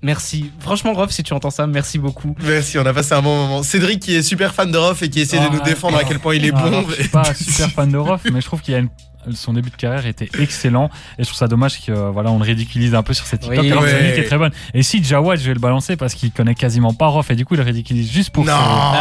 Merci. 0.02 0.50
Franchement, 0.60 0.94
Rof, 0.94 1.10
si 1.10 1.22
tu 1.22 1.32
entends 1.32 1.50
ça, 1.50 1.66
merci 1.66 1.98
beaucoup. 1.98 2.34
Merci, 2.42 2.78
on 2.78 2.86
a 2.86 2.94
passé 2.94 3.14
un 3.14 3.22
bon 3.22 3.36
moment. 3.36 3.62
Cédric 3.62 4.00
qui 4.00 4.14
est 4.14 4.22
super 4.22 4.54
fan 4.54 4.70
de 4.70 4.78
Rof 4.78 5.02
et 5.02 5.10
qui 5.10 5.20
essaie 5.20 5.38
de 5.38 5.48
nous 5.52 5.62
défendre 5.62 5.98
à 5.98 6.04
quel 6.04 6.18
point 6.18 6.34
il 6.34 6.44
est 6.44 6.52
bon. 6.52 6.86
Je 6.88 6.94
suis 6.94 7.08
pas 7.08 7.34
super 7.34 7.70
fan 7.70 7.90
de 7.90 7.98
Rof, 7.98 8.22
mais 8.32 8.40
je 8.40 8.46
trouve 8.46 8.60
qu'il 8.60 8.72
y 8.72 8.76
a 8.76 8.80
une 8.80 8.90
son 9.34 9.52
début 9.52 9.70
de 9.70 9.76
carrière 9.76 10.06
était 10.06 10.28
excellent. 10.38 10.90
Et 11.18 11.22
je 11.22 11.24
trouve 11.24 11.38
ça 11.38 11.48
dommage 11.48 11.84
que 11.84 11.92
voilà 11.92 12.30
on 12.30 12.38
le 12.38 12.44
ridiculise 12.44 12.94
un 12.94 13.02
peu 13.02 13.14
sur 13.14 13.26
cette 13.26 13.40
TikTok 13.40 13.64
alors 13.64 13.84
que 13.84 13.88
est 13.88 14.24
très 14.24 14.38
bonne. 14.38 14.52
Et 14.74 14.82
si 14.82 15.02
Jawad 15.02 15.38
je 15.38 15.46
vais 15.46 15.54
le 15.54 15.60
balancer 15.60 15.96
parce 15.96 16.14
qu'il 16.14 16.32
connaît 16.32 16.54
quasiment 16.54 16.94
pas 16.94 17.06
Rof 17.06 17.30
et 17.30 17.36
du 17.36 17.44
coup 17.44 17.54
il 17.54 17.58
le 17.58 17.64
ridiculise 17.64 18.10
juste 18.10 18.30
pour 18.30 18.44
non 18.44 18.52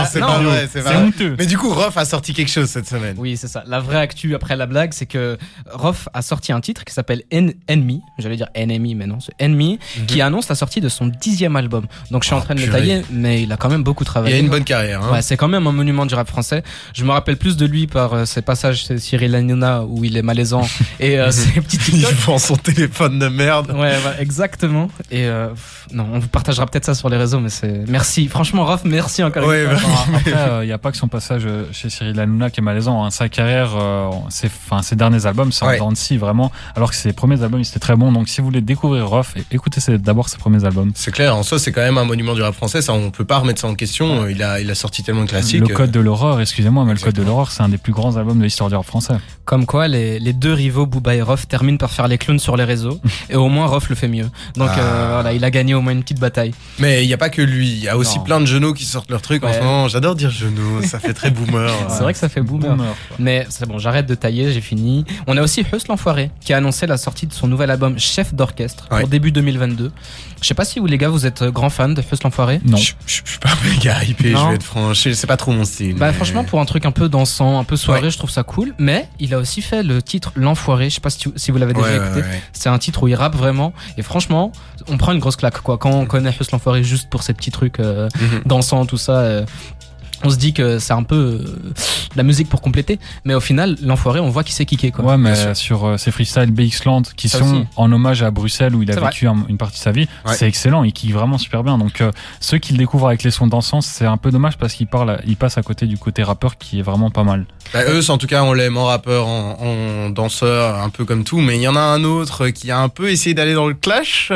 c'est 0.10 0.20
pas 0.20 0.40
vrai 0.40 0.68
c'est 0.72 0.86
honteux. 0.96 1.36
mais 1.38 1.46
du 1.46 1.58
coup 1.58 1.74
Rof 1.74 1.98
a 1.98 2.06
sorti 2.06 2.34
quelque 2.34 2.52
chose 2.52 2.70
cette 2.70 2.88
semaine. 2.88 3.16
Oui 3.18 3.38
c'est 3.38 3.48
ça. 3.48 3.63
La 3.68 3.80
vraie 3.80 4.00
actu 4.00 4.36
après 4.36 4.56
la 4.56 4.66
blague 4.66 4.94
c'est 4.94 5.06
que 5.06 5.38
Rof 5.72 6.10
a 6.13 6.22
sorti 6.22 6.52
un 6.52 6.62
titre 6.62 6.84
qui 6.84 6.94
s'appelle 6.94 7.24
Enemy. 7.32 8.02
J'allais 8.18 8.38
dire 8.38 8.50
Enemy 8.56 8.96
mais 8.96 9.08
non 9.08 9.20
c'est 9.20 9.34
Enemy 9.44 9.80
mhm. 10.00 10.06
qui 10.06 10.22
annonce 10.22 10.50
la 10.50 10.56
sortie 10.56 10.82
de 10.82 10.90
son 10.90 11.08
dixième 11.08 11.56
album. 11.56 11.86
Donc 12.12 12.24
je 12.24 12.28
suis 12.28 12.36
en 12.36 12.40
oh, 12.40 12.44
train 12.44 12.56
de 12.56 12.62
le 12.62 12.70
tailler 12.70 13.02
mais 13.12 13.44
il 13.44 13.52
a 13.52 13.58
quand 13.58 13.70
même 13.70 13.84
beaucoup 13.84 14.04
travaillé. 14.04 14.36
Il 14.36 14.40
a 14.40 14.42
une 14.42 14.50
bonne 14.50 14.63
carrière 14.63 15.04
hein. 15.04 15.12
ouais, 15.12 15.22
c'est 15.22 15.38
quand 15.38 15.48
même 15.48 15.68
un 15.68 15.72
monument 15.72 16.06
du 16.06 16.16
rap 16.16 16.28
français. 16.28 16.63
Je 16.94 17.04
me 17.04 17.12
rappelle 17.12 17.38
plus 17.38 17.58
de 17.58 17.66
lui 17.66 17.88
par 17.88 18.13
euh, 18.13 18.26
ses 18.26 18.42
passages 18.42 18.86
chez 18.86 19.00
Cyril 19.00 19.36
Hanouna 19.36 19.84
où 19.84 20.04
il 20.04 20.17
est 20.18 20.22
malaisant 20.22 20.68
et 21.00 21.20
euh, 21.20 21.32
ses 21.32 21.62
petits 21.62 21.80
Il 21.94 22.06
vend 22.06 22.38
son 22.38 22.56
téléphone 22.56 23.20
de 23.20 23.28
merde. 23.28 23.72
Ouais, 23.76 23.96
exactement. 24.20 24.90
Et 25.12 25.26
euh, 25.26 25.50
non, 25.92 26.08
on 26.14 26.20
vous 26.20 26.28
partagera 26.28 26.66
peut-être 26.66 26.86
ça 26.86 26.96
sur 26.96 27.10
les 27.10 27.18
réseaux, 27.18 27.40
mais 27.40 27.50
c'est 27.50 27.84
merci. 27.88 28.28
Franchement, 28.28 28.66
Rof, 28.66 28.82
merci 28.86 29.24
encore. 29.24 29.46
Ouais, 29.46 29.66
une 29.66 29.78
fois. 29.78 30.06
Après, 30.16 30.32
il 30.64 30.68
n'y 30.68 30.74
a 30.74 30.78
pas 30.78 30.92
que 30.92 30.98
son 30.98 31.08
passage 31.08 31.48
chez 31.72 31.90
Cyril 31.90 32.20
Hanouna 32.20 32.50
qui 32.50 32.60
est 32.60 32.64
malaisant. 32.64 33.04
Hein. 33.04 33.12
Sa 33.12 33.30
carrière, 33.30 33.72
ses, 34.30 34.48
enfin, 34.48 34.82
ses 34.82 34.96
derniers 34.96 35.26
albums, 35.26 35.52
c'est 35.52 35.66
en 35.66 35.78
dents 35.78 35.94
vraiment. 36.18 36.52
Alors 36.76 36.92
que 36.92 36.96
ses 36.96 37.14
premiers 37.14 37.42
albums, 37.44 37.64
c'était 37.64 37.80
très 37.80 37.96
bon. 37.96 38.12
Donc, 38.12 38.30
si 38.30 38.42
vous 38.42 38.48
voulez 38.48 38.62
découvrir 38.62 39.08
Rof, 39.08 39.34
écoutez 39.52 39.82
d'abord 39.98 40.30
ses 40.30 40.38
premiers 40.38 40.66
albums. 40.66 40.92
C'est 40.96 41.12
clair. 41.12 41.36
En 41.36 41.44
soi, 41.44 41.60
c'est 41.60 41.72
quand 41.72 41.82
même 41.82 41.98
un 41.98 42.06
monument 42.06 42.34
du 42.34 42.42
rap 42.42 42.56
français. 42.56 42.82
Ça, 42.82 42.94
on 42.94 43.12
peut 43.12 43.26
pas 43.26 43.40
remettre 43.40 43.62
ça 43.62 43.68
en 43.68 43.76
question. 43.76 44.28
Il 44.28 44.44
a, 44.44 44.60
il 44.60 44.70
a 44.70 44.76
sorti 44.76 45.04
tellement 45.04 45.24
de 45.24 45.30
classiques. 45.30 45.62
Le 45.62 45.74
Code 45.74 45.92
de 45.92 46.00
l'horreur, 46.00 46.42
excusez-moi, 46.42 46.86
mais 46.86 46.94
le 46.94 47.00
Code 47.00 47.16
de 47.16 47.24
l'horreur, 47.24 47.52
c'est 47.52 47.64
un 47.64 47.70
des 47.70 47.78
plus 47.78 47.94
grands 47.94 48.18
albums 48.18 48.40
de 48.40 48.44
l'histoire 48.44 48.70
du 48.70 48.76
rap 48.76 48.86
français. 48.86 49.16
Comme 49.46 49.66
quoi, 49.66 49.88
les, 49.88 49.97
les 49.98 50.34
deux 50.34 50.54
rivaux, 50.54 50.86
Booba 50.86 51.16
et 51.16 51.22
Rof, 51.22 51.48
terminent 51.48 51.78
par 51.78 51.92
faire 51.92 52.08
les 52.08 52.18
clowns 52.18 52.40
sur 52.40 52.58
les 52.58 52.64
réseaux. 52.64 53.00
et 53.30 53.36
au 53.36 53.50
moins, 53.50 53.68
Rof 53.68 53.90
le 53.90 53.96
fait 53.96 54.08
mieux. 54.08 54.30
Donc 54.56 54.70
ah. 54.72 54.80
euh, 54.80 55.10
voilà, 55.14 55.34
il 55.34 55.44
a 55.44 55.52
gagné 55.52 55.74
au 55.74 55.82
moins 55.82 55.94
une 55.94 56.04
petite 56.04 56.20
bataille. 56.20 56.54
Mais 56.80 57.04
il 57.04 57.08
n'y 57.08 57.14
a 57.14 57.18
pas 57.18 57.30
que 57.30 57.42
lui. 57.42 57.70
Il 57.70 57.84
y 57.84 57.90
a 57.90 57.98
aussi 57.98 58.20
plein 58.20 58.40
de 58.40 58.46
genoux 58.46 58.74
qui 58.74 58.86
sortent 58.86 59.10
leur 59.10 59.22
truc 59.22 59.44
en 59.44 59.54
ce 59.54 59.60
moment. 59.60 59.88
J'adore 59.88 60.16
dire 60.16 60.32
genoux. 60.32 60.82
Ça 60.84 61.00
fait 61.00 61.14
très 61.14 61.32
boomer. 61.32 61.72
c'est 61.90 62.04
vrai 62.04 62.14
que 62.14 62.20
ça 62.20 62.30
fait 62.30 62.42
boomer. 62.42 62.78
mais 63.20 63.46
c'est 63.50 63.68
bon, 63.68 63.78
j'arrête 63.78 64.06
de 64.06 64.16
tailler, 64.16 64.52
j'ai 64.52 64.62
fini. 64.62 65.06
On 65.28 65.38
a 65.38 65.42
aussi 65.42 65.62
Huss 65.62 65.88
l'Enfoiré 65.88 66.32
qui 66.42 66.54
a 66.54 66.58
annoncé 66.58 66.88
la 66.88 66.98
sortie 66.98 67.28
de 67.28 67.34
son 67.34 67.48
nouvel 67.48 67.72
album 67.72 68.00
Chef 68.00 68.34
d'orchestre 68.34 68.88
au 68.92 69.08
début 69.08 69.32
2022. 69.32 69.92
Je 70.42 70.48
sais 70.48 70.54
pas 70.54 70.66
si 70.66 70.80
vous, 70.80 70.86
les 70.86 70.98
gars, 70.98 71.10
vous 71.10 71.26
êtes 71.26 71.44
grands 71.44 71.70
fans 71.70 71.90
de 71.90 72.02
Huss 72.02 72.24
l'Enfoiré. 72.24 72.62
Non. 72.64 72.78
Je, 72.78 72.94
suis 73.06 73.40
pas 73.40 73.50
méga 73.64 74.04
hypé, 74.04 74.32
je 74.32 74.48
vais 74.50 74.56
être 74.56 74.64
franc. 74.64 74.94
C'est 74.94 75.28
pas 75.28 75.38
trop 75.38 75.52
mon 75.52 75.66
style. 75.66 75.96
Bah, 75.96 76.14
franchement, 76.14 76.44
pour 76.44 76.60
un 76.60 76.66
truc 76.66 76.86
un 76.86 76.92
peu 76.92 77.10
dansant, 77.10 77.60
un 77.60 77.64
peu 77.64 77.76
soirée, 77.76 78.12
je 78.12 78.18
trouve 78.18 78.30
ça 78.30 78.44
cool. 78.44 78.74
Mais 78.78 79.08
il 79.20 79.34
a 79.34 79.40
aussi 79.40 79.62
fait 79.62 79.84
le 79.88 80.02
titre 80.02 80.32
L'Enfoiré. 80.36 80.89
Je 80.89 80.95
sais 80.95 81.02
pas 81.02 81.10
si, 81.10 81.32
si 81.36 81.52
vous 81.52 81.58
l'avez 81.58 81.73
déjà 81.73 81.95
écouté. 81.95 82.23
c'est 82.54 82.69
un 82.69 82.78
titre 82.78 83.04
où 83.04 83.08
il 83.08 83.15
rappe 83.15 83.36
vraiment. 83.36 83.73
Et 83.97 84.02
franchement, 84.02 84.52
on 84.88 84.97
prend 84.97 85.12
une 85.12 85.19
grosse 85.19 85.36
claque, 85.36 85.62
quoi. 85.62 85.78
Quand 85.78 85.91
on 85.91 86.06
connaît 86.06 86.34
Huss 86.39 86.52
l'Enfoiré 86.52 86.84
juste 86.84 87.10
pour 87.10 87.23
ces 87.23 87.34
petits 87.34 87.52
trucs 87.52 87.80
euh, 87.80 88.10
mhm. 88.19 88.41
dansants, 88.45 88.86
tout 88.86 88.97
ça. 88.97 89.17
Euh, 89.19 89.45
on 90.23 90.30
se 90.30 90.38
dit 90.38 90.54
que 90.54 90.80
c'est 90.80 90.93
un 90.93 91.04
peu 91.04 91.15
euh, 91.15 91.71
la 92.15 92.23
musique 92.23 92.50
pour 92.50 92.62
compléter, 92.62 93.00
mais 93.23 93.36
au 93.36 93.39
final, 93.39 93.78
l'enfoiré, 93.82 94.19
on 94.19 94.30
voit 94.30 94.43
qu'il 94.43 94.54
s'est 94.54 94.65
kické. 94.65 94.91
Quoi. 94.91 95.06
Ouais, 95.06 95.17
mais 95.17 95.54
sur 95.54 95.86
euh, 95.86 95.97
ces 95.97 96.12
freestyles 96.12 96.52
BX-Land 96.52 97.04
qui 97.15 97.30
sont 97.30 97.67
en 97.76 97.91
hommage 97.91 98.23
à 98.23 98.32
Bruxelles 98.32 98.76
où 98.76 98.82
il 98.82 98.91
a 98.91 99.00
vécu 99.00 99.28
une 99.28 99.58
partie 99.58 99.78
de 99.78 99.84
sa 99.84 99.91
vie, 99.91 100.08
c'est 100.26 100.47
excellent, 100.47 100.84
il 100.84 100.93
kick 100.93 101.13
vraiment 101.13 101.38
super 101.38 101.63
bien. 101.63 101.78
Donc 101.78 102.02
euh, 102.02 102.12
ceux 102.39 102.58
qui 102.58 102.73
le 102.73 102.80
découvrent 102.80 103.08
avec 103.08 103.23
les 103.23 103.32
sons 103.32 103.47
dansants, 103.47 103.82
c'est 103.82 104.06
un 104.06 104.17
peu 104.17 104.32
dommage 104.32 104.58
parce 104.58 104.73
qu'il 104.73 104.88
parle, 104.88 105.21
il 105.28 105.38
passe 105.38 105.58
à 105.58 105.62
côté 105.62 105.86
du 105.86 105.97
côté 105.97 106.23
rappeur 106.23 106.58
qui 106.58 106.80
est 106.80 106.84
vraiment 106.84 107.12
pas 107.12 107.23
mal. 107.23 107.45
Bah, 107.74 107.84
eux, 107.90 108.10
en 108.10 108.18
tout 108.18 108.28
cas, 108.28 108.44
on 108.44 108.54
l'aime 108.54 108.78
en 108.78 108.86
rappeur, 108.86 109.28
en, 109.28 110.10
danseur, 110.10 110.80
un 110.80 110.90
peu 110.90 111.06
comme 111.06 111.24
tout, 111.24 111.40
mais 111.40 111.58
il 111.58 111.62
y 111.62 111.68
en 111.68 111.76
a 111.76 111.82
un 111.82 112.04
autre 112.04 112.50
qui 112.50 112.72
a 112.72 112.80
un 112.80 112.90
peu 112.90 113.10
essayé 113.10 113.34
d'aller 113.34 113.54
dans 113.54 113.68
le 113.68 113.74
clash. 113.74 114.32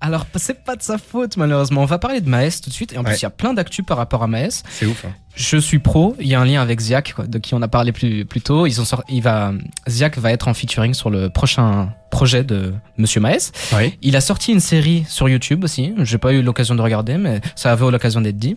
Alors, 0.00 0.26
c'est 0.36 0.64
pas 0.64 0.76
de 0.76 0.82
sa 0.82 0.98
faute, 0.98 1.36
malheureusement. 1.36 1.82
On 1.82 1.86
va 1.86 1.98
parler 1.98 2.20
de 2.20 2.28
Maes 2.28 2.60
tout 2.62 2.70
de 2.70 2.74
suite, 2.74 2.92
et 2.92 2.98
en 2.98 3.04
plus, 3.04 3.18
il 3.18 3.22
y 3.22 3.26
a 3.26 3.30
plein 3.30 3.54
d'actu 3.54 3.82
par 3.82 3.96
rapport 3.96 4.22
à 4.22 4.26
Maes. 4.26 4.62
C'est 4.70 4.86
ouf. 4.86 5.04
Hein. 5.04 5.12
Je 5.34 5.56
suis 5.56 5.78
pro. 5.78 6.16
Il 6.20 6.26
y 6.26 6.34
a 6.34 6.40
un 6.40 6.44
lien 6.44 6.60
avec 6.60 6.80
Ziak, 6.80 7.14
de 7.28 7.38
qui 7.38 7.54
on 7.54 7.62
a 7.62 7.68
parlé 7.68 7.92
plus, 7.92 8.24
plus 8.24 8.40
tôt. 8.40 8.66
Ils 8.66 8.80
ont 8.80 8.84
il 9.08 9.22
va, 9.22 9.52
Ziak 9.88 10.18
va 10.18 10.32
être 10.32 10.48
en 10.48 10.54
featuring 10.54 10.92
sur 10.92 11.08
le 11.08 11.30
prochain 11.30 11.90
projet 12.10 12.42
de 12.44 12.74
Monsieur 12.98 13.20
Maes. 13.20 13.52
Il 14.02 14.16
a 14.16 14.20
sorti 14.20 14.52
une 14.52 14.60
série 14.60 15.04
sur 15.08 15.28
YouTube 15.28 15.64
aussi. 15.64 15.94
J'ai 15.98 16.18
pas 16.18 16.32
eu 16.32 16.42
l'occasion 16.42 16.74
de 16.74 16.82
regarder, 16.82 17.16
mais 17.16 17.40
ça 17.54 17.72
avait 17.72 17.90
l'occasion 17.90 18.20
d'être 18.20 18.38
dit. 18.38 18.56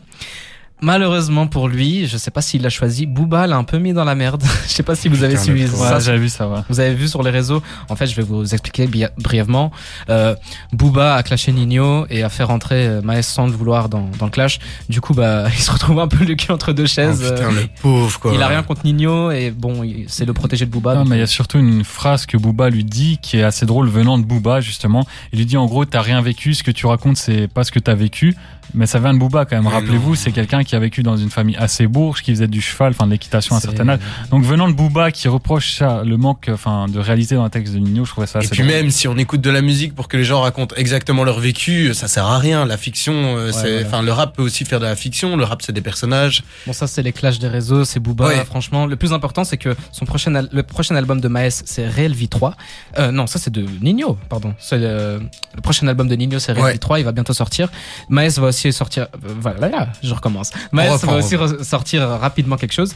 Malheureusement 0.84 1.48
pour 1.48 1.70
lui, 1.70 2.08
je 2.08 2.18
sais 2.18 2.30
pas 2.30 2.42
s'il 2.42 2.62
l'a 2.62 2.70
choisi. 2.70 3.06
Booba 3.06 3.48
l'a 3.48 3.56
un 3.56 3.64
peu 3.64 3.78
mis 3.78 3.94
dans 3.94 4.04
la 4.04 4.16
merde. 4.16 4.44
je 4.68 4.74
sais 4.74 4.84
pas 4.84 4.96
si 4.96 5.08
vous 5.08 5.24
avez 5.24 5.38
suivi 5.38 5.66
ça. 5.66 5.98
j'avais 6.00 6.18
vu 6.18 6.28
ça. 6.28 6.66
Vous 6.68 6.82
avez 6.82 6.94
vu 6.94 7.08
sur 7.08 7.24
les 7.24 7.30
réseaux. 7.32 7.64
En 7.88 7.96
fait, 7.96 8.06
je 8.06 8.16
vais 8.18 8.22
vous 8.22 8.54
expliquer 8.54 8.90
brièvement. 9.18 9.72
Euh, 10.10 10.36
Booba 10.74 11.16
a 11.16 11.24
clashé 11.24 11.54
Nino 11.54 12.06
et 12.10 12.22
a 12.22 12.28
fait 12.28 12.44
rentrer 12.44 12.86
euh, 12.86 13.02
Maes 13.02 13.22
sans 13.22 13.46
le 13.46 13.54
vouloir 13.54 13.88
dans, 13.88 14.10
dans, 14.20 14.26
le 14.26 14.32
clash. 14.32 14.60
Du 14.90 15.00
coup, 15.00 15.14
bah, 15.14 15.46
il 15.54 15.62
se 15.62 15.72
retrouve 15.72 16.02
un 16.02 16.10
peu 16.10 16.26
le 16.26 16.36
cul 16.36 16.52
entre 16.52 16.74
deux 16.74 16.86
chaises. 16.86 17.24
Oh, 17.26 17.34
putain, 17.34 17.52
le 17.52 17.68
pauvre 17.82 18.20
quoi. 18.20 18.34
Il 18.34 18.42
a 18.42 18.48
rien 18.48 18.62
contre 18.62 18.82
Nino 18.84 19.32
et 19.32 19.52
bon, 19.52 19.84
c'est 20.08 20.26
le 20.26 20.34
protégé 20.34 20.66
de 20.66 20.72
Booba. 20.72 20.96
Non, 20.96 21.06
mais 21.06 21.16
il 21.16 21.20
y 21.20 21.24
a 21.24 21.28
surtout 21.28 21.60
une 21.60 21.86
phrase 21.86 22.26
que 22.26 22.36
Booba 22.36 22.70
lui 22.70 22.84
dit 22.84 23.20
qui 23.22 23.38
est 23.38 23.44
assez 23.44 23.66
drôle 23.66 23.88
venant 23.88 24.18
de 24.18 24.26
Booba 24.26 24.60
justement. 24.60 25.06
Il 25.32 25.40
lui 25.40 25.46
dit 25.46 25.56
en 25.56 25.66
gros, 25.66 25.86
t'as 25.86 26.02
rien 26.02 26.22
vécu. 26.22 26.54
Ce 26.54 26.64
que 26.64 26.72
tu 26.72 26.88
racontes, 26.88 27.16
c'est 27.16 27.48
pas 27.48 27.64
ce 27.64 27.72
que 27.72 27.80
t'as 27.80 27.96
vécu. 27.96 28.36
Mais 28.74 28.86
ça 28.86 29.00
vient 29.00 29.14
de 29.14 29.20
Booba 29.20 29.46
quand 29.46 29.56
même. 29.56 29.68
Rappelez-vous, 29.68 30.16
c'est 30.16 30.32
quelqu'un 30.32 30.64
qui 30.64 30.76
a 30.76 30.80
vécu 30.80 31.04
dans 31.04 31.18
une 31.18 31.30
famille 31.30 31.56
assez 31.58 31.88
bourge, 31.88 32.22
qui 32.22 32.32
faisait 32.32 32.48
du 32.48 32.62
cheval, 32.62 32.92
enfin 32.92 33.06
de 33.06 33.12
l'équitation 33.12 33.56
à 33.56 33.58
un 33.60 33.62
certain 33.62 33.88
âge. 33.90 34.00
Donc 34.32 34.44
venant 34.44 34.68
de 34.68 34.74
Booba 34.74 35.12
qui 35.12 35.28
reproche 35.28 35.78
ça, 35.78 36.04
le 36.06 36.18
manque 36.18 36.50
enfin 36.52 36.88
de 36.88 37.00
réalité 37.00 37.36
dans 37.36 37.44
le 37.44 37.50
texte 37.50 37.74
de 37.74 37.80
Nino, 37.80 38.06
je 38.06 38.12
trouvais 38.12 38.28
ça 38.28 38.40
assez 38.40 38.48
Et 38.48 38.52
puis 38.52 38.64
même 38.64 38.90
si 38.90 39.08
on 39.08 39.18
écoute 39.18 39.42
de 39.42 39.50
la 39.50 39.62
musique 39.62 39.96
pour 39.96 40.08
que 40.08 40.18
les 40.18 40.24
gens 40.24 40.42
racontent 40.42 40.76
exactement 40.76 41.24
leur 41.24 41.40
vécu, 41.40 41.94
ça 41.94 42.08
sert 42.08 42.26
à 42.26 42.40
rien. 42.40 42.66
La 42.66 42.78
fiction, 42.78 43.14
euh, 43.14 43.52
c'est 43.52 43.86
enfin 43.86 44.02
le 44.02 44.12
rap 44.12 44.36
peut 44.36 44.44
aussi 44.44 44.66
faire 44.66 44.80
de 44.80 44.86
la 44.86 44.96
fiction, 44.96 45.36
le 45.36 45.44
rap 45.44 45.62
c'est 45.62 45.74
des 45.74 45.82
personnages. 45.82 46.44
Bon 46.66 46.74
ça 46.74 46.88
c'est 46.88 47.04
les 47.04 47.14
clashs 47.14 47.40
des 47.40 47.48
réseaux, 47.48 47.86
c'est 47.86 48.00
Booba 48.00 48.46
franchement, 48.46 48.86
le 48.86 48.96
plus 48.96 49.14
important 49.14 49.44
c'est 49.44 49.58
que 49.58 49.76
son 49.92 50.06
prochain 50.06 50.32
le 50.52 50.64
prochain 50.64 50.96
album 50.96 51.22
de 51.22 51.28
Maes 51.28 51.64
c'est 51.66 51.88
Real 51.88 52.14
v 52.14 52.28
3. 52.28 52.56
Euh, 53.00 53.12
non, 53.12 53.28
ça 53.28 53.40
c'est 53.40 53.52
de 53.52 53.66
Nino, 53.82 54.18
pardon. 54.30 54.54
C'est 54.60 54.78
le, 54.78 55.22
prochain 55.62 55.88
album 55.88 56.08
de 56.08 56.16
Nino 56.16 56.40
c'est 56.40 56.54
Real 56.54 56.74
v 56.74 56.78
3, 56.78 57.00
il 57.00 57.06
va 57.06 57.12
bientôt 57.12 57.34
sortir. 57.34 57.70
Maes 58.10 58.40
va 58.40 58.52
aussi 58.54 58.72
sortir. 58.72 59.08
Euh, 59.14 59.34
voilà, 59.40 59.70
là, 59.70 59.88
je 60.02 60.14
recommence. 60.14 60.52
Mais 60.72 60.98
ça 60.98 61.08
va 61.08 61.18
aussi 61.18 61.36
sortir 61.64 62.08
rapidement 62.08 62.58
quelque 62.58 62.74
chose. 62.74 62.94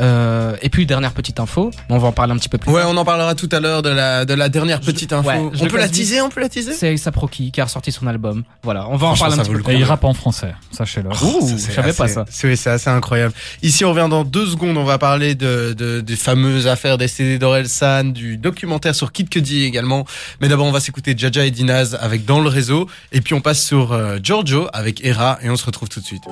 Euh, 0.00 0.56
et 0.62 0.70
puis 0.70 0.86
dernière 0.86 1.12
petite 1.12 1.40
info, 1.40 1.70
on 1.88 1.98
va 1.98 2.08
en 2.08 2.12
parler 2.12 2.32
un 2.32 2.36
petit 2.36 2.48
peu 2.48 2.58
plus. 2.58 2.70
Ouais, 2.70 2.82
on 2.86 2.96
en 2.96 3.04
parlera 3.04 3.34
tout 3.34 3.48
à 3.52 3.60
l'heure 3.60 3.82
de 3.82 3.90
la 3.90 4.24
de 4.24 4.34
la 4.34 4.48
dernière 4.48 4.80
petite 4.80 5.12
info. 5.12 5.30
on 5.60 5.66
peut 5.66 5.78
la 5.78 5.88
teaser, 5.88 6.20
on 6.20 6.28
peut 6.28 6.40
la 6.40 6.48
teaser? 6.48 6.72
C'est 6.72 6.96
Saproki 6.96 7.50
qui 7.52 7.60
a 7.60 7.64
ressorti 7.64 7.92
son 7.92 8.06
album. 8.06 8.44
Voilà, 8.62 8.88
on 8.88 8.96
va 8.96 9.08
en 9.08 9.16
parler 9.16 9.38
un 9.38 9.42
petit 9.42 9.62
peu. 9.62 9.72
Et 9.72 9.76
il 9.76 9.84
rappe 9.84 10.04
en 10.04 10.14
français, 10.14 10.54
sachez-le. 10.70 11.10
Oh, 11.22 11.48
je 11.48 11.72
savais 11.72 11.92
pas 11.92 12.08
ça. 12.08 12.24
C'est 12.28 12.66
assez 12.66 12.90
incroyable. 12.90 13.34
Ici, 13.62 13.84
on 13.84 13.90
revient 13.90 14.08
dans 14.08 14.24
deux 14.24 14.46
secondes. 14.46 14.76
On 14.76 14.84
va 14.84 14.98
parler 14.98 15.34
de, 15.34 15.74
de 15.76 16.00
des 16.00 16.16
fameuses 16.16 16.66
affaires 16.66 16.98
des 16.98 17.08
CD 17.08 17.38
d'Orelsan, 17.38 18.04
du 18.04 18.36
documentaire 18.36 18.94
sur 18.94 19.12
Kid 19.12 19.28
Cudi 19.28 19.64
également. 19.64 20.04
Mais 20.40 20.48
d'abord, 20.48 20.66
on 20.66 20.72
va 20.72 20.80
s'écouter 20.80 21.14
Jaja 21.16 21.44
et 21.44 21.50
Dinaz 21.50 21.96
avec 22.00 22.24
Dans 22.24 22.40
le 22.40 22.48
réseau, 22.48 22.88
et 23.12 23.20
puis 23.20 23.34
on 23.34 23.40
passe 23.40 23.62
sur 23.62 23.92
euh, 23.92 24.18
Giorgio 24.22 24.68
avec 24.72 25.04
Era, 25.04 25.38
et 25.42 25.50
on 25.50 25.56
se 25.56 25.66
retrouve 25.66 25.88
tout 25.88 26.00
de 26.00 26.04
suite. 26.04 26.24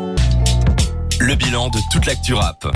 Le 1.20 1.34
bilan 1.34 1.68
de 1.68 1.78
toute 1.92 2.06
l'actu 2.06 2.34
rap. 2.34 2.66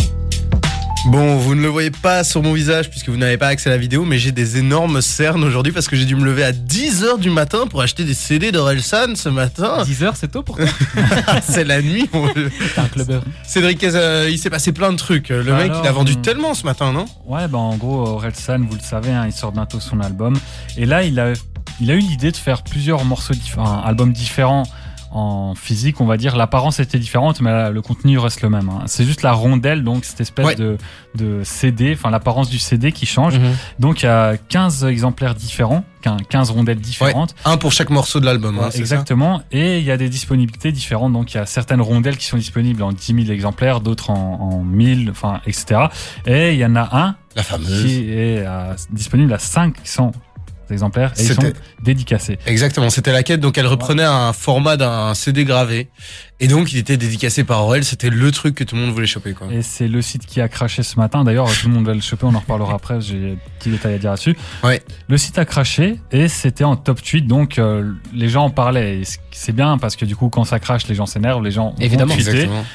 Bon, 1.07 1.37
vous 1.37 1.55
ne 1.55 1.63
le 1.63 1.69
voyez 1.69 1.93
pas 1.93 2.25
sur 2.25 2.43
mon 2.43 2.53
visage 2.53 2.91
puisque 2.91 3.11
vous 3.11 3.17
n'avez 3.17 3.37
pas 3.37 3.47
accès 3.47 3.71
à 3.71 3.73
la 3.73 3.79
vidéo, 3.79 4.05
mais 4.05 4.19
j'ai 4.19 4.33
des 4.33 4.59
énormes 4.59 5.01
cernes 5.01 5.45
aujourd'hui 5.45 5.73
parce 5.73 5.87
que 5.87 5.95
j'ai 5.95 6.05
dû 6.05 6.17
me 6.17 6.25
lever 6.25 6.43
à 6.43 6.51
10h 6.51 7.21
du 7.21 7.31
matin 7.31 7.69
pour 7.69 7.81
acheter 7.81 8.03
des 8.03 8.13
CD 8.13 8.51
d'Orelsan 8.51 9.15
ce 9.15 9.29
matin. 9.29 9.85
10h, 9.85 10.15
c'est 10.17 10.33
tôt 10.33 10.43
pour 10.43 10.57
toi 10.57 10.67
C'est 11.43 11.63
la 11.63 11.81
nuit. 11.81 12.11
T'es 12.11 12.81
un. 12.81 13.21
Cédric, 13.45 13.85
euh, 13.85 14.27
il 14.29 14.37
s'est 14.37 14.51
passé 14.51 14.73
plein 14.73 14.91
de 14.91 14.97
trucs. 14.97 15.29
Le 15.29 15.45
mec, 15.45 15.71
il 15.81 15.87
a 15.87 15.93
vendu 15.93 16.15
euh, 16.15 16.23
tellement 16.23 16.55
ce 16.55 16.65
matin, 16.65 16.93
non? 16.93 17.05
Ouais, 17.25 17.47
bah 17.47 17.59
en 17.59 17.77
gros, 17.77 18.05
Orelsan, 18.05 18.59
vous 18.69 18.75
le 18.75 18.83
savez, 18.83 19.13
hein, 19.13 19.27
il 19.27 19.33
sort 19.33 19.53
bientôt 19.53 19.79
son 19.79 20.01
album. 20.01 20.37
Et 20.77 20.87
là, 20.87 21.05
il 21.05 21.21
a, 21.21 21.35
il 21.81 21.89
a 21.89 21.95
eu 21.95 22.01
l'idée 22.01 22.33
de 22.33 22.37
faire 22.37 22.65
plusieurs 22.65 23.05
morceaux, 23.05 23.35
différents, 23.35 23.81
albums 23.81 24.13
différents 24.13 24.65
en 25.17 25.55
physique, 25.55 26.01
on 26.03 26.05
va 26.05 26.19
dire, 26.19 26.37
l'apparence 26.37 26.79
était 26.79 26.99
différente, 26.99 27.41
mais 27.41 27.71
le 27.71 27.81
contenu 27.81 28.19
reste 28.19 28.43
le 28.43 28.51
même. 28.51 28.69
Hein. 28.69 28.83
C'est 28.85 29.05
juste 29.05 29.23
la 29.23 29.33
rondelle, 29.33 29.83
donc 29.83 30.05
cette 30.05 30.21
espèce 30.21 30.57
de, 30.57 30.77
de, 31.15 31.41
CD, 31.43 31.95
enfin 31.95 32.11
l'apparence 32.11 32.51
du 32.51 32.59
CD 32.59 32.93
qui 32.93 33.07
change. 33.07 33.39
Mhm. 33.39 33.57
Donc 33.79 34.03
il 34.03 34.07
y 34.07 34.09
a 34.11 34.37
15 34.37 34.85
exemplaires 34.85 35.35
différents, 35.35 35.85
15 36.29 36.51
rondelles 36.51 36.81
différentes. 36.81 37.35
un 37.47 37.57
pour 37.57 37.73
chaque 37.73 37.89
morceau 37.89 38.21
de 38.21 38.27
l'album. 38.27 38.59
Hein, 38.59 38.69
exactement. 38.75 39.41
Et 39.53 39.79
il 39.79 39.85
y 39.85 39.91
a 39.91 39.97
des 39.97 40.11
disponibilités 40.11 40.71
différentes. 40.71 41.15
Donc 41.15 41.33
il 41.33 41.39
y 41.39 41.41
a 41.41 41.47
certaines 41.47 41.81
rondelles 41.81 42.19
qui 42.19 42.27
sont 42.27 42.37
disponibles 42.37 42.83
en 42.83 42.93
10 42.93 43.25
000 43.25 43.31
exemplaires, 43.31 43.81
d'autres 43.81 44.11
en, 44.11 44.53
en 44.53 44.63
1000, 44.65 45.11
enfin, 45.11 45.41
etc. 45.47 45.87
Et 46.27 46.53
il 46.53 46.59
y 46.59 46.65
en 46.67 46.77
a 46.77 46.95
un 46.95 47.17
la 47.35 47.43
fameuse. 47.43 47.85
qui 47.85 48.11
est 48.11 48.45
disponible 48.91 49.33
à 49.33 49.39
500 49.39 50.13
exemplaires 50.71 51.13
et 51.19 51.23
ils 51.23 51.35
sont 51.35 51.53
dédicacés. 51.83 52.39
Exactement, 52.47 52.91
c'était 52.91 53.13
la 53.13 53.23
quête. 53.23 53.41
Donc 53.41 53.59
elle 53.59 53.67
reprenait 53.67 54.05
un 54.05 54.33
format 54.33 54.77
d'un 54.77 55.15
CD 55.15 55.45
gravé 55.45 55.89
et 56.39 56.49
donc, 56.49 56.71
il 56.73 56.79
était 56.79 56.99
dédicacé 56.99 57.45
par 57.45 57.65
Aurel. 57.65 57.83
C'était 57.83 58.11
le 58.11 58.31
truc 58.31 58.55
que 58.55 58.65
tout 58.65 58.75
le 58.75 58.83
monde 58.83 58.93
voulait 58.93 59.07
choper, 59.07 59.33
quoi. 59.33 59.47
Et 59.51 59.63
c'est 59.63 59.89
le 59.89 60.03
site 60.03 60.27
qui 60.27 60.43
a 60.43 60.49
craché 60.49 60.83
ce 60.83 60.97
matin. 60.97 61.25
D'ailleurs, 61.25 61.51
tout 61.51 61.69
le 61.69 61.73
monde 61.73 61.87
va 61.87 61.95
le 61.95 62.03
choper. 62.03 62.27
On 62.27 62.35
en 62.35 62.41
reparlera 62.41 62.75
après. 62.75 63.01
J'ai 63.01 63.19
des 63.19 63.39
petits 63.59 63.71
détails 63.71 63.95
à 63.95 63.99
dire 63.99 64.11
là-dessus. 64.11 64.37
Ouais. 64.63 64.83
Le 65.09 65.17
site 65.17 65.39
a 65.39 65.47
craché 65.47 65.99
et 66.13 66.29
c'était 66.29 66.65
en 66.65 66.77
top 66.77 67.01
tweet. 67.03 67.27
Donc, 67.27 67.59
euh, 67.59 67.91
les 68.13 68.29
gens 68.29 68.45
en 68.45 68.51
parlaient. 68.51 69.01
C'est 69.31 69.53
bien 69.53 69.79
parce 69.79 69.97
que 69.97 70.05
du 70.05 70.15
coup, 70.15 70.29
quand 70.29 70.45
ça 70.45 70.59
crache, 70.59 70.87
les 70.89 70.95
gens 70.95 71.07
s'énervent. 71.07 71.43
Les 71.43 71.51
gens 71.51 71.75
Évidemment. 71.81 72.15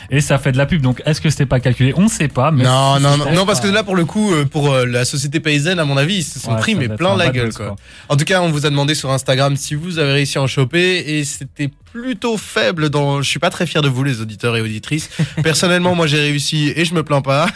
et 0.10 0.22
ça 0.22 0.40
fait 0.40 0.52
de 0.52 0.58
la 0.58 0.66
pub. 0.66 0.82
Donc, 0.82 1.04
est-ce 1.06 1.22
que 1.22 1.30
c'était 1.30 1.46
pas 1.46 1.60
calculé? 1.60 1.94
On 1.96 2.04
ne 2.04 2.10
sait 2.10 2.30
pas. 2.30 2.50
Mais 2.50 2.64
non, 2.64 3.00
non, 3.00 3.16
non, 3.18 3.32
non, 3.32 3.46
parce 3.46 3.62
que 3.62 3.68
là, 3.68 3.84
pour 3.84 3.96
le 3.96 4.06
coup, 4.06 4.34
euh, 4.34 4.44
pour 4.44 4.72
euh, 4.72 4.88
la 4.88 5.06
société 5.06 5.40
paysanne, 5.40 5.78
à 5.78 5.86
mon 5.86 5.98
avis, 5.98 6.18
ils 6.18 6.24
se 6.24 6.40
sont 6.40 6.56
pris 6.56 6.74
mais 6.74 6.90
plein 6.90 7.16
la 7.16 7.30
gueule, 7.30 7.54
quoi. 7.54 7.76
En 8.10 8.18
tout 8.18 8.26
cas, 8.26 8.42
on 8.42 8.52
vous 8.52 8.66
a 8.66 8.70
demandé 8.70 8.96
sur 8.96 9.12
Instagram 9.12 9.56
si 9.56 9.76
vous 9.76 10.00
avez 10.00 10.14
réussi 10.14 10.38
à 10.38 10.42
en 10.42 10.48
choper 10.48 11.18
et 11.18 11.24
c'était 11.24 11.70
plutôt 11.92 12.38
faible 12.38 12.90
dans. 12.90 13.22
Je 13.22 13.30
suis 13.30 13.40
pas 13.40 13.50
très 13.50 13.66
fier 13.66 13.82
de 13.82 13.90
vous, 13.90 14.04
les 14.04 14.22
auditeurs 14.22 14.56
et 14.58 14.62
auditrices. 14.62 15.10
Personnellement, 15.44 15.96
moi, 15.96 16.08
j'ai 16.08 16.20
réussi 16.20 16.72
et 16.76 16.86
je 16.86 16.94
me 16.94 17.04
plains 17.04 17.22
pas. 17.22 17.48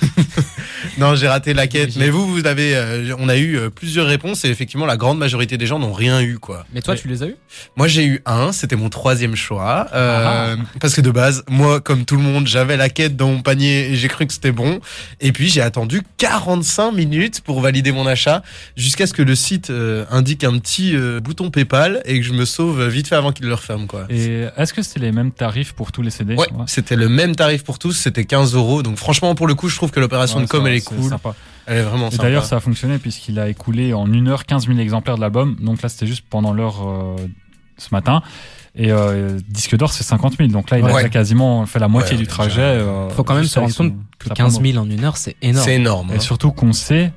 non, 0.98 1.16
j'ai 1.16 1.28
raté 1.28 1.54
la 1.54 1.68
quête. 1.68 1.96
Mais 1.96 2.10
vous, 2.10 2.28
vous 2.28 2.46
avez, 2.46 2.76
euh, 2.76 3.16
on 3.20 3.30
a 3.30 3.38
eu 3.38 3.58
euh, 3.58 3.70
plusieurs 3.70 4.08
réponses 4.08 4.46
et 4.46 4.50
effectivement, 4.50 4.86
la 4.86 4.98
grande 4.98 5.18
majorité 5.18 5.58
des 5.58 5.66
gens 5.66 5.80
n'ont 5.80 5.94
rien 5.94 6.22
eu, 6.22 6.38
quoi. 6.38 6.66
Mais 6.74 6.82
toi, 6.82 6.96
tu 6.96 7.08
les 7.08 7.24
as 7.24 7.28
eu? 7.28 7.36
Moi, 7.76 7.88
j'ai 7.88 8.06
eu 8.06 8.22
un. 8.26 8.52
C'était 8.52 8.76
mon 8.76 8.90
troisième 8.90 9.36
choix. 9.36 9.88
Euh, 9.94 10.56
ah. 10.60 10.64
Parce 10.80 10.94
que 10.94 11.02
de 11.02 11.12
base, 11.12 11.44
moi, 11.50 11.80
comme 11.80 12.06
tout 12.06 12.18
le 12.18 12.24
monde, 12.24 12.48
j'avais 12.48 12.78
la 12.78 12.90
quête 12.90 13.16
dans 13.16 13.30
mon 13.30 13.42
panier 13.42 13.92
et 13.92 13.96
j'ai 13.96 14.08
cru 14.08 14.28
que 14.28 14.34
c'était 14.34 14.52
bon. 14.52 14.80
Et 15.22 15.32
puis, 15.32 15.50
j'ai 15.50 15.62
attendu 15.62 16.02
45 16.18 16.92
minutes 16.92 17.42
pour 17.42 17.62
valider 17.62 17.92
mon 17.92 18.06
achat 18.08 18.44
jusqu'à 18.76 19.08
ce 19.08 19.14
que 19.14 19.22
le 19.22 19.36
site 19.36 19.72
indique 20.12 20.44
un 20.44 20.58
petit 20.60 20.96
bouton 21.24 21.50
PayPal 21.52 22.02
et 22.06 22.20
que 22.20 22.26
je 22.26 22.34
me 22.34 22.46
sauve 22.46 22.88
vite 22.88 23.08
fait 23.08 23.16
avant 23.16 23.32
qu'il 23.32 23.46
le 23.46 23.54
referme, 23.54 23.88
quoi. 23.88 24.06
Et 24.10 24.25
est-ce 24.58 24.74
que 24.74 24.82
c'était 24.82 25.00
les 25.00 25.12
mêmes 25.12 25.32
tarifs 25.32 25.74
pour 25.74 25.92
tous 25.92 26.02
les 26.02 26.10
CD 26.10 26.36
Ouais, 26.36 26.48
c'était 26.68 26.96
le 26.96 27.10
même 27.10 27.36
tarif 27.36 27.64
pour 27.64 27.80
tous. 27.80 27.94
C'était 27.94 28.26
15 28.26 28.56
euros. 28.56 28.84
Donc, 28.84 28.98
franchement, 28.98 29.36
pour 29.36 29.48
le 29.48 29.56
coup, 29.56 29.70
je 29.70 29.76
trouve 29.76 29.92
que 29.92 30.00
l'opération 30.00 30.40
de 30.40 30.46
com, 30.46 30.66
elle 30.68 30.76
est, 30.76 30.86
cool. 30.86 31.12
Elle 31.68 31.78
est 31.78 31.82
vraiment 31.84 32.10
Et 32.10 32.18
d'ailleurs, 32.18 32.46
ça 32.46 32.58
a 32.58 32.60
fonctionné 32.60 32.98
puisqu'il 32.98 33.40
a 33.40 33.50
écoulé 33.50 33.94
en 33.94 34.12
une 34.12 34.28
heure 34.28 34.46
15 34.46 34.68
000 34.68 34.80
exemplaires 34.80 35.16
de 35.16 35.22
l'album. 35.22 35.56
Donc 35.60 35.82
là, 35.82 35.90
c'était 35.90 36.08
juste 36.08 36.24
pendant 36.30 36.54
l'heure 36.54 36.88
euh, 36.88 37.16
ce 37.78 37.90
matin. 37.92 38.22
Et 38.78 38.92
euh, 38.92 39.40
disque 39.48 39.76
d'or, 39.78 39.94
c'est 39.94 40.04
50 40.04 40.38
000. 40.38 40.50
Donc 40.50 40.70
là, 40.70 40.80
il 40.80 40.86
a 40.86 41.10
quasiment 41.10 41.66
fait 41.66 41.80
la 41.80 41.88
moitié 41.88 42.18
du 42.18 42.28
trajet. 42.28 42.62
Euh, 42.62 43.10
Faut 43.10 43.24
quand 43.24 43.36
même 43.36 43.46
se 43.46 43.60
rendre 43.60 43.76
compte 43.76 43.94
que 44.20 44.30
15 44.30 44.62
000 44.62 44.78
en 44.78 44.90
une 44.90 45.04
heure, 45.06 45.18
c'est 45.18 45.36
énorme. 45.42 45.66
C'est 45.66 45.76
énorme. 45.76 46.12
Et 46.12 46.16
hein. 46.16 46.20
surtout 46.20 46.52
qu'on 46.52 46.74
sait 46.74 47.12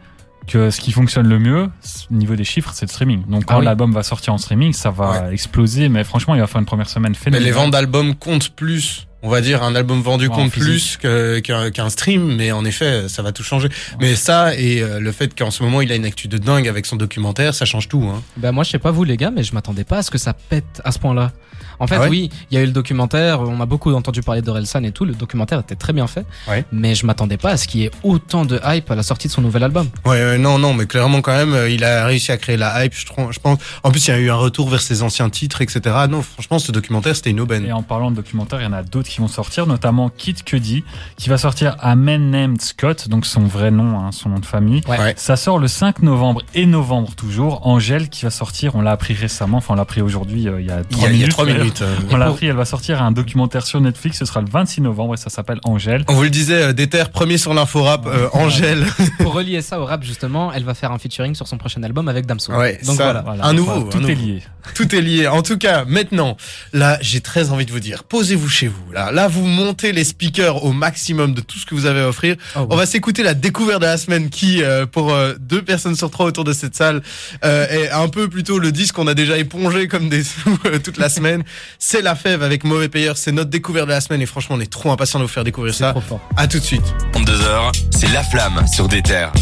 que 0.48 0.70
ce 0.70 0.80
qui 0.80 0.92
fonctionne 0.92 1.28
le 1.28 1.38
mieux 1.38 1.68
au 2.10 2.14
niveau 2.14 2.34
des 2.34 2.44
chiffres, 2.44 2.70
c'est 2.74 2.86
le 2.86 2.90
streaming. 2.90 3.24
Donc 3.26 3.44
quand 3.44 3.60
ah 3.60 3.62
l'album 3.62 3.92
va 3.92 4.02
sortir 4.02 4.34
en 4.34 4.38
streaming, 4.38 4.72
ça 4.72 4.90
va 4.90 5.32
exploser. 5.32 5.88
Mais 5.88 6.02
franchement, 6.02 6.34
il 6.34 6.40
va 6.40 6.46
faire 6.46 6.60
une 6.60 6.66
première 6.66 6.88
semaine 6.88 7.14
phénoménale. 7.14 7.42
Mais 7.42 7.46
les 7.46 7.56
ventes 7.56 7.70
d'albums 7.70 8.14
comptent 8.14 8.50
plus 8.50 9.06
on 9.22 9.28
va 9.28 9.40
dire 9.40 9.62
un 9.62 9.74
album 9.74 10.00
vendu 10.00 10.28
compte 10.28 10.50
plus 10.52 10.96
qu'un 10.96 11.90
stream, 11.90 12.36
mais 12.36 12.52
en 12.52 12.64
effet, 12.64 13.08
ça 13.08 13.22
va 13.22 13.32
tout 13.32 13.42
changer. 13.42 13.68
Mais 14.00 14.14
ça 14.14 14.54
et 14.54 14.80
euh, 14.80 15.00
le 15.00 15.12
fait 15.12 15.36
qu'en 15.36 15.50
ce 15.50 15.62
moment 15.62 15.80
il 15.80 15.90
a 15.90 15.96
une 15.96 16.04
actu 16.04 16.28
de 16.28 16.38
dingue 16.38 16.68
avec 16.68 16.86
son 16.86 16.96
documentaire, 16.96 17.54
ça 17.54 17.64
change 17.64 17.88
tout. 17.88 18.04
Hein. 18.04 18.22
Bah 18.36 18.52
moi 18.52 18.64
je 18.64 18.70
sais 18.70 18.78
pas 18.78 18.90
vous 18.90 19.04
les 19.04 19.16
gars, 19.16 19.30
mais 19.30 19.42
je 19.42 19.54
m'attendais 19.54 19.84
pas 19.84 19.98
à 19.98 20.02
ce 20.02 20.10
que 20.10 20.18
ça 20.18 20.32
pète 20.32 20.80
à 20.84 20.92
ce 20.92 20.98
point-là. 20.98 21.32
En 21.80 21.86
fait, 21.86 21.96
ah 21.96 22.08
oui, 22.08 22.28
il 22.50 22.56
y 22.56 22.58
a 22.58 22.62
eu 22.62 22.66
le 22.66 22.72
documentaire, 22.72 23.40
on 23.40 23.60
a 23.60 23.66
beaucoup 23.66 23.92
entendu 23.94 24.20
parler 24.20 24.42
de 24.42 24.50
Relsan 24.50 24.82
et 24.82 24.90
tout, 24.90 25.04
le 25.04 25.14
documentaire 25.14 25.60
était 25.60 25.76
très 25.76 25.92
bien 25.92 26.08
fait, 26.08 26.26
mais 26.72 26.96
je 26.96 27.06
m'attendais 27.06 27.36
pas 27.36 27.50
à 27.50 27.56
ce 27.56 27.68
qu'il 27.68 27.82
y 27.82 27.84
ait 27.84 27.90
autant 28.02 28.44
de 28.44 28.60
hype 28.64 28.90
à 28.90 28.96
la 28.96 29.04
sortie 29.04 29.28
de 29.28 29.32
son 29.32 29.42
nouvel 29.42 29.62
album. 29.62 29.88
Ouais, 30.04 30.38
non, 30.38 30.58
non, 30.58 30.74
mais 30.74 30.86
clairement 30.86 31.20
quand 31.20 31.36
même, 31.36 31.54
euh, 31.54 31.70
il 31.70 31.84
a 31.84 32.04
réussi 32.04 32.32
à 32.32 32.36
créer 32.36 32.56
la 32.56 32.84
hype, 32.84 32.94
je, 32.94 33.06
je 33.06 33.38
pense. 33.38 33.58
En 33.84 33.90
plus, 33.92 34.08
il 34.08 34.10
y 34.10 34.14
a 34.14 34.18
eu 34.18 34.28
un 34.28 34.34
retour 34.36 34.68
vers 34.68 34.80
ses 34.80 35.02
anciens 35.02 35.30
titres, 35.30 35.62
etc. 35.62 35.80
Non, 36.10 36.22
franchement, 36.22 36.58
ce 36.58 36.72
documentaire, 36.72 37.14
c'était 37.14 37.30
une 37.30 37.40
aubaine. 37.40 37.64
Et 37.64 37.72
en 37.72 37.84
parlant 37.84 38.10
de 38.10 38.16
documentaire, 38.16 38.60
il 38.60 38.64
y 38.64 38.66
en 38.66 38.72
a 38.72 38.82
d'autres 38.82 39.07
qui 39.08 39.20
vont 39.20 39.28
sortir, 39.28 39.66
notamment 39.66 40.08
Kid 40.08 40.42
Cudi, 40.42 40.84
qui 41.16 41.28
va 41.28 41.38
sortir 41.38 41.76
à 41.80 41.96
Man 41.96 42.30
Named 42.30 42.60
Scott, 42.60 43.08
donc 43.08 43.26
son 43.26 43.40
vrai 43.42 43.70
nom, 43.70 43.98
hein, 43.98 44.12
son 44.12 44.28
nom 44.28 44.38
de 44.38 44.46
famille. 44.46 44.82
Ça 45.16 45.36
sort 45.36 45.58
le 45.58 45.68
5 45.68 46.02
novembre 46.02 46.42
et 46.54 46.66
novembre 46.66 47.14
toujours. 47.14 47.66
Angèle 47.66 48.08
qui 48.08 48.24
va 48.24 48.30
sortir, 48.30 48.74
on 48.74 48.80
l'a 48.82 48.92
appris 48.92 49.14
récemment, 49.14 49.58
enfin 49.58 49.74
on 49.74 49.76
l'a 49.76 49.82
appris 49.82 50.02
aujourd'hui, 50.02 50.48
euh, 50.48 50.60
il 50.60 50.66
y 50.66 50.70
a 50.70 50.84
3 50.84 51.08
minutes. 51.08 51.18
Il 51.18 51.20
y 51.20 51.24
a 51.24 51.28
3 51.28 51.46
minutes. 51.46 51.82
Euh, 51.82 51.96
on 52.10 52.16
l'a 52.16 52.26
appris, 52.26 52.46
elle 52.46 52.56
va 52.56 52.64
sortir 52.64 53.02
un 53.02 53.12
documentaire 53.12 53.66
sur 53.66 53.80
Netflix. 53.80 54.18
Ce 54.18 54.24
sera 54.24 54.40
le 54.40 54.48
26 54.48 54.80
novembre 54.82 55.14
et 55.14 55.16
ça 55.16 55.30
s'appelle 55.30 55.60
Angèle. 55.64 56.04
On 56.08 56.14
vous 56.14 56.22
le 56.22 56.30
disait, 56.30 56.62
euh, 56.62 56.72
Déter, 56.72 57.04
premier 57.12 57.38
sur 57.38 57.54
l'info 57.54 57.82
rap, 57.82 58.06
euh, 58.06 58.28
Angèle. 58.32 58.84
Pour 59.18 59.34
relier 59.34 59.62
ça 59.62 59.80
au 59.80 59.84
rap, 59.84 60.02
justement, 60.02 60.52
elle 60.52 60.64
va 60.64 60.74
faire 60.74 60.92
un 60.92 60.98
featuring 60.98 61.34
sur 61.34 61.46
son 61.48 61.58
prochain 61.58 61.82
album 61.82 62.08
avec 62.08 62.26
Damso. 62.26 62.52
Ouais, 62.52 62.80
Donc 62.84 62.96
voilà. 62.96 63.24
Un 63.42 63.52
nouveau. 63.52 63.84
tout 63.84 64.04
est 64.06 64.14
lié. 64.14 64.42
Tout 64.74 64.94
est 64.94 65.00
lié. 65.00 65.28
En 65.28 65.42
tout 65.42 65.58
cas, 65.58 65.84
maintenant, 65.84 66.36
là, 66.72 66.98
j'ai 67.00 67.20
très 67.20 67.50
envie 67.50 67.66
de 67.66 67.72
vous 67.72 67.80
dire, 67.80 68.04
posez-vous 68.04 68.48
chez 68.48 68.68
vous. 68.68 68.92
Là, 68.92 68.97
là, 69.12 69.28
vous 69.28 69.44
montez 69.44 69.92
les 69.92 70.04
speakers 70.04 70.64
au 70.64 70.72
maximum 70.72 71.34
de 71.34 71.40
tout 71.40 71.58
ce 71.58 71.66
que 71.66 71.74
vous 71.74 71.86
avez 71.86 72.00
à 72.00 72.08
offrir. 72.08 72.36
Oh, 72.56 72.66
On 72.70 72.76
va 72.76 72.86
s'écouter 72.86 73.22
la 73.22 73.34
découverte 73.34 73.80
de 73.80 73.86
la 73.86 73.96
semaine 73.98 74.30
qui, 74.30 74.62
euh, 74.62 74.86
pour 74.86 75.14
deux 75.40 75.62
personnes 75.62 75.96
sur 75.96 76.10
trois 76.10 76.26
autour 76.26 76.44
de 76.44 76.52
cette 76.52 76.76
salle, 76.76 77.02
est 77.42 77.90
un 77.90 78.08
peu 78.08 78.28
plutôt 78.28 78.58
le 78.58 78.72
disque 78.72 78.94
qu'on 78.94 79.06
a 79.06 79.14
déjà 79.14 79.38
épongé 79.38 79.88
comme 79.88 80.08
des 80.08 80.24
sous 80.24 80.58
toute 80.82 80.98
la 80.98 81.08
semaine. 81.08 81.42
C'est 81.78 82.02
la 82.02 82.14
fève 82.14 82.42
avec 82.42 82.64
Mauvais 82.64 82.88
Payeur. 82.88 83.16
C'est 83.16 83.32
notre 83.32 83.50
découverte 83.50 83.86
de 83.86 83.92
la 83.92 84.00
semaine 84.00 84.22
et 84.22 84.26
franchement, 84.26 84.56
on 84.56 84.60
est 84.60 84.70
trop 84.70 84.90
impatient 84.90 85.18
de 85.18 85.24
vous 85.24 85.30
faire 85.30 85.44
découvrir 85.44 85.74
ça. 85.74 85.90
Trop 85.92 86.00
fort. 86.00 86.20
À 86.36 86.46
tout 86.46 86.58
de 86.58 86.64
suite. 86.64 86.94
En 87.14 87.20
deux 87.20 87.40
heures, 87.42 87.72
c'est 87.90 88.12
La 88.12 88.22
Flamme 88.22 88.66
sur 88.66 88.88
des 88.88 89.02
terres. 89.02 89.32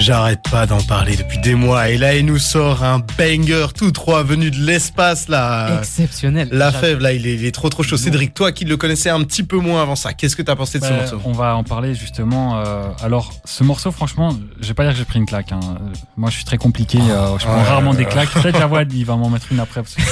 J'arrête 0.00 0.40
pas 0.50 0.64
d'en 0.64 0.80
parler 0.80 1.14
depuis 1.14 1.36
des 1.40 1.54
mois 1.54 1.90
et 1.90 1.98
là 1.98 2.14
il 2.14 2.24
nous 2.24 2.38
sort 2.38 2.82
un 2.82 3.00
banger 3.18 3.66
tout 3.76 3.92
droit 3.92 4.22
venu 4.22 4.50
de 4.50 4.56
l'espace 4.56 5.28
là. 5.28 5.78
Exceptionnel. 5.78 6.48
La 6.50 6.72
fève 6.72 7.00
là 7.00 7.12
il 7.12 7.26
est, 7.26 7.50
trop 7.52 7.68
trop 7.68 7.82
chaud. 7.82 7.98
Cédric, 7.98 8.32
toi 8.32 8.50
qui 8.50 8.64
le 8.64 8.78
connaissais 8.78 9.10
un 9.10 9.22
petit 9.24 9.42
peu 9.42 9.58
moins 9.58 9.82
avant 9.82 9.96
ça, 9.96 10.14
qu'est-ce 10.14 10.36
que 10.36 10.42
t'as 10.42 10.56
pensé 10.56 10.78
de 10.78 10.86
ce 10.86 10.92
morceau 10.92 11.20
On 11.26 11.32
va 11.32 11.54
en 11.54 11.64
parler 11.64 11.94
justement. 11.94 12.62
Euh, 12.64 12.88
alors 13.02 13.30
ce 13.44 13.62
morceau 13.62 13.90
franchement, 13.92 14.34
je 14.58 14.68
vais 14.68 14.74
pas 14.74 14.84
dire 14.84 14.92
que 14.92 14.98
j'ai 14.98 15.04
pris 15.04 15.18
une 15.18 15.26
claque. 15.26 15.52
Hein. 15.52 15.60
Moi 16.16 16.30
je 16.30 16.36
suis 16.36 16.44
très 16.46 16.56
compliqué. 16.56 16.98
Euh, 16.98 17.38
je 17.38 17.44
prends 17.44 17.62
rarement 17.62 17.92
des 17.92 18.06
claques. 18.06 18.30
Peut-être 18.30 18.58
la 18.58 18.66
voix 18.66 18.84
il 18.90 19.04
va 19.04 19.16
m'en 19.16 19.28
mettre 19.28 19.52
une 19.52 19.60
après. 19.60 19.82
Parce 19.82 19.96
que 19.96 20.02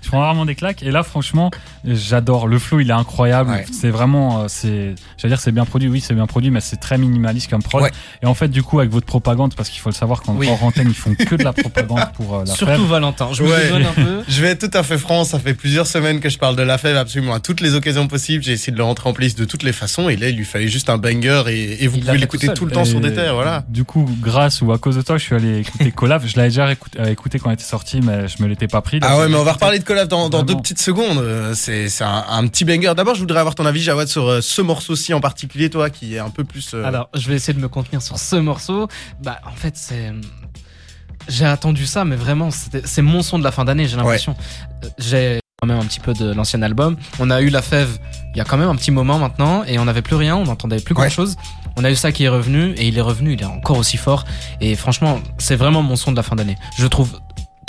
prends 0.11 0.19
rarement 0.19 0.45
des 0.45 0.55
claques 0.55 0.83
et 0.83 0.91
là 0.91 1.03
franchement 1.03 1.51
j'adore. 1.85 2.47
Le 2.47 2.59
flow 2.59 2.81
il 2.81 2.89
est 2.89 2.93
incroyable. 2.93 3.63
C'est 3.71 3.89
vraiment 3.89 4.41
euh, 4.41 4.45
c'est. 4.47 4.95
J'allais 5.17 5.33
dire 5.33 5.39
c'est 5.39 5.51
bien 5.51 5.65
produit. 5.65 5.87
Oui 5.87 6.01
c'est 6.01 6.13
bien 6.13 6.27
produit 6.27 6.51
mais 6.51 6.59
c'est 6.59 6.77
très 6.77 6.97
minimaliste 6.97 7.49
comme 7.49 7.63
prod. 7.63 7.89
Et 8.21 8.25
en 8.25 8.33
fait 8.33 8.49
du 8.49 8.61
coup 8.61 8.79
avec 8.79 8.91
votre 8.91 9.05
propagande 9.05 9.55
parce 9.55 9.69
qu'il 9.69 9.79
faut 9.79 9.89
le 9.89 9.95
savoir 9.95 10.21
qu'en 10.21 10.35
oui. 10.35 10.49
antenne 10.61 10.87
ils 10.89 10.95
font 10.95 11.15
que 11.15 11.35
de 11.35 11.43
la 11.43 11.53
propagande 11.53 12.11
pour 12.13 12.35
euh, 12.35 12.43
la 12.45 12.53
Surtout 12.53 12.85
Valentin, 12.87 13.29
je 13.31 13.43
me 13.43 13.85
un 13.85 13.93
peu. 13.93 14.23
Je 14.27 14.41
vais 14.41 14.49
être 14.49 14.69
tout 14.69 14.77
à 14.77 14.83
fait 14.83 14.97
franc, 14.97 15.23
ça 15.23 15.39
fait 15.39 15.53
plusieurs 15.53 15.87
semaines 15.87 16.19
que 16.19 16.29
je 16.29 16.37
parle 16.37 16.55
de 16.55 16.61
la 16.61 16.77
fève 16.77 16.97
absolument 16.97 17.33
à 17.33 17.39
toutes 17.39 17.61
les 17.61 17.75
occasions 17.75 18.07
possibles. 18.07 18.43
J'ai 18.43 18.53
essayé 18.53 18.73
de 18.73 18.77
le 18.77 18.83
rentrer 18.83 19.09
en 19.09 19.13
place 19.13 19.35
de 19.35 19.45
toutes 19.45 19.63
les 19.63 19.73
façons 19.73 20.09
et 20.09 20.15
là 20.15 20.29
il 20.29 20.35
lui 20.35 20.45
fallait 20.45 20.67
juste 20.67 20.89
un 20.89 20.97
banger 20.97 21.43
et, 21.47 21.87
vous 21.87 21.99
pouvez 21.99 22.17
l'écouter 22.17 22.53
tout, 22.53 22.65
le 22.65 22.71
temps 22.71 22.85
sur 22.85 22.99
des 22.99 23.13
terres, 23.13 23.33
voilà. 23.33 23.63
Du 23.69 23.83
coup, 23.83 24.09
grâce 24.21 24.61
ou 24.61 24.71
à 24.71 24.77
cause 24.77 24.97
de 24.97 25.01
toi, 25.01 25.17
je 25.17 25.23
suis 25.23 25.35
allé 25.35 25.59
écouter 25.59 25.91
Colaf. 25.91 26.25
je 26.25 26.35
l'avais 26.37 26.49
déjà 26.49 26.71
écouté, 26.71 26.99
euh, 26.99 27.05
écouté, 27.05 27.39
quand 27.39 27.49
il 27.49 27.53
était 27.53 27.63
sorti, 27.63 28.01
mais 28.01 28.27
je 28.27 28.41
me 28.41 28.47
l'étais 28.47 28.67
pas 28.67 28.81
pris. 28.81 28.99
Ah 29.01 29.17
ouais, 29.17 29.29
mais 29.29 29.35
on 29.35 29.43
va 29.43 29.53
reparler 29.53 29.79
de 29.79 29.83
Dans, 30.05 30.29
dans 30.29 30.43
deux 30.43 30.55
petites 30.55 30.81
secondes. 30.81 31.17
Euh, 31.17 31.53
c'est 31.53 31.89
un, 32.01 32.25
un, 32.29 32.47
petit 32.47 32.65
banger. 32.65 32.93
D'abord, 32.95 33.15
je 33.15 33.19
voudrais 33.21 33.39
avoir 33.39 33.55
ton 33.55 33.65
avis, 33.65 33.81
Jawad, 33.81 34.07
sur 34.07 34.43
ce 34.43 34.61
morceau-ci 34.61 35.13
en 35.13 35.21
particulier, 35.21 35.69
toi, 35.69 35.89
qui 35.89 36.15
est 36.15 36.19
un 36.19 36.29
peu 36.29 36.43
plus. 36.43 36.73
Alors, 36.73 37.09
je 37.13 37.27
vais 37.29 37.35
essayer 37.35 37.53
de 37.53 37.59
me 37.59 37.69
contenir 37.69 38.01
sur 38.01 38.17
ce 38.17 38.35
morceau. 38.35 38.87
Bah, 39.21 39.39
en 39.45 39.55
fait, 39.55 39.75
c'est. 39.77 40.11
J'ai 41.27 41.45
attendu 41.45 41.85
ça, 41.85 42.03
mais 42.03 42.15
vraiment, 42.15 42.49
c'est 42.51 43.01
mon 43.01 43.21
son 43.21 43.39
de 43.39 43.43
la 43.43 43.51
fin 43.51 43.65
d'année, 43.65 43.87
j'ai 43.87 43.97
l'impression. 43.97 44.35
Euh, 44.83 44.87
j'ai 44.97 45.39
quand 45.61 45.67
même 45.67 45.79
un 45.79 45.85
petit 45.85 45.99
peu 45.99 46.13
de 46.13 46.33
l'ancien 46.33 46.61
album. 46.63 46.97
On 47.19 47.29
a 47.29 47.41
eu 47.41 47.49
La 47.49 47.61
Fève 47.61 47.99
il 48.33 48.37
y 48.37 48.41
a 48.41 48.45
quand 48.45 48.57
même 48.57 48.69
un 48.69 48.75
petit 48.75 48.91
moment 48.91 49.19
maintenant, 49.19 49.63
et 49.65 49.77
on 49.77 49.85
n'avait 49.85 50.01
plus 50.01 50.15
rien, 50.15 50.37
on 50.37 50.45
n'entendait 50.45 50.79
plus 50.79 50.95
grand 50.95 51.09
chose. 51.09 51.35
On 51.77 51.83
a 51.83 51.91
eu 51.91 51.95
ça 51.95 52.11
qui 52.11 52.23
est 52.23 52.29
revenu, 52.29 52.71
et 52.77 52.87
il 52.87 52.97
est 52.97 53.01
revenu, 53.01 53.33
il 53.33 53.41
est 53.41 53.45
encore 53.45 53.77
aussi 53.77 53.97
fort. 53.97 54.25
Et 54.61 54.75
franchement, 54.75 55.19
c'est 55.37 55.55
vraiment 55.55 55.81
mon 55.81 55.95
son 55.95 56.11
de 56.11 56.17
la 56.17 56.23
fin 56.23 56.35
d'année. 56.35 56.57
Je 56.77 56.87
trouve 56.87 57.19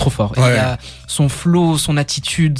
trop 0.03 0.11
fort. 0.11 0.33
Il 0.37 0.43
a 0.43 0.79
son 1.07 1.29
flow, 1.29 1.79
son 1.79 1.97
attitude, 1.97 2.59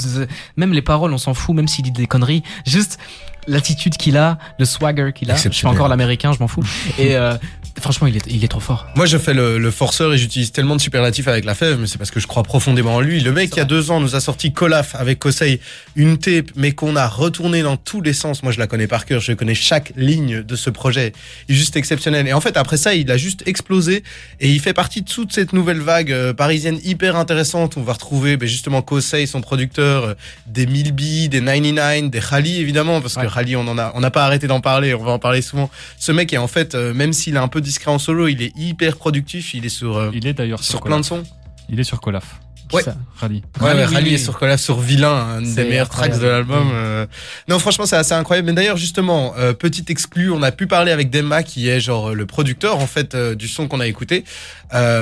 même 0.57 0.73
les 0.73 0.81
paroles, 0.81 1.13
on 1.13 1.17
s'en 1.17 1.33
fout, 1.33 1.55
même 1.55 1.67
s'il 1.67 1.85
dit 1.85 1.91
des 1.91 2.07
conneries. 2.07 2.43
Juste 2.65 2.99
l'attitude 3.47 3.97
qu'il 3.97 4.17
a, 4.17 4.37
le 4.59 4.65
swagger 4.65 5.11
qu'il 5.13 5.31
a. 5.31 5.35
Je 5.35 5.49
suis 5.49 5.67
encore 5.67 5.87
l'américain, 5.87 6.31
je 6.33 6.39
m'en 6.39 6.47
fous. 6.47 6.63
Et 6.97 7.15
euh, 7.15 7.35
franchement, 7.79 8.07
il 8.07 8.17
est, 8.17 8.25
il 8.27 8.43
est 8.43 8.47
trop 8.47 8.59
fort. 8.59 8.87
Moi, 8.95 9.05
je 9.05 9.17
fais 9.17 9.33
le, 9.33 9.71
forceur 9.71 10.13
et 10.13 10.17
j'utilise 10.17 10.51
tellement 10.51 10.75
de 10.75 10.81
superlatifs 10.81 11.27
avec 11.27 11.45
la 11.45 11.55
fève, 11.55 11.79
mais 11.79 11.87
c'est 11.87 11.97
parce 11.97 12.11
que 12.11 12.19
je 12.19 12.27
crois 12.27 12.43
profondément 12.43 12.95
en 12.95 13.01
lui. 13.01 13.19
Le 13.21 13.31
mec, 13.31 13.51
il 13.53 13.57
y 13.57 13.61
a 13.61 13.65
deux 13.65 13.91
ans, 13.91 13.99
nous 13.99 14.15
a 14.15 14.19
sorti 14.19 14.53
Colaf 14.53 14.95
avec 14.95 15.19
Kosei, 15.19 15.59
une 15.95 16.17
tape, 16.17 16.51
mais 16.55 16.73
qu'on 16.73 16.95
a 16.95 17.07
retourné 17.07 17.63
dans 17.63 17.77
tous 17.77 18.01
les 18.01 18.13
sens. 18.13 18.43
Moi, 18.43 18.51
je 18.51 18.59
la 18.59 18.67
connais 18.67 18.87
par 18.87 19.05
cœur, 19.05 19.19
je 19.19 19.33
connais 19.33 19.55
chaque 19.55 19.93
ligne 19.95 20.43
de 20.43 20.55
ce 20.55 20.69
projet. 20.69 21.13
Il 21.47 21.55
est 21.55 21.57
juste 21.57 21.75
exceptionnel. 21.75 22.27
Et 22.27 22.33
en 22.33 22.41
fait, 22.41 22.57
après 22.57 22.77
ça, 22.77 22.93
il 22.93 23.09
a 23.11 23.17
juste 23.17 23.43
explosé 23.47 24.03
et 24.39 24.49
il 24.49 24.59
fait 24.59 24.73
partie 24.73 25.01
de 25.01 25.09
toute 25.09 25.33
cette 25.33 25.53
nouvelle 25.53 25.79
vague 25.79 26.11
euh, 26.11 26.33
parisienne 26.33 26.79
hyper 26.83 27.15
intéressante. 27.15 27.77
On 27.77 27.83
va 27.83 27.93
retrouver 27.93 28.37
ben, 28.37 28.47
justement 28.47 28.81
Kosei, 28.81 29.25
son 29.25 29.41
producteur, 29.41 30.03
euh, 30.03 30.13
des 30.45 30.67
Milby, 30.67 31.29
des 31.29 31.41
99, 31.41 32.11
des 32.11 32.19
Khali, 32.19 32.59
évidemment, 32.59 33.01
parce 33.01 33.15
que 33.15 33.33
Khali, 33.33 33.55
on 33.55 33.67
en 33.67 33.77
a, 33.77 33.91
on 33.95 33.99
n'a 33.99 34.11
pas 34.11 34.25
arrêté 34.25 34.47
d'en 34.47 34.61
parler, 34.61 34.93
on 34.93 35.03
va 35.03 35.13
en 35.13 35.19
parler 35.19 35.41
souvent. 35.41 35.69
Ce 35.97 36.11
mec 36.11 36.31
est 36.33 36.37
en 36.37 36.47
fait, 36.47 36.75
euh, 36.75 36.93
même 36.93 37.13
s'il 37.13 37.35
est 37.35 37.39
un 37.39 37.47
peu 37.47 37.61
discret 37.63 37.91
en 37.91 37.99
solo, 37.99 38.27
il 38.27 38.41
est 38.41 38.55
hyper 38.57 38.97
productif, 38.97 39.53
il 39.53 39.65
est 39.65 39.69
sur, 39.69 39.97
euh, 39.97 40.11
il 40.13 40.27
est 40.27 40.33
d'ailleurs 40.33 40.63
sur, 40.63 40.81
plein 40.81 40.99
de 40.99 41.05
sons. 41.05 41.23
Il 41.69 41.79
est 41.79 41.83
sur 41.83 41.99
Colaf. 42.01 42.42
Ouais. 42.71 42.83
Rally. 43.17 43.43
Ouais, 43.61 43.85
Rally 43.85 44.15
est 44.15 44.17
sur 44.17 44.37
Colaf 44.37 44.59
sur 44.59 44.79
Vilain, 44.79 45.37
un 45.37 45.41
des 45.41 45.63
meilleurs 45.63 45.89
tracks 45.89 46.19
de 46.19 46.27
l'album. 46.27 46.71
Euh. 46.73 47.05
Non, 47.47 47.59
franchement, 47.59 47.85
c'est 47.85 47.95
assez 47.95 48.13
incroyable. 48.13 48.47
Mais 48.47 48.53
d'ailleurs, 48.53 48.77
justement, 48.77 49.33
euh, 49.37 49.53
petit 49.53 49.85
exclu, 49.89 50.31
on 50.31 50.41
a 50.43 50.51
pu 50.51 50.67
parler 50.67 50.91
avec 50.91 51.09
Demma, 51.09 51.43
qui 51.43 51.69
est 51.69 51.79
genre 51.79 52.13
le 52.13 52.25
producteur 52.25 52.77
en 52.79 52.87
fait 52.87 53.15
du 53.15 53.47
son 53.47 53.67
qu'on 53.67 53.79
a 53.79 53.87
écouté, 53.87 54.23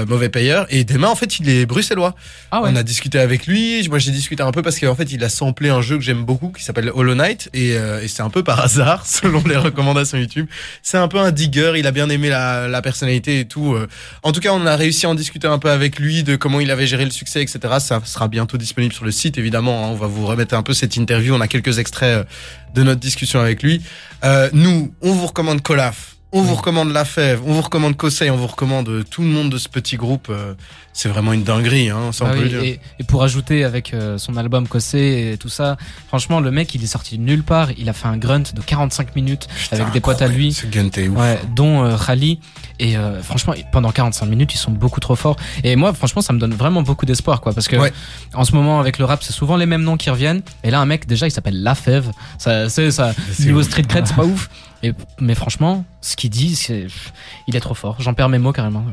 mauvais 0.07 0.29
payeur. 0.29 0.65
Et 0.69 0.83
Demma, 0.83 1.09
en 1.09 1.15
fait, 1.15 1.39
il 1.39 1.49
est 1.49 1.65
bruxellois. 1.65 2.15
Ah 2.51 2.61
ouais. 2.61 2.69
On 2.71 2.75
a 2.75 2.83
discuté 2.83 3.19
avec 3.19 3.47
lui. 3.47 3.87
Moi, 3.89 3.99
j'ai 3.99 4.11
discuté 4.11 4.43
un 4.43 4.51
peu 4.51 4.61
parce 4.61 4.79
qu'en 4.79 4.95
fait, 4.95 5.11
il 5.11 5.23
a 5.23 5.29
samplé 5.29 5.69
un 5.69 5.81
jeu 5.81 5.97
que 5.97 6.03
j'aime 6.03 6.23
beaucoup 6.23 6.49
qui 6.49 6.63
s'appelle 6.63 6.91
Hollow 6.93 7.15
Knight, 7.15 7.49
et, 7.53 7.71
et 7.71 8.07
c'est 8.07 8.23
un 8.23 8.29
peu 8.29 8.43
par 8.43 8.59
hasard, 8.63 9.05
selon 9.05 9.43
les 9.47 9.57
recommandations 9.57 10.17
YouTube. 10.17 10.47
C'est 10.83 10.97
un 10.97 11.07
peu 11.07 11.19
un 11.19 11.31
digger. 11.31 11.73
Il 11.77 11.87
a 11.87 11.91
bien 11.91 12.09
aimé 12.09 12.29
la, 12.29 12.67
la 12.67 12.81
personnalité 12.81 13.39
et 13.39 13.45
tout. 13.45 13.75
En 14.23 14.31
tout 14.31 14.41
cas, 14.41 14.51
on 14.53 14.65
a 14.65 14.75
réussi 14.75 15.05
à 15.05 15.09
en 15.09 15.15
discuter 15.15 15.47
un 15.47 15.59
peu 15.59 15.69
avec 15.69 15.99
lui 15.99 16.23
de 16.23 16.35
comment 16.35 16.59
il 16.59 16.71
avait 16.71 16.87
géré 16.87 17.05
le 17.05 17.11
succès, 17.11 17.41
etc. 17.41 17.50
Ça 17.79 18.01
sera 18.05 18.27
bientôt 18.27 18.57
disponible 18.57 18.93
sur 18.93 19.05
le 19.05 19.11
site, 19.11 19.37
évidemment. 19.37 19.85
Hein. 19.85 19.89
On 19.89 19.95
va 19.95 20.07
vous 20.07 20.25
remettre 20.25 20.55
un 20.55 20.63
peu 20.63 20.73
cette 20.73 20.95
interview. 20.95 21.33
On 21.33 21.41
a 21.41 21.47
quelques 21.47 21.79
extraits 21.79 22.19
euh, 22.19 22.23
de 22.73 22.83
notre 22.83 22.99
discussion 22.99 23.39
avec 23.39 23.63
lui. 23.63 23.81
Euh, 24.23 24.49
nous, 24.53 24.93
on 25.01 25.13
vous 25.13 25.27
recommande 25.27 25.61
Colaf 25.61 26.15
On 26.33 26.43
vous 26.43 26.55
recommande 26.55 26.93
La 26.93 27.03
Fève, 27.03 27.41
on 27.45 27.51
vous 27.51 27.61
recommande 27.61 27.97
Conseil, 27.97 28.29
on 28.29 28.37
vous 28.37 28.47
recommande 28.47 29.03
tout 29.09 29.21
le 29.21 29.27
monde 29.27 29.49
de 29.49 29.57
ce 29.57 29.67
petit 29.67 29.97
groupe. 29.97 30.27
Euh, 30.29 30.53
c'est 30.93 31.09
vraiment 31.09 31.33
une 31.33 31.43
dinguerie, 31.43 31.89
hein, 31.89 32.13
ça 32.13 32.23
on 32.23 32.29
bah 32.29 32.35
peut 32.35 32.47
dire. 32.47 32.63
Et, 32.63 32.79
pour 33.05 33.23
ajouter 33.23 33.65
avec 33.65 33.93
euh, 33.93 34.17
son 34.17 34.37
album 34.37 34.65
Cossé 34.65 35.31
et 35.33 35.37
tout 35.37 35.49
ça, 35.49 35.75
franchement, 36.07 36.39
le 36.39 36.49
mec, 36.49 36.73
il 36.73 36.81
est 36.81 36.87
sorti 36.87 37.17
de 37.17 37.23
nulle 37.23 37.43
part. 37.43 37.71
Il 37.77 37.89
a 37.89 37.93
fait 37.93 38.07
un 38.07 38.15
grunt 38.15 38.39
de 38.39 38.61
45 38.61 39.13
minutes 39.13 39.49
avec 39.71 39.91
des 39.91 39.99
potes 39.99 40.21
à 40.21 40.29
lui. 40.29 40.53
Ce 40.53 40.65
ouf. 40.67 41.19
Ouais, 41.19 41.37
dont 41.53 41.83
euh, 41.83 41.97
Rally. 41.97 42.39
Et 42.79 42.95
franchement, 43.21 43.53
pendant 43.71 43.91
45 43.91 44.25
minutes, 44.25 44.55
ils 44.55 44.57
sont 44.57 44.71
beaucoup 44.71 44.99
trop 45.01 45.15
forts. 45.15 45.35
Et 45.63 45.75
moi, 45.75 45.93
franchement, 45.93 46.23
ça 46.23 46.33
me 46.33 46.39
donne 46.39 46.55
vraiment 46.55 46.81
beaucoup 46.81 47.05
d'espoir, 47.05 47.39
quoi. 47.39 47.53
Parce 47.53 47.67
que 47.67 47.75
en 48.33 48.43
ce 48.43 48.55
moment, 48.55 48.79
avec 48.79 48.97
le 48.97 49.05
rap, 49.05 49.21
c'est 49.21 49.33
souvent 49.33 49.55
les 49.55 49.67
mêmes 49.67 49.83
noms 49.83 49.97
qui 49.97 50.09
reviennent. 50.09 50.41
Et 50.63 50.71
là, 50.71 50.79
un 50.79 50.87
mec, 50.87 51.05
déjà, 51.05 51.27
il 51.27 51.31
s'appelle 51.31 51.61
La 51.61 51.75
Fève. 51.75 52.11
Ça, 52.39 52.69
c'est 52.69 52.89
ça. 52.89 53.13
Niveau 53.39 53.61
street 53.61 53.83
cred, 53.83 54.07
c'est 54.07 54.15
pas 54.15 54.25
ouf 54.25 54.49
mais 55.19 55.35
franchement, 55.35 55.85
ce 56.01 56.15
qu'il 56.15 56.29
dit, 56.29 56.55
c'est, 56.55 56.87
il 57.47 57.55
est 57.55 57.59
trop 57.59 57.73
fort. 57.73 57.97
J'en 57.99 58.13
perds 58.13 58.29
mes 58.29 58.39
mots 58.39 58.51
carrément. 58.51 58.83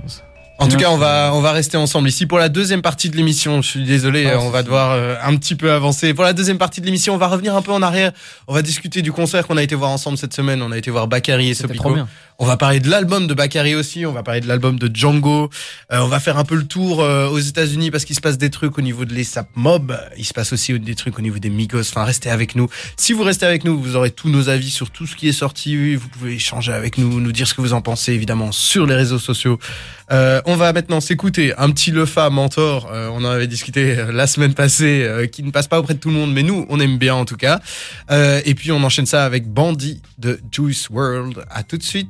En 0.59 0.67
tout 0.67 0.77
cas, 0.77 0.91
on 0.91 0.97
va 0.97 1.31
on 1.35 1.41
va 1.41 1.53
rester 1.53 1.77
ensemble 1.77 2.09
ici 2.09 2.27
pour 2.27 2.39
la 2.39 2.49
deuxième 2.49 2.83
partie 2.83 3.11
de 3.11 3.17
l'émission. 3.17 3.63
Je 3.63 3.69
suis 3.69 3.85
désolé, 3.85 4.27
ah, 4.27 4.41
on 4.41 4.51
va 4.51 4.65
devoir 4.65 4.91
euh, 4.91 5.15
un 5.23 5.37
petit 5.37 5.55
peu 5.55 5.71
avancer. 5.71 6.15
Pour 6.15 6.25
la 6.25 6.33
deuxième 6.33 6.59
partie 6.59 6.81
de 6.81 6.87
l'émission, 6.87 7.15
on 7.15 7.19
va 7.19 7.29
revenir 7.29 7.55
un 7.55 7.63
peu 7.63 7.71
en 7.73 7.81
arrière. 7.81 8.13
On 8.49 8.55
va 8.55 8.63
discuter 8.63 9.01
du 9.01 9.13
concert 9.13 9.47
qu'on 9.47 9.57
a 9.57 9.63
été 9.63 9.77
voir 9.77 9.91
ensemble 9.91 10.19
cette 10.19 10.35
semaine. 10.35 10.61
On 10.61 10.73
a 10.73 10.79
été 10.79 10.91
voir 10.91 11.07
Bakary 11.07 11.51
et 11.51 11.55
Sopico. 11.55 11.97
On 12.41 12.47
va 12.47 12.57
parler 12.57 12.79
de 12.79 12.89
l'album 12.89 13.27
de 13.27 13.35
Bakary 13.35 13.75
aussi. 13.75 14.07
On 14.07 14.13
va 14.13 14.23
parler 14.23 14.41
de 14.41 14.47
l'album 14.47 14.79
de 14.79 14.89
Django. 14.93 15.51
Euh, 15.93 15.99
on 15.99 16.07
va 16.07 16.21
faire 16.21 16.39
un 16.39 16.45
peu 16.45 16.55
le 16.55 16.67
tour 16.67 17.03
euh, 17.03 17.29
aux 17.29 17.41
États-Unis 17.41 17.91
parce 17.91 18.05
qu'il 18.05 18.15
se 18.15 18.21
passe 18.21 18.39
des 18.39 18.51
trucs 18.51 18.79
au 18.79 18.81
niveau 18.81 19.05
de 19.05 19.13
l'ESAP 19.13 19.49
Mob. 19.57 19.99
Il 20.17 20.25
se 20.25 20.33
passe 20.33 20.53
aussi 20.53 20.79
des 20.79 20.95
trucs 20.95 21.19
au 21.19 21.23
niveau 21.23 21.39
des 21.41 21.51
Migos. 21.51 21.81
Enfin, 21.81 22.05
restez 22.05 22.31
avec 22.31 22.55
nous. 22.55 22.69
Si 22.97 23.13
vous 23.13 23.25
restez 23.25 23.45
avec 23.45 23.65
nous, 23.65 23.81
vous 23.81 23.97
aurez 23.97 24.13
tous 24.13 24.29
nos 24.29 24.49
avis 24.49 24.71
sur 24.71 24.91
tout 24.91 25.07
ce 25.07 25.17
qui 25.17 25.29
est 25.29 25.33
sorti. 25.33 25.97
Vous 25.97 26.09
pouvez 26.09 26.35
échanger 26.35 26.73
avec 26.73 26.97
nous, 26.99 27.21
nous 27.21 27.33
dire 27.33 27.49
ce 27.49 27.55
que 27.55 27.61
vous 27.61 27.73
en 27.73 27.81
pensez 27.81 28.13
évidemment 28.13 28.53
sur 28.53 28.87
les 28.87 28.95
réseaux 28.95 29.19
sociaux. 29.19 29.59
Euh, 30.11 30.41
on 30.49 30.57
va 30.57 30.73
maintenant 30.73 31.01
s'écouter 31.01 31.53
un 31.59 31.71
petit 31.71 31.91
Lefa 31.91 32.31
mentor. 32.31 32.89
Euh, 32.91 33.11
on 33.13 33.19
en 33.19 33.29
avait 33.29 33.47
discuté 33.47 33.97
la 34.11 34.27
semaine 34.27 34.55
passée, 34.55 35.29
qui 35.31 35.43
ne 35.43 35.51
passe 35.51 35.69
pas 35.69 35.79
auprès 35.79 35.95
de 35.95 35.99
tout 35.99 36.09
le 36.09 36.15
monde, 36.15 36.33
mais 36.33 36.43
nous, 36.43 36.67
on 36.71 36.81
aime 36.81 36.97
bien 36.97 37.15
en 37.15 37.25
tout 37.25 37.37
cas. 37.37 37.61
et 38.11 38.55
puis 38.55 38.73
on 38.73 38.83
enchaîne 38.83 39.07
ça 39.07 39.25
avec 39.25 39.47
Bandit 39.47 40.01
de 40.17 40.41
Juice 40.51 40.89
World. 40.91 41.45
À 41.51 41.63
tout 41.63 41.77
de 41.77 41.83
suite. 41.83 42.09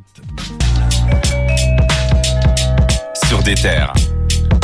Sur 3.26 3.42
des 3.42 3.56
terres. 3.56 3.92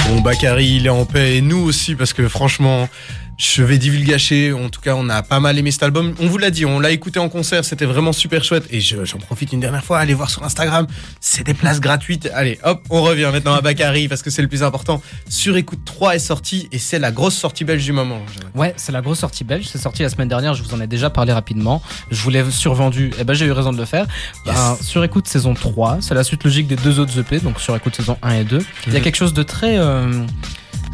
Bon, 0.09 0.21
Bakary, 0.21 0.77
il 0.77 0.87
est 0.87 0.91
en 0.91 1.05
paix 1.05 1.37
et 1.37 1.41
nous 1.41 1.59
aussi 1.59 1.95
parce 1.95 2.13
que 2.13 2.29
franchement, 2.29 2.89
je 3.37 3.63
vais 3.63 3.79
divulgacher. 3.79 4.53
En 4.53 4.69
tout 4.69 4.81
cas, 4.81 4.95
on 4.97 5.09
a 5.09 5.23
pas 5.23 5.41
mal 5.41 5.59
aimé 5.59 5.71
cet 5.71 5.83
album. 5.83 6.15
On 6.21 6.27
vous 6.27 6.39
l'a 6.39 6.51
dit, 6.51 6.65
on 6.65 6.81
l'a 6.81 6.91
écouté 6.91 7.19
en 7.19 7.29
concert, 7.29 7.65
c'était 7.65 7.85
vraiment 7.85 8.13
super 8.13 8.45
chouette. 8.45 8.67
Et 8.71 8.81
j'en 8.81 9.19
profite 9.19 9.53
une 9.53 9.61
dernière 9.61 9.85
fois, 9.85 9.99
allez 9.99 10.15
voir 10.15 10.31
sur 10.31 10.45
Instagram, 10.45 10.87
c'est 11.21 11.45
des 11.45 11.55
places 11.55 11.81
gratuites. 11.81 12.31
Allez, 12.35 12.59
hop, 12.65 12.83
on 12.91 13.03
revient 13.03 13.31
maintenant 13.33 13.55
à 13.55 13.61
Bakary 13.61 14.09
parce 14.09 14.23
que 14.23 14.31
c'est 14.31 14.43
le 14.43 14.49
plus 14.49 14.63
important. 14.63 15.03
Sur 15.29 15.57
Écoute 15.57 15.81
3 15.85 16.17
est 16.17 16.19
sorti 16.19 16.69
et 16.73 16.79
c'est 16.79 16.99
la 16.99 17.11
grosse 17.11 17.35
sortie 17.35 17.65
belge 17.65 17.85
du 17.85 17.93
moment. 17.93 18.21
Ouais, 18.55 18.75
c'est 18.77 18.93
la 18.93 19.01
grosse 19.01 19.21
sortie 19.21 19.45
belge. 19.45 19.67
C'est 19.71 19.79
sorti 19.79 20.03
la 20.03 20.09
semaine 20.09 20.29
dernière, 20.29 20.55
je 20.55 20.63
vous 20.63 20.75
en 20.75 20.81
ai 20.81 20.87
déjà 20.87 21.11
parlé 21.11 21.33
rapidement. 21.33 21.83
Je 22.11 22.21
vous 22.23 22.31
l'ai 22.31 22.45
survendu, 22.51 23.09
et 23.09 23.21
eh 23.21 23.25
ben 23.25 23.35
j'ai 23.35 23.47
eu 23.47 23.53
raison 23.53 23.73
de 23.73 23.79
le 23.79 23.85
faire. 23.85 24.07
Ben, 24.47 24.77
sur 24.81 25.03
Écoute 25.05 25.29
saison 25.29 25.55
3, 25.55 25.99
c'est 26.01 26.15
la 26.15 26.25
suite 26.25 26.45
logique 26.45 26.67
des 26.67 26.77
deux 26.77 26.99
autres 26.99 27.19
EP, 27.19 27.41
donc 27.41 27.61
sur 27.61 27.75
Écoute 27.77 27.97
saison 27.97 28.17
1 28.23 28.35
et 28.35 28.45
2. 28.45 28.59
Il 28.87 28.93
y 28.93 28.97
a 28.97 28.99
mhm. 28.99 29.05
quelque 29.05 29.17
chose 29.17 29.35
de 29.35 29.43
très. 29.43 29.79
Euh, 29.79 30.25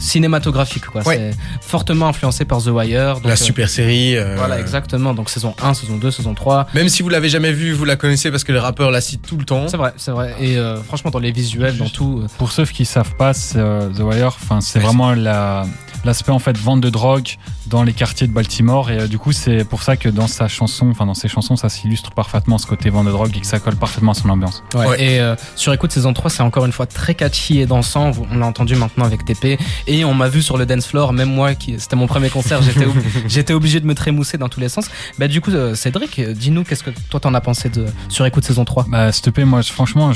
cinématographique 0.01 0.87
quoi. 0.87 1.03
C'est 1.05 1.33
fortement 1.61 2.09
influencé 2.09 2.45
par 2.45 2.63
The 2.63 2.69
Wire. 2.69 3.21
la 3.25 3.33
euh, 3.33 3.37
super 3.37 3.69
série. 3.69 4.17
Euh, 4.17 4.35
voilà 4.37 4.59
exactement. 4.59 5.15
Donc 5.15 5.31
saison 5.31 5.55
1, 5.63 5.75
saison 5.75 5.97
2, 5.97 6.11
saison 6.11 6.35
3. 6.35 6.69
Même 6.75 6.89
si 6.89 7.03
vous 7.03 7.09
l'avez 7.09 7.29
jamais 7.29 7.53
vu, 7.53 7.73
vous 7.73 7.85
la 7.85 7.97
connaissez 7.97 8.31
parce 8.31 8.45
que 8.45 8.53
les 8.53 8.59
rappeurs 8.59 8.91
la 8.91 9.01
citent 9.01 9.27
tout 9.27 9.37
le 9.37 9.45
temps. 9.45 9.69
C'est 9.69 9.77
vrai, 9.77 9.93
c'est 9.97 10.11
vrai. 10.11 10.35
Et 10.41 10.57
euh, 10.57 10.83
franchement 10.83 11.11
dans 11.11 11.19
les 11.19 11.33
visuels, 11.33 11.77
dans 11.77 11.89
tout. 11.89 12.25
Pour 12.39 12.51
ceux 12.51 12.65
qui 12.65 12.85
savent 12.85 13.15
pas, 13.17 13.35
The 13.35 14.01
Wire, 14.01 14.37
enfin 14.43 14.61
c'est 14.61 14.81
vraiment 14.81 15.13
la 15.15 15.67
l'aspect 16.05 16.33
en 16.33 16.39
fait 16.39 16.57
vente 16.57 16.81
de 16.81 16.91
drogue 16.91 17.37
dans 17.67 17.83
les 17.83 17.93
quartiers 17.93 18.27
de 18.27 18.33
Baltimore. 18.33 18.91
Et 18.91 19.01
euh, 19.01 19.07
du 19.07 19.19
coup 19.19 19.33
c'est 19.33 19.65
pour 19.65 19.83
ça 19.83 19.97
que 19.97 20.09
dans 20.09 20.27
sa 20.27 20.49
chanson 20.49 20.91
enfin 20.91 21.07
dans 21.07 21.15
ses 21.15 21.29
chansons 21.29 21.57
ça 21.57 21.69
s'illustre 21.69 22.11
parfaitement 22.11 22.59
ce 22.59 22.67
côté 22.67 22.91
vente 22.91 23.07
de 23.07 23.13
drogue 23.13 23.37
et 23.37 23.41
que 23.41 23.47
ça 23.47 23.59
colle 23.59 23.77
parfaitement 23.77 24.13
à 24.13 24.15
son 24.15 24.29
ambiance. 24.29 24.63
Ouais, 24.75 25.03
et 25.03 25.21
euh, 25.21 25.37
sur 25.57 25.73
écoute 25.73 25.93
saison 25.93 26.13
3 26.13 26.31
c'est 26.31 26.43
encore 26.43 26.67
une 26.67 26.73
fois 26.73 26.87
très 26.87 27.15
catchy 27.15 27.61
et 27.61 27.67
dansant. 27.67 28.11
On 28.31 28.39
l'a 28.39 28.47
entendu 28.47 28.77
maintenant 28.77 29.05
avec 29.05 29.25
TP 29.25 29.59
et 29.87 30.05
on 30.05 30.15
m'a 30.15 30.29
vu 30.29 30.43
sur 30.43 30.59
le 30.59 30.67
dance 30.67 30.87
floor 30.87 31.13
même 31.13 31.31
moi 31.31 31.55
qui 31.55 31.79
c'était 31.79 31.97
mon 31.97 32.07
premier 32.07 32.31
concert 32.31 32.63
j'étais 32.63 32.87
j'étais 33.29 33.53
obligé 33.53 33.81
de 33.81 33.87
me 33.87 33.95
trémousser 33.95 34.39
dans 34.39 34.49
tous 34.49 34.61
les 34.61 34.69
sens. 34.69 34.87
Bah 35.19 35.29
du 35.29 35.41
coup 35.41 35.51
euh, 35.51 35.75
Cédric 35.75 36.21
dis-nous 36.21 36.65
qu'est-ce 36.65 36.85
que 36.85 36.91
toi 37.09 37.21
t'en 37.21 37.35
as 37.35 37.41
pensé 37.41 37.69
de 37.69 37.87
sur 38.09 38.27
écoute 38.27 38.45
saison 38.45 38.65
3 38.65 38.87
bah 38.89 39.11
plaît 39.33 39.45
moi 39.45 39.63
franchement 39.63 40.13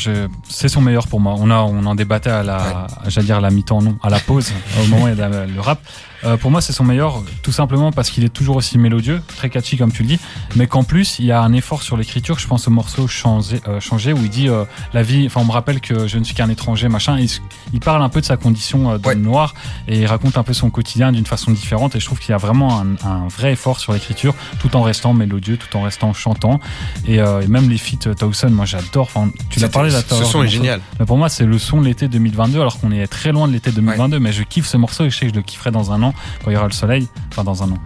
c'est 0.48 0.68
son 0.68 0.80
meilleur 0.80 1.06
pour 1.06 1.20
moi. 1.20 1.34
On 1.38 1.50
a 1.50 1.58
on 1.58 1.86
en 1.86 1.94
débattait 1.94 2.30
à 2.30 2.42
la 2.42 2.86
j'allais 3.06 3.26
dire 3.26 3.36
à 3.36 3.40
la 3.40 3.50
mi-temps 3.50 3.80
non 3.80 3.96
à 4.02 4.10
la 4.10 4.18
pause 4.18 4.52
au 4.80 4.86
moment 4.86 5.04
où 5.04 5.08
il 5.08 5.16
y 5.16 5.22
a 5.22 5.28
le 5.28 5.60
rap 5.60 5.73
up. 5.74 6.13
Euh, 6.24 6.36
pour 6.36 6.50
moi, 6.50 6.60
c'est 6.60 6.72
son 6.72 6.84
meilleur, 6.84 7.22
tout 7.42 7.52
simplement 7.52 7.92
parce 7.92 8.10
qu'il 8.10 8.24
est 8.24 8.28
toujours 8.28 8.56
aussi 8.56 8.78
mélodieux, 8.78 9.22
très 9.36 9.50
catchy 9.50 9.76
comme 9.76 9.92
tu 9.92 10.02
le 10.02 10.08
dis, 10.08 10.20
mais 10.56 10.66
qu'en 10.66 10.84
plus, 10.84 11.18
il 11.18 11.26
y 11.26 11.32
a 11.32 11.40
un 11.40 11.52
effort 11.52 11.82
sur 11.82 11.96
l'écriture. 11.96 12.38
Je 12.38 12.46
pense 12.46 12.68
au 12.68 12.70
morceau 12.70 13.06
Changé, 13.06 13.60
euh, 13.68 13.80
changé 13.80 14.12
où 14.12 14.18
il 14.18 14.30
dit 14.30 14.48
euh, 14.48 14.64
la 14.92 15.02
vie. 15.02 15.26
Enfin, 15.26 15.40
on 15.40 15.44
me 15.44 15.52
rappelle 15.52 15.80
que 15.80 16.06
je 16.06 16.18
ne 16.18 16.24
suis 16.24 16.34
qu'un 16.34 16.48
étranger, 16.48 16.88
machin. 16.88 17.18
Il, 17.18 17.28
il, 17.72 17.80
parle 17.80 18.02
un 18.02 18.08
peu 18.08 18.20
de 18.20 18.26
sa 18.26 18.36
condition 18.36 18.96
d'homme 18.98 19.20
noir 19.20 19.54
et 19.88 20.00
il 20.00 20.06
raconte 20.06 20.38
un 20.38 20.42
peu 20.42 20.54
son 20.54 20.70
quotidien 20.70 21.12
d'une 21.12 21.26
façon 21.26 21.50
différente. 21.50 21.94
Et 21.96 22.00
je 22.00 22.06
trouve 22.06 22.18
qu'il 22.18 22.30
y 22.30 22.34
a 22.34 22.38
vraiment 22.38 22.80
un, 22.80 22.96
un, 23.06 23.28
vrai 23.28 23.52
effort 23.52 23.78
sur 23.78 23.92
l'écriture, 23.92 24.34
tout 24.60 24.74
en 24.76 24.82
restant 24.82 25.12
mélodieux, 25.12 25.56
tout 25.56 25.76
en 25.76 25.82
restant 25.82 26.12
chantant. 26.12 26.60
Et, 27.06 27.16
et 27.16 27.48
même 27.48 27.68
les 27.68 27.78
feats 27.78 28.14
Towson, 28.14 28.50
moi 28.50 28.64
j'adore. 28.64 29.08
Enfin, 29.14 29.30
tu 29.50 29.60
l'as 29.60 29.68
parlé 29.68 29.90
là. 29.90 30.00
Ce 30.06 30.24
son 30.24 30.42
est 30.42 30.48
génial. 30.48 30.80
Mais 30.98 31.06
pour 31.06 31.18
moi, 31.18 31.28
c'est 31.28 31.46
le 31.46 31.58
son 31.58 31.80
de 31.80 31.86
l'été 31.86 32.08
2022, 32.08 32.60
alors 32.60 32.80
qu'on 32.80 32.92
est 32.92 33.06
très 33.06 33.32
loin 33.32 33.48
de 33.48 33.52
l'été 33.52 33.70
2022. 33.70 34.18
Mais 34.18 34.32
je 34.32 34.42
kiffe 34.42 34.66
ce 34.66 34.76
morceau 34.76 35.04
et 35.04 35.10
je 35.10 35.16
sais 35.16 35.26
que 35.26 35.32
je 35.32 35.36
le 35.36 35.42
kifferai 35.42 35.70
dans 35.70 35.92
un 35.92 36.02
an 36.02 36.13
quand 36.44 36.50
il 36.50 36.54
y 36.54 36.56
aura 36.56 36.66
le 36.66 36.72
soleil. 36.72 37.08
Enfin, 37.30 37.44
dans 37.44 37.62
un 37.62 37.70
an. 37.70 37.78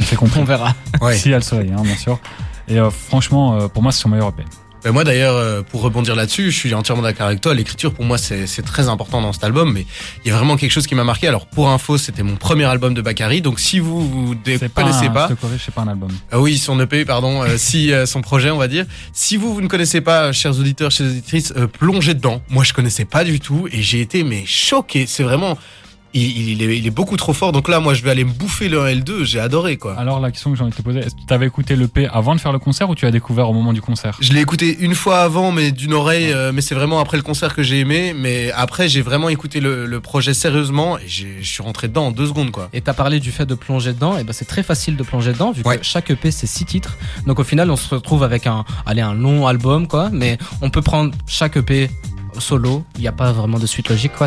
C'est 0.00 0.16
compris. 0.16 0.40
On 0.40 0.44
verra. 0.44 0.74
S'il 1.12 1.30
y 1.30 1.34
a 1.34 1.38
le 1.38 1.42
soleil, 1.42 1.72
hein, 1.72 1.82
bien 1.82 1.96
sûr. 1.96 2.18
Et 2.68 2.78
euh, 2.78 2.90
franchement, 2.90 3.54
euh, 3.54 3.68
pour 3.68 3.82
moi, 3.82 3.92
c'est 3.92 4.02
son 4.02 4.08
meilleur 4.08 4.28
EP. 4.28 4.42
Ben 4.84 4.92
moi 4.92 5.02
d'ailleurs, 5.02 5.34
euh, 5.34 5.62
pour 5.62 5.80
rebondir 5.80 6.14
là-dessus, 6.14 6.52
je 6.52 6.56
suis 6.56 6.72
entièrement 6.72 7.02
d'accord 7.02 7.26
avec 7.26 7.40
toi. 7.40 7.52
L'écriture 7.54 7.92
pour 7.92 8.04
moi 8.04 8.18
c'est 8.18 8.46
très 8.62 8.88
important 8.88 9.20
dans 9.20 9.32
cet 9.32 9.42
album, 9.42 9.72
mais 9.72 9.84
il 10.24 10.28
y 10.28 10.30
a 10.30 10.36
vraiment 10.36 10.56
quelque 10.56 10.70
chose 10.70 10.86
qui 10.86 10.94
m'a 10.94 11.02
marqué. 11.02 11.26
Alors 11.26 11.46
pour 11.46 11.70
info, 11.70 11.98
c'était 11.98 12.22
mon 12.22 12.36
premier 12.36 12.66
album 12.66 12.94
de 12.94 13.02
Bakary, 13.02 13.40
donc 13.40 13.58
si 13.58 13.80
vous 13.80 14.08
vous 14.08 14.34
ne 14.34 14.68
connaissez 14.68 15.08
pas, 15.08 15.28
je 15.28 15.70
pas 15.72 15.82
un 15.82 15.88
album. 15.88 16.10
Ah 16.30 16.38
oui, 16.38 16.56
son 16.56 16.78
EP, 16.78 17.04
pardon, 17.04 17.42
si 17.56 17.90
son 18.04 18.20
projet, 18.20 18.50
on 18.50 18.58
va 18.58 18.68
dire. 18.68 18.86
Si 19.12 19.36
vous 19.36 19.54
vous 19.54 19.60
ne 19.60 19.66
connaissez 19.66 20.02
pas, 20.02 20.30
chers 20.30 20.56
auditeurs, 20.56 20.92
chers 20.92 21.06
auditrices, 21.06 21.52
plongez 21.80 22.14
dedans. 22.14 22.40
Moi 22.48 22.62
je 22.62 22.72
connaissais 22.72 23.06
pas 23.06 23.24
du 23.24 23.40
tout 23.40 23.66
et 23.72 23.82
j'ai 23.82 24.00
été 24.00 24.22
mais 24.22 24.44
choqué. 24.46 25.06
C'est 25.08 25.24
vraiment 25.24 25.58
il, 26.14 26.86
est, 26.86 26.90
beaucoup 26.90 27.16
trop 27.16 27.32
fort. 27.32 27.52
Donc 27.52 27.68
là, 27.68 27.80
moi, 27.80 27.94
je 27.94 28.02
vais 28.02 28.10
aller 28.10 28.24
me 28.24 28.32
bouffer 28.32 28.68
le 28.68 28.78
L2. 28.78 29.24
J'ai 29.24 29.40
adoré, 29.40 29.76
quoi. 29.76 29.94
Alors, 29.98 30.20
la 30.20 30.30
question 30.30 30.50
que 30.50 30.56
j'ai 30.56 30.62
envie 30.62 30.72
de 30.72 30.76
te 30.76 30.82
poser, 30.82 31.00
est-ce 31.00 31.14
que 31.14 31.20
tu 31.26 31.34
avais 31.34 31.46
écouté 31.46 31.76
le 31.76 31.88
P 31.88 32.06
avant 32.06 32.34
de 32.34 32.40
faire 32.40 32.52
le 32.52 32.58
concert 32.58 32.88
ou 32.88 32.94
tu 32.94 33.06
as 33.06 33.10
découvert 33.10 33.50
au 33.50 33.52
moment 33.52 33.72
du 33.72 33.82
concert? 33.82 34.16
Je 34.20 34.32
l'ai 34.32 34.40
écouté 34.40 34.76
une 34.80 34.94
fois 34.94 35.20
avant, 35.20 35.52
mais 35.52 35.72
d'une 35.72 35.92
oreille. 35.92 36.32
Euh, 36.32 36.52
mais 36.52 36.60
c'est 36.60 36.74
vraiment 36.74 37.00
après 37.00 37.16
le 37.16 37.22
concert 37.22 37.54
que 37.54 37.62
j'ai 37.62 37.80
aimé. 37.80 38.14
Mais 38.16 38.50
après, 38.52 38.88
j'ai 38.88 39.02
vraiment 39.02 39.28
écouté 39.28 39.60
le, 39.60 39.96
projet 40.00 40.34
sérieusement 40.34 40.98
et 40.98 41.08
je 41.08 41.26
suis 41.42 41.62
rentré 41.62 41.88
dedans 41.88 42.06
en 42.06 42.10
deux 42.12 42.26
secondes, 42.26 42.50
quoi. 42.50 42.68
Et 42.72 42.80
t'as 42.80 42.92
parlé 42.92 43.18
du 43.18 43.32
fait 43.32 43.46
de 43.46 43.54
plonger 43.54 43.92
dedans. 43.92 44.18
Et 44.18 44.24
ben, 44.24 44.32
c'est 44.32 44.44
très 44.44 44.62
facile 44.62 44.96
de 44.96 45.02
plonger 45.02 45.32
dedans 45.32 45.52
vu 45.52 45.62
que 45.62 45.70
chaque 45.82 46.10
EP 46.10 46.30
c'est 46.30 46.46
six 46.46 46.64
titres. 46.64 46.96
Donc 47.26 47.40
au 47.40 47.44
final, 47.44 47.70
on 47.70 47.76
se 47.76 47.94
retrouve 47.94 48.22
avec 48.22 48.46
un, 48.46 48.64
allez, 48.84 49.00
un 49.00 49.14
long 49.14 49.46
album, 49.46 49.88
quoi. 49.88 50.10
Mais 50.12 50.38
on 50.60 50.70
peut 50.70 50.82
prendre 50.82 51.12
chaque 51.26 51.56
EP 51.56 51.90
solo. 52.38 52.84
Il 52.96 53.02
n'y 53.02 53.08
a 53.08 53.12
pas 53.12 53.32
vraiment 53.32 53.58
de 53.58 53.66
suite 53.66 53.88
logique, 53.88 54.12
quoi. 54.12 54.26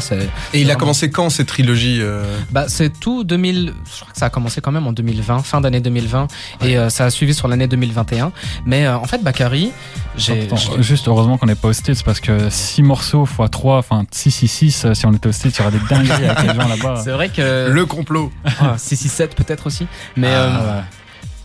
Et 0.53 0.61
il 0.61 0.71
a 0.71 0.75
commencé 0.75 1.09
quand 1.09 1.29
cette 1.29 1.47
trilogie 1.47 1.99
euh? 2.01 2.23
Bah, 2.51 2.65
c'est 2.67 2.97
tout 2.99 3.23
2000. 3.23 3.73
Je 3.85 3.99
crois 4.01 4.11
que 4.11 4.17
ça 4.17 4.25
a 4.25 4.29
commencé 4.29 4.61
quand 4.61 4.71
même 4.71 4.87
en 4.87 4.93
2020, 4.93 5.43
fin 5.43 5.61
d'année 5.61 5.79
2020, 5.79 6.27
et 6.61 6.77
euh, 6.77 6.89
ça 6.89 7.05
a 7.05 7.09
suivi 7.09 7.33
sur 7.33 7.47
l'année 7.47 7.67
2021. 7.67 8.31
Mais 8.65 8.85
euh, 8.85 8.97
en 8.97 9.05
fait, 9.05 9.23
Bakary, 9.23 9.71
j'ai. 10.17 10.47
Juste 10.79 11.07
heureusement 11.07 11.37
qu'on 11.37 11.47
n'est 11.47 11.55
pas 11.55 11.69
au 11.69 11.73
States 11.73 12.03
parce 12.03 12.19
que 12.19 12.49
6 12.49 12.83
morceaux 12.83 13.25
x 13.25 13.51
3, 13.51 13.77
enfin 13.77 14.05
6, 14.11 14.31
6, 14.31 14.47
6, 14.47 14.93
si 14.93 15.05
on 15.05 15.13
était 15.13 15.27
au 15.27 15.31
States, 15.31 15.57
il 15.57 15.59
y 15.59 15.61
aurait 15.61 15.77
des 15.77 15.85
dingueries 15.89 16.25
avec 16.25 16.41
les 16.43 16.55
gens 16.55 16.67
là-bas. 16.67 17.01
C'est 17.03 17.11
vrai 17.11 17.29
que. 17.29 17.69
Le 17.69 17.85
complot. 17.85 18.31
6, 18.77 18.95
6, 18.95 19.09
7 19.09 19.35
peut-être 19.35 19.67
aussi. 19.67 19.87
Mais. 20.15 20.33
Ah, 20.33 20.83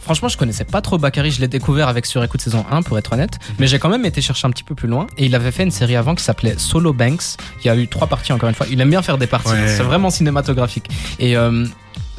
Franchement, 0.05 0.29
je 0.29 0.37
connaissais 0.37 0.67
pas 0.67 0.83
trop 0.83 0.99
Bakary, 0.99 1.31
je 1.31 1.41
l'ai 1.41 1.49
découvert 1.49 1.89
avec 1.89 2.05
Sur 2.05 2.23
Écoute 2.23 2.43
saison 2.43 2.67
1 2.71 2.83
pour 2.83 2.99
être 2.99 3.15
honnête, 3.15 3.39
mais 3.59 3.67
j'ai 3.67 3.79
quand 3.79 3.89
même 3.89 4.05
été 4.05 4.21
chercher 4.21 4.47
un 4.47 4.51
petit 4.51 4.63
peu 4.63 4.75
plus 4.75 4.87
loin. 4.87 5.07
Et 5.17 5.25
il 5.25 5.35
avait 5.35 5.51
fait 5.51 5.63
une 5.63 5.71
série 5.71 5.97
avant 5.97 6.15
qui 6.15 6.23
s'appelait 6.23 6.57
Solo 6.59 6.93
Banks, 6.93 7.39
qui 7.59 7.71
a 7.71 7.77
eu 7.77 7.89
trois 7.89 8.07
parties 8.07 8.35
encore 8.35 8.51
une 8.51 8.55
fois. 8.55 8.67
Il 8.71 8.79
aime 8.83 8.91
bien 8.91 9.01
faire 9.01 9.17
des 9.17 9.27
parties, 9.27 9.49
c'est 9.67 9.83
vraiment 9.83 10.11
cinématographique. 10.11 10.91
Et 11.19 11.39
euh, 11.39 11.65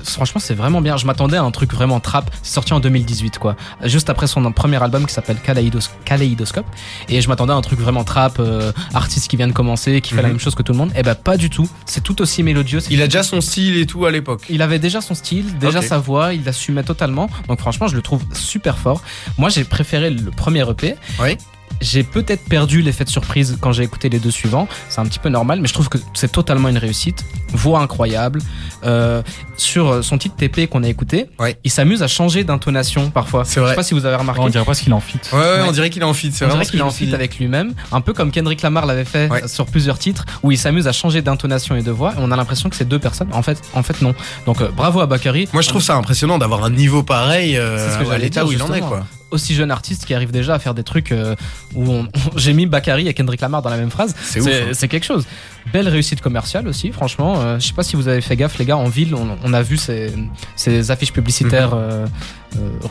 franchement, 0.06 0.40
c'est 0.40 0.54
vraiment 0.54 0.82
bien. 0.82 0.98
Je 0.98 1.06
m'attendais 1.06 1.38
à 1.38 1.44
un 1.44 1.52
truc 1.52 1.74
vraiment 1.74 2.00
trap. 2.00 2.30
C'est 2.42 2.54
sorti 2.54 2.74
en 2.74 2.80
2018, 2.80 3.40
quoi. 3.40 3.56
Juste 3.84 4.10
après 4.10 4.28
son 4.28 4.52
premier 4.52 4.82
album 4.82 5.06
qui 5.06 5.14
s'appelle 5.14 5.38
Kaleidoscope. 5.42 6.66
Et 7.10 7.22
je 7.22 7.28
m'attendais 7.28 7.54
à 7.54 7.56
un 7.56 7.62
truc 7.62 7.80
vraiment 7.80 8.04
trap, 8.04 8.38
euh, 8.40 8.72
artiste 8.94 9.28
qui 9.28 9.38
vient 9.38 9.48
de 9.48 9.54
commencer, 9.54 10.02
qui 10.02 10.12
fait 10.12 10.18
la 10.18 10.24
mhm. 10.24 10.34
même 10.34 10.40
chose 10.40 10.56
que 10.56 10.64
tout 10.64 10.72
le 10.72 10.78
monde. 10.78 10.92
Et 10.92 11.00
eh 11.00 11.04
ben, 11.04 11.16
pas 11.16 11.38
du 11.38 11.50
tout. 11.50 11.70
C'est 11.86 12.04
tout 12.04 12.22
aussi 12.22 12.44
mélodieux. 12.44 12.80
Il 12.90 13.02
a 13.02 13.06
déjà 13.06 13.24
son 13.24 13.42
style 13.42 13.78
et 13.78 13.86
tout 13.86 14.06
à 14.06 14.12
l'époque. 14.12 14.44
Il 14.50 14.62
avait 14.62 14.80
déjà 14.80 15.02
son 15.02 15.16
style, 15.16 15.58
déjà 15.58 15.82
sa 15.82 15.98
voix, 15.98 16.34
il 16.34 16.44
l'assumait 16.44 16.84
totalement. 16.84 17.30
Donc, 17.48 17.60
franchement, 17.60 17.88
je 17.88 17.96
le 17.96 18.02
trouve 18.02 18.24
super 18.34 18.78
fort. 18.78 19.02
Moi, 19.38 19.50
j'ai 19.50 19.64
préféré 19.64 20.10
le 20.10 20.32
premier 20.32 20.70
EP. 20.70 20.96
Oui. 21.20 21.38
J'ai 21.82 22.04
peut-être 22.04 22.44
perdu 22.46 22.82
l'effet 22.82 23.04
de 23.04 23.10
surprise 23.10 23.58
quand 23.60 23.72
j'ai 23.72 23.84
écouté 23.84 24.10
les 24.10 24.20
deux 24.20 24.32
suivants. 24.32 24.68
C'est 24.90 25.02
un 25.02 25.06
petit 25.06 25.20
peu 25.20 25.30
normal, 25.30 25.60
mais 25.62 25.68
je 25.68 25.74
trouve 25.74 25.90
que 25.90 25.98
c'est 26.14 26.32
totalement 26.32 26.70
une 26.70 26.78
réussite. 26.78 27.26
Voix 27.54 27.80
incroyable. 27.80 28.42
Euh, 28.84 29.22
sur 29.58 30.04
son 30.04 30.18
titre 30.18 30.36
TP 30.36 30.68
qu'on 30.68 30.84
a 30.84 30.88
écouté, 30.88 31.30
il 31.64 31.72
s'amuse 31.72 32.04
à 32.04 32.08
changer 32.08 32.44
d'intonation 32.44 33.10
parfois. 33.10 33.46
C'est 33.46 33.60
vrai. 33.60 33.70
Je 33.70 33.72
sais 33.72 33.76
pas 33.78 33.84
si 33.84 33.94
vous 33.94 34.06
avez 34.06 34.16
remarqué. 34.16 34.42
On 34.42 34.50
dirait 34.50 34.66
pas 34.66 34.74
qu'il 34.74 34.94
en 34.94 35.00
fit. 35.00 35.20
Ouais, 35.32 35.62
on 35.68 35.72
dirait 35.72 35.90
qu'il 35.90 36.04
en 36.04 36.14
fit. 36.14 36.32
On 36.42 36.48
dirait 36.48 36.66
qu'il 36.66 36.84
en 36.84 36.92
fit 36.92 37.14
avec 37.14 37.40
lui-même. 37.40 37.74
Un 37.92 38.02
peu 38.02 38.14
comme 38.14 38.32
Kendrick 38.32 38.62
Lamar 38.62 38.86
l'avait 38.86 39.06
fait 39.06 39.30
sur 39.48 39.66
plusieurs 39.66 39.98
titres, 39.98 40.26
où 40.44 40.52
il 40.52 40.58
s'amuse 40.58 40.88
à 40.88 40.92
changer 40.92 41.22
d'intonation 41.22 41.76
et 41.76 41.82
de 41.82 41.92
voix. 41.92 42.14
Et 42.14 42.20
on 42.20 42.32
a 42.32 42.36
l'impression 42.36 42.70
que 42.70 42.76
c'est 42.76 42.88
deux 42.88 43.00
personnes. 43.00 43.30
En 43.34 43.42
fait, 43.42 43.62
en 43.74 43.84
fait 43.84 44.02
non. 44.02 44.14
Donc 44.46 44.62
euh, 44.62 44.70
bravo 44.76 45.00
à 45.02 45.08
Bakary. 45.08 45.48
Moi, 45.54 45.62
je 45.62 45.70
trouve 45.70 45.82
ça 45.82 45.96
impressionnant 45.96 46.38
d'avoir 46.38 46.64
un 46.64 46.70
niveau 46.70 47.04
pareil 47.04 47.58
euh, 47.58 47.92
ce 47.92 48.04
que 48.04 48.10
à 48.10 48.18
l'état 48.18 48.46
où 48.46 48.52
il 48.52 48.62
en 48.62 48.74
est, 48.74 48.82
quoi 48.82 49.06
aussi 49.32 49.56
jeune 49.56 49.72
artiste 49.72 50.06
qui 50.06 50.14
arrive 50.14 50.32
déjà 50.32 50.56
à 50.56 50.60
faire 50.60 50.74
des 50.74 50.84
trucs 50.84 51.12
euh, 51.12 51.36
où 51.76 52.04
j'ai 52.36 52.54
mis 52.54 52.66
Bakary 52.66 53.08
et 53.08 53.14
Kendrick 53.14 53.42
Lamar 53.42 53.62
dans 53.62 53.70
la 53.70 53.78
même 53.78 53.92
phrase. 53.92 54.16
C'est 54.22 54.40
hein. 54.40 54.88
quelque 54.88 55.06
chose. 55.06 55.26
Belle 55.74 55.88
réussite 55.88 56.22
commerciale 56.22 56.68
aussi, 56.68 56.92
franchement. 56.92 57.42
Euh, 57.42 57.60
je 57.60 57.68
sais 57.68 57.74
pas 57.74 57.84
si 57.84 57.96
vous 57.96 58.08
avez 58.08 58.22
fait 58.22 58.36
gaffe, 58.36 58.58
les 58.58 58.66
gars, 58.66 58.78
en 58.78 58.88
ville, 58.88 59.16
on, 59.16 59.54
a 59.54 59.62
vu 59.62 59.78
ces, 59.78 60.14
ces, 60.56 60.92
affiches 60.92 61.14
publicitaires 61.14 61.76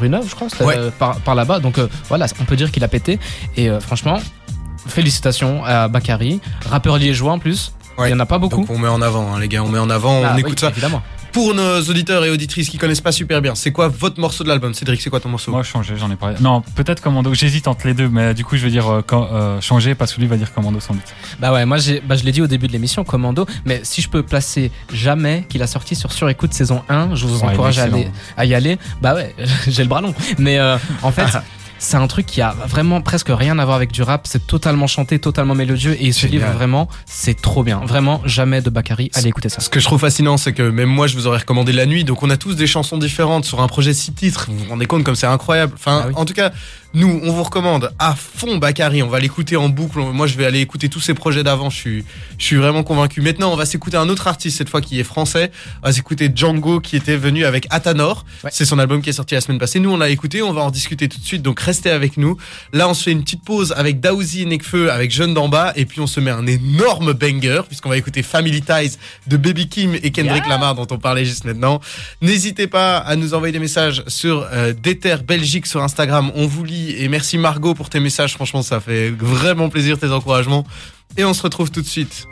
Neuve, 0.02 0.26
je 0.28 0.34
crois, 0.34 0.48
par, 0.98 1.20
par 1.20 1.34
là-bas. 1.34 1.60
Donc 1.60 1.78
voilà, 2.08 2.26
on 2.40 2.44
peut 2.44 2.56
dire 2.56 2.70
qu'il 2.70 2.84
a 2.84 2.88
pété. 2.88 3.18
Et 3.56 3.70
franchement, 3.80 4.18
félicitations 4.86 5.64
à 5.64 5.88
Bakary, 5.88 6.40
rappeur 6.68 6.98
liégeois 6.98 7.32
en 7.32 7.38
plus. 7.38 7.72
Il 7.98 8.10
y 8.10 8.12
en 8.12 8.20
a 8.20 8.26
pas 8.26 8.38
beaucoup. 8.38 8.62
Donc 8.62 8.70
on 8.70 8.78
met 8.78 8.88
en 8.88 9.00
avant, 9.00 9.34
hein, 9.34 9.40
les 9.40 9.48
gars, 9.48 9.62
on 9.62 9.68
met 9.68 9.78
en 9.78 9.88
avant, 9.88 10.18
on 10.18 10.24
ah 10.24 10.38
écoute 10.38 10.58
ça. 10.58 10.70
Évidemment 10.70 11.02
pour 11.34 11.52
nos 11.52 11.82
auditeurs 11.82 12.24
et 12.24 12.30
auditrices 12.30 12.70
qui 12.70 12.78
connaissent 12.78 13.00
pas 13.00 13.10
super 13.10 13.42
bien, 13.42 13.56
c'est 13.56 13.72
quoi 13.72 13.88
votre 13.88 14.20
morceau 14.20 14.44
de 14.44 14.48
l'album? 14.48 14.72
Cédric, 14.72 15.02
c'est 15.02 15.10
quoi 15.10 15.18
ton 15.18 15.28
morceau? 15.28 15.50
Moi, 15.50 15.64
changer, 15.64 15.96
j'en 15.98 16.08
ai 16.08 16.14
parlé. 16.14 16.36
Non, 16.40 16.62
peut-être 16.76 17.02
Commando. 17.02 17.34
J'hésite 17.34 17.66
entre 17.66 17.88
les 17.88 17.94
deux, 17.94 18.08
mais 18.08 18.34
du 18.34 18.44
coup, 18.44 18.56
je 18.56 18.64
vais 18.64 18.70
dire 18.70 18.88
euh, 18.88 19.02
euh, 19.12 19.60
changer 19.60 19.96
parce 19.96 20.14
que 20.14 20.20
lui 20.20 20.28
va 20.28 20.36
dire 20.36 20.54
Commando 20.54 20.78
sans 20.78 20.94
doute. 20.94 21.02
Bah 21.40 21.52
ouais, 21.52 21.66
moi, 21.66 21.78
bah, 22.04 22.14
je 22.14 22.22
l'ai 22.22 22.30
dit 22.30 22.40
au 22.40 22.46
début 22.46 22.68
de 22.68 22.72
l'émission, 22.72 23.02
Commando. 23.02 23.46
Mais 23.64 23.80
si 23.82 24.00
je 24.00 24.08
peux 24.08 24.22
placer 24.22 24.70
jamais 24.92 25.44
qu'il 25.48 25.60
a 25.62 25.66
sorti 25.66 25.96
sur 25.96 26.12
Surécoute 26.12 26.54
saison 26.54 26.82
1, 26.88 27.16
je 27.16 27.26
vous 27.26 27.42
encourage 27.42 27.80
à, 27.80 27.82
aller, 27.82 28.08
à 28.36 28.44
y 28.44 28.54
aller. 28.54 28.78
Bah 29.02 29.16
ouais, 29.16 29.34
j'ai 29.66 29.82
le 29.82 29.88
bras 29.88 30.00
long. 30.00 30.14
Mais 30.38 30.60
euh, 30.60 30.78
en 31.02 31.10
fait. 31.10 31.26
c'est 31.84 31.96
un 31.96 32.06
truc 32.06 32.26
qui 32.26 32.40
a 32.40 32.54
vraiment 32.66 33.00
presque 33.02 33.28
rien 33.28 33.58
à 33.58 33.64
voir 33.64 33.76
avec 33.76 33.92
du 33.92 34.02
rap. 34.02 34.26
C'est 34.26 34.46
totalement 34.46 34.86
chanté, 34.86 35.18
totalement 35.18 35.54
mélodieux 35.54 35.96
et 36.00 36.12
ce 36.12 36.26
livre 36.26 36.50
vraiment, 36.50 36.88
c'est 37.06 37.40
trop 37.40 37.62
bien. 37.62 37.80
Vraiment, 37.84 38.22
jamais 38.24 38.62
de 38.62 38.70
Bakary. 38.70 39.10
Allez 39.14 39.28
écouter 39.28 39.48
ça. 39.48 39.60
Ce 39.60 39.68
que 39.68 39.80
je 39.80 39.84
trouve 39.84 40.00
fascinant, 40.00 40.36
c'est 40.36 40.52
que 40.52 40.62
même 40.62 40.88
moi, 40.88 41.06
je 41.06 41.14
vous 41.14 41.26
aurais 41.26 41.38
recommandé 41.38 41.72
La 41.72 41.86
Nuit. 41.86 42.04
Donc 42.04 42.22
on 42.22 42.30
a 42.30 42.36
tous 42.36 42.54
des 42.54 42.66
chansons 42.66 42.96
différentes 42.96 43.44
sur 43.44 43.60
un 43.60 43.68
projet 43.68 43.92
six 43.92 44.12
titres. 44.12 44.46
Vous 44.50 44.64
vous 44.64 44.70
rendez 44.70 44.86
compte 44.86 45.04
comme 45.04 45.14
c'est 45.14 45.26
incroyable. 45.26 45.74
Enfin, 45.76 46.06
ah 46.06 46.18
en 46.18 46.24
tout 46.24 46.34
cas, 46.34 46.52
nous, 46.94 47.20
on 47.24 47.32
vous 47.32 47.42
recommande 47.42 47.90
à 47.98 48.14
fond 48.14 48.56
Bakary. 48.58 49.02
On 49.02 49.08
va 49.08 49.18
l'écouter 49.18 49.56
en 49.56 49.68
boucle. 49.68 49.98
Moi, 49.98 50.28
je 50.28 50.36
vais 50.36 50.46
aller 50.46 50.60
écouter 50.60 50.88
tous 50.88 51.00
ses 51.00 51.12
projets 51.12 51.42
d'avant. 51.42 51.68
Je 51.68 51.76
suis, 51.76 52.04
je 52.38 52.44
suis 52.44 52.54
vraiment 52.54 52.84
convaincu. 52.84 53.20
Maintenant, 53.20 53.52
on 53.52 53.56
va 53.56 53.66
s'écouter 53.66 53.96
un 53.96 54.08
autre 54.08 54.28
artiste 54.28 54.58
cette 54.58 54.68
fois 54.68 54.80
qui 54.80 55.00
est 55.00 55.04
français. 55.04 55.50
On 55.82 55.86
va 55.88 55.92
s'écouter 55.92 56.30
Django 56.32 56.78
qui 56.78 56.94
était 56.94 57.16
venu 57.16 57.44
avec 57.44 57.66
Atanor. 57.70 58.24
C'est 58.50 58.64
son 58.64 58.78
album 58.78 59.02
qui 59.02 59.10
est 59.10 59.14
sorti 59.14 59.34
la 59.34 59.40
semaine 59.40 59.58
passée. 59.58 59.80
Nous, 59.80 59.90
on 59.90 59.96
l'a 59.96 60.08
écouté. 60.08 60.40
On 60.40 60.52
va 60.52 60.62
en 60.62 60.70
discuter 60.70 61.08
tout 61.08 61.18
de 61.18 61.24
suite. 61.24 61.42
Donc, 61.42 61.58
restez 61.58 61.90
avec 61.90 62.16
nous. 62.16 62.36
Là, 62.72 62.88
on 62.88 62.94
se 62.94 63.02
fait 63.02 63.12
une 63.12 63.24
petite 63.24 63.42
pause 63.42 63.74
avec 63.76 63.98
Daouzi 63.98 64.42
et 64.42 64.46
Nekfeu 64.46 64.92
avec 64.92 65.10
Jeune 65.10 65.34
d'en 65.34 65.48
bas. 65.48 65.72
Et 65.74 65.86
puis, 65.86 66.00
on 66.00 66.06
se 66.06 66.20
met 66.20 66.30
un 66.30 66.46
énorme 66.46 67.12
banger 67.12 67.62
puisqu'on 67.66 67.88
va 67.88 67.96
écouter 67.96 68.22
Family 68.22 68.62
Ties 68.62 68.98
de 69.26 69.36
Baby 69.36 69.68
Kim 69.68 69.94
et 70.00 70.12
Kendrick 70.12 70.46
Lamar 70.46 70.76
dont 70.76 70.86
on 70.88 70.98
parlait 70.98 71.24
juste 71.24 71.44
maintenant. 71.44 71.80
N'hésitez 72.22 72.68
pas 72.68 72.98
à 72.98 73.16
nous 73.16 73.34
envoyer 73.34 73.52
des 73.52 73.58
messages 73.58 74.04
sur 74.06 74.46
euh, 74.52 74.72
Belgique 75.26 75.66
sur 75.66 75.82
Instagram. 75.82 76.30
On 76.36 76.46
vous 76.46 76.62
lit 76.62 76.83
et 76.90 77.08
merci 77.08 77.38
Margot 77.38 77.74
pour 77.74 77.90
tes 77.90 78.00
messages. 78.00 78.34
Franchement, 78.34 78.62
ça 78.62 78.80
fait 78.80 79.10
vraiment 79.10 79.68
plaisir 79.68 79.98
tes 79.98 80.10
encouragements. 80.10 80.66
Et 81.16 81.24
on 81.24 81.34
se 81.34 81.42
retrouve 81.42 81.70
tout 81.70 81.82
de 81.82 81.86
suite. 81.86 82.26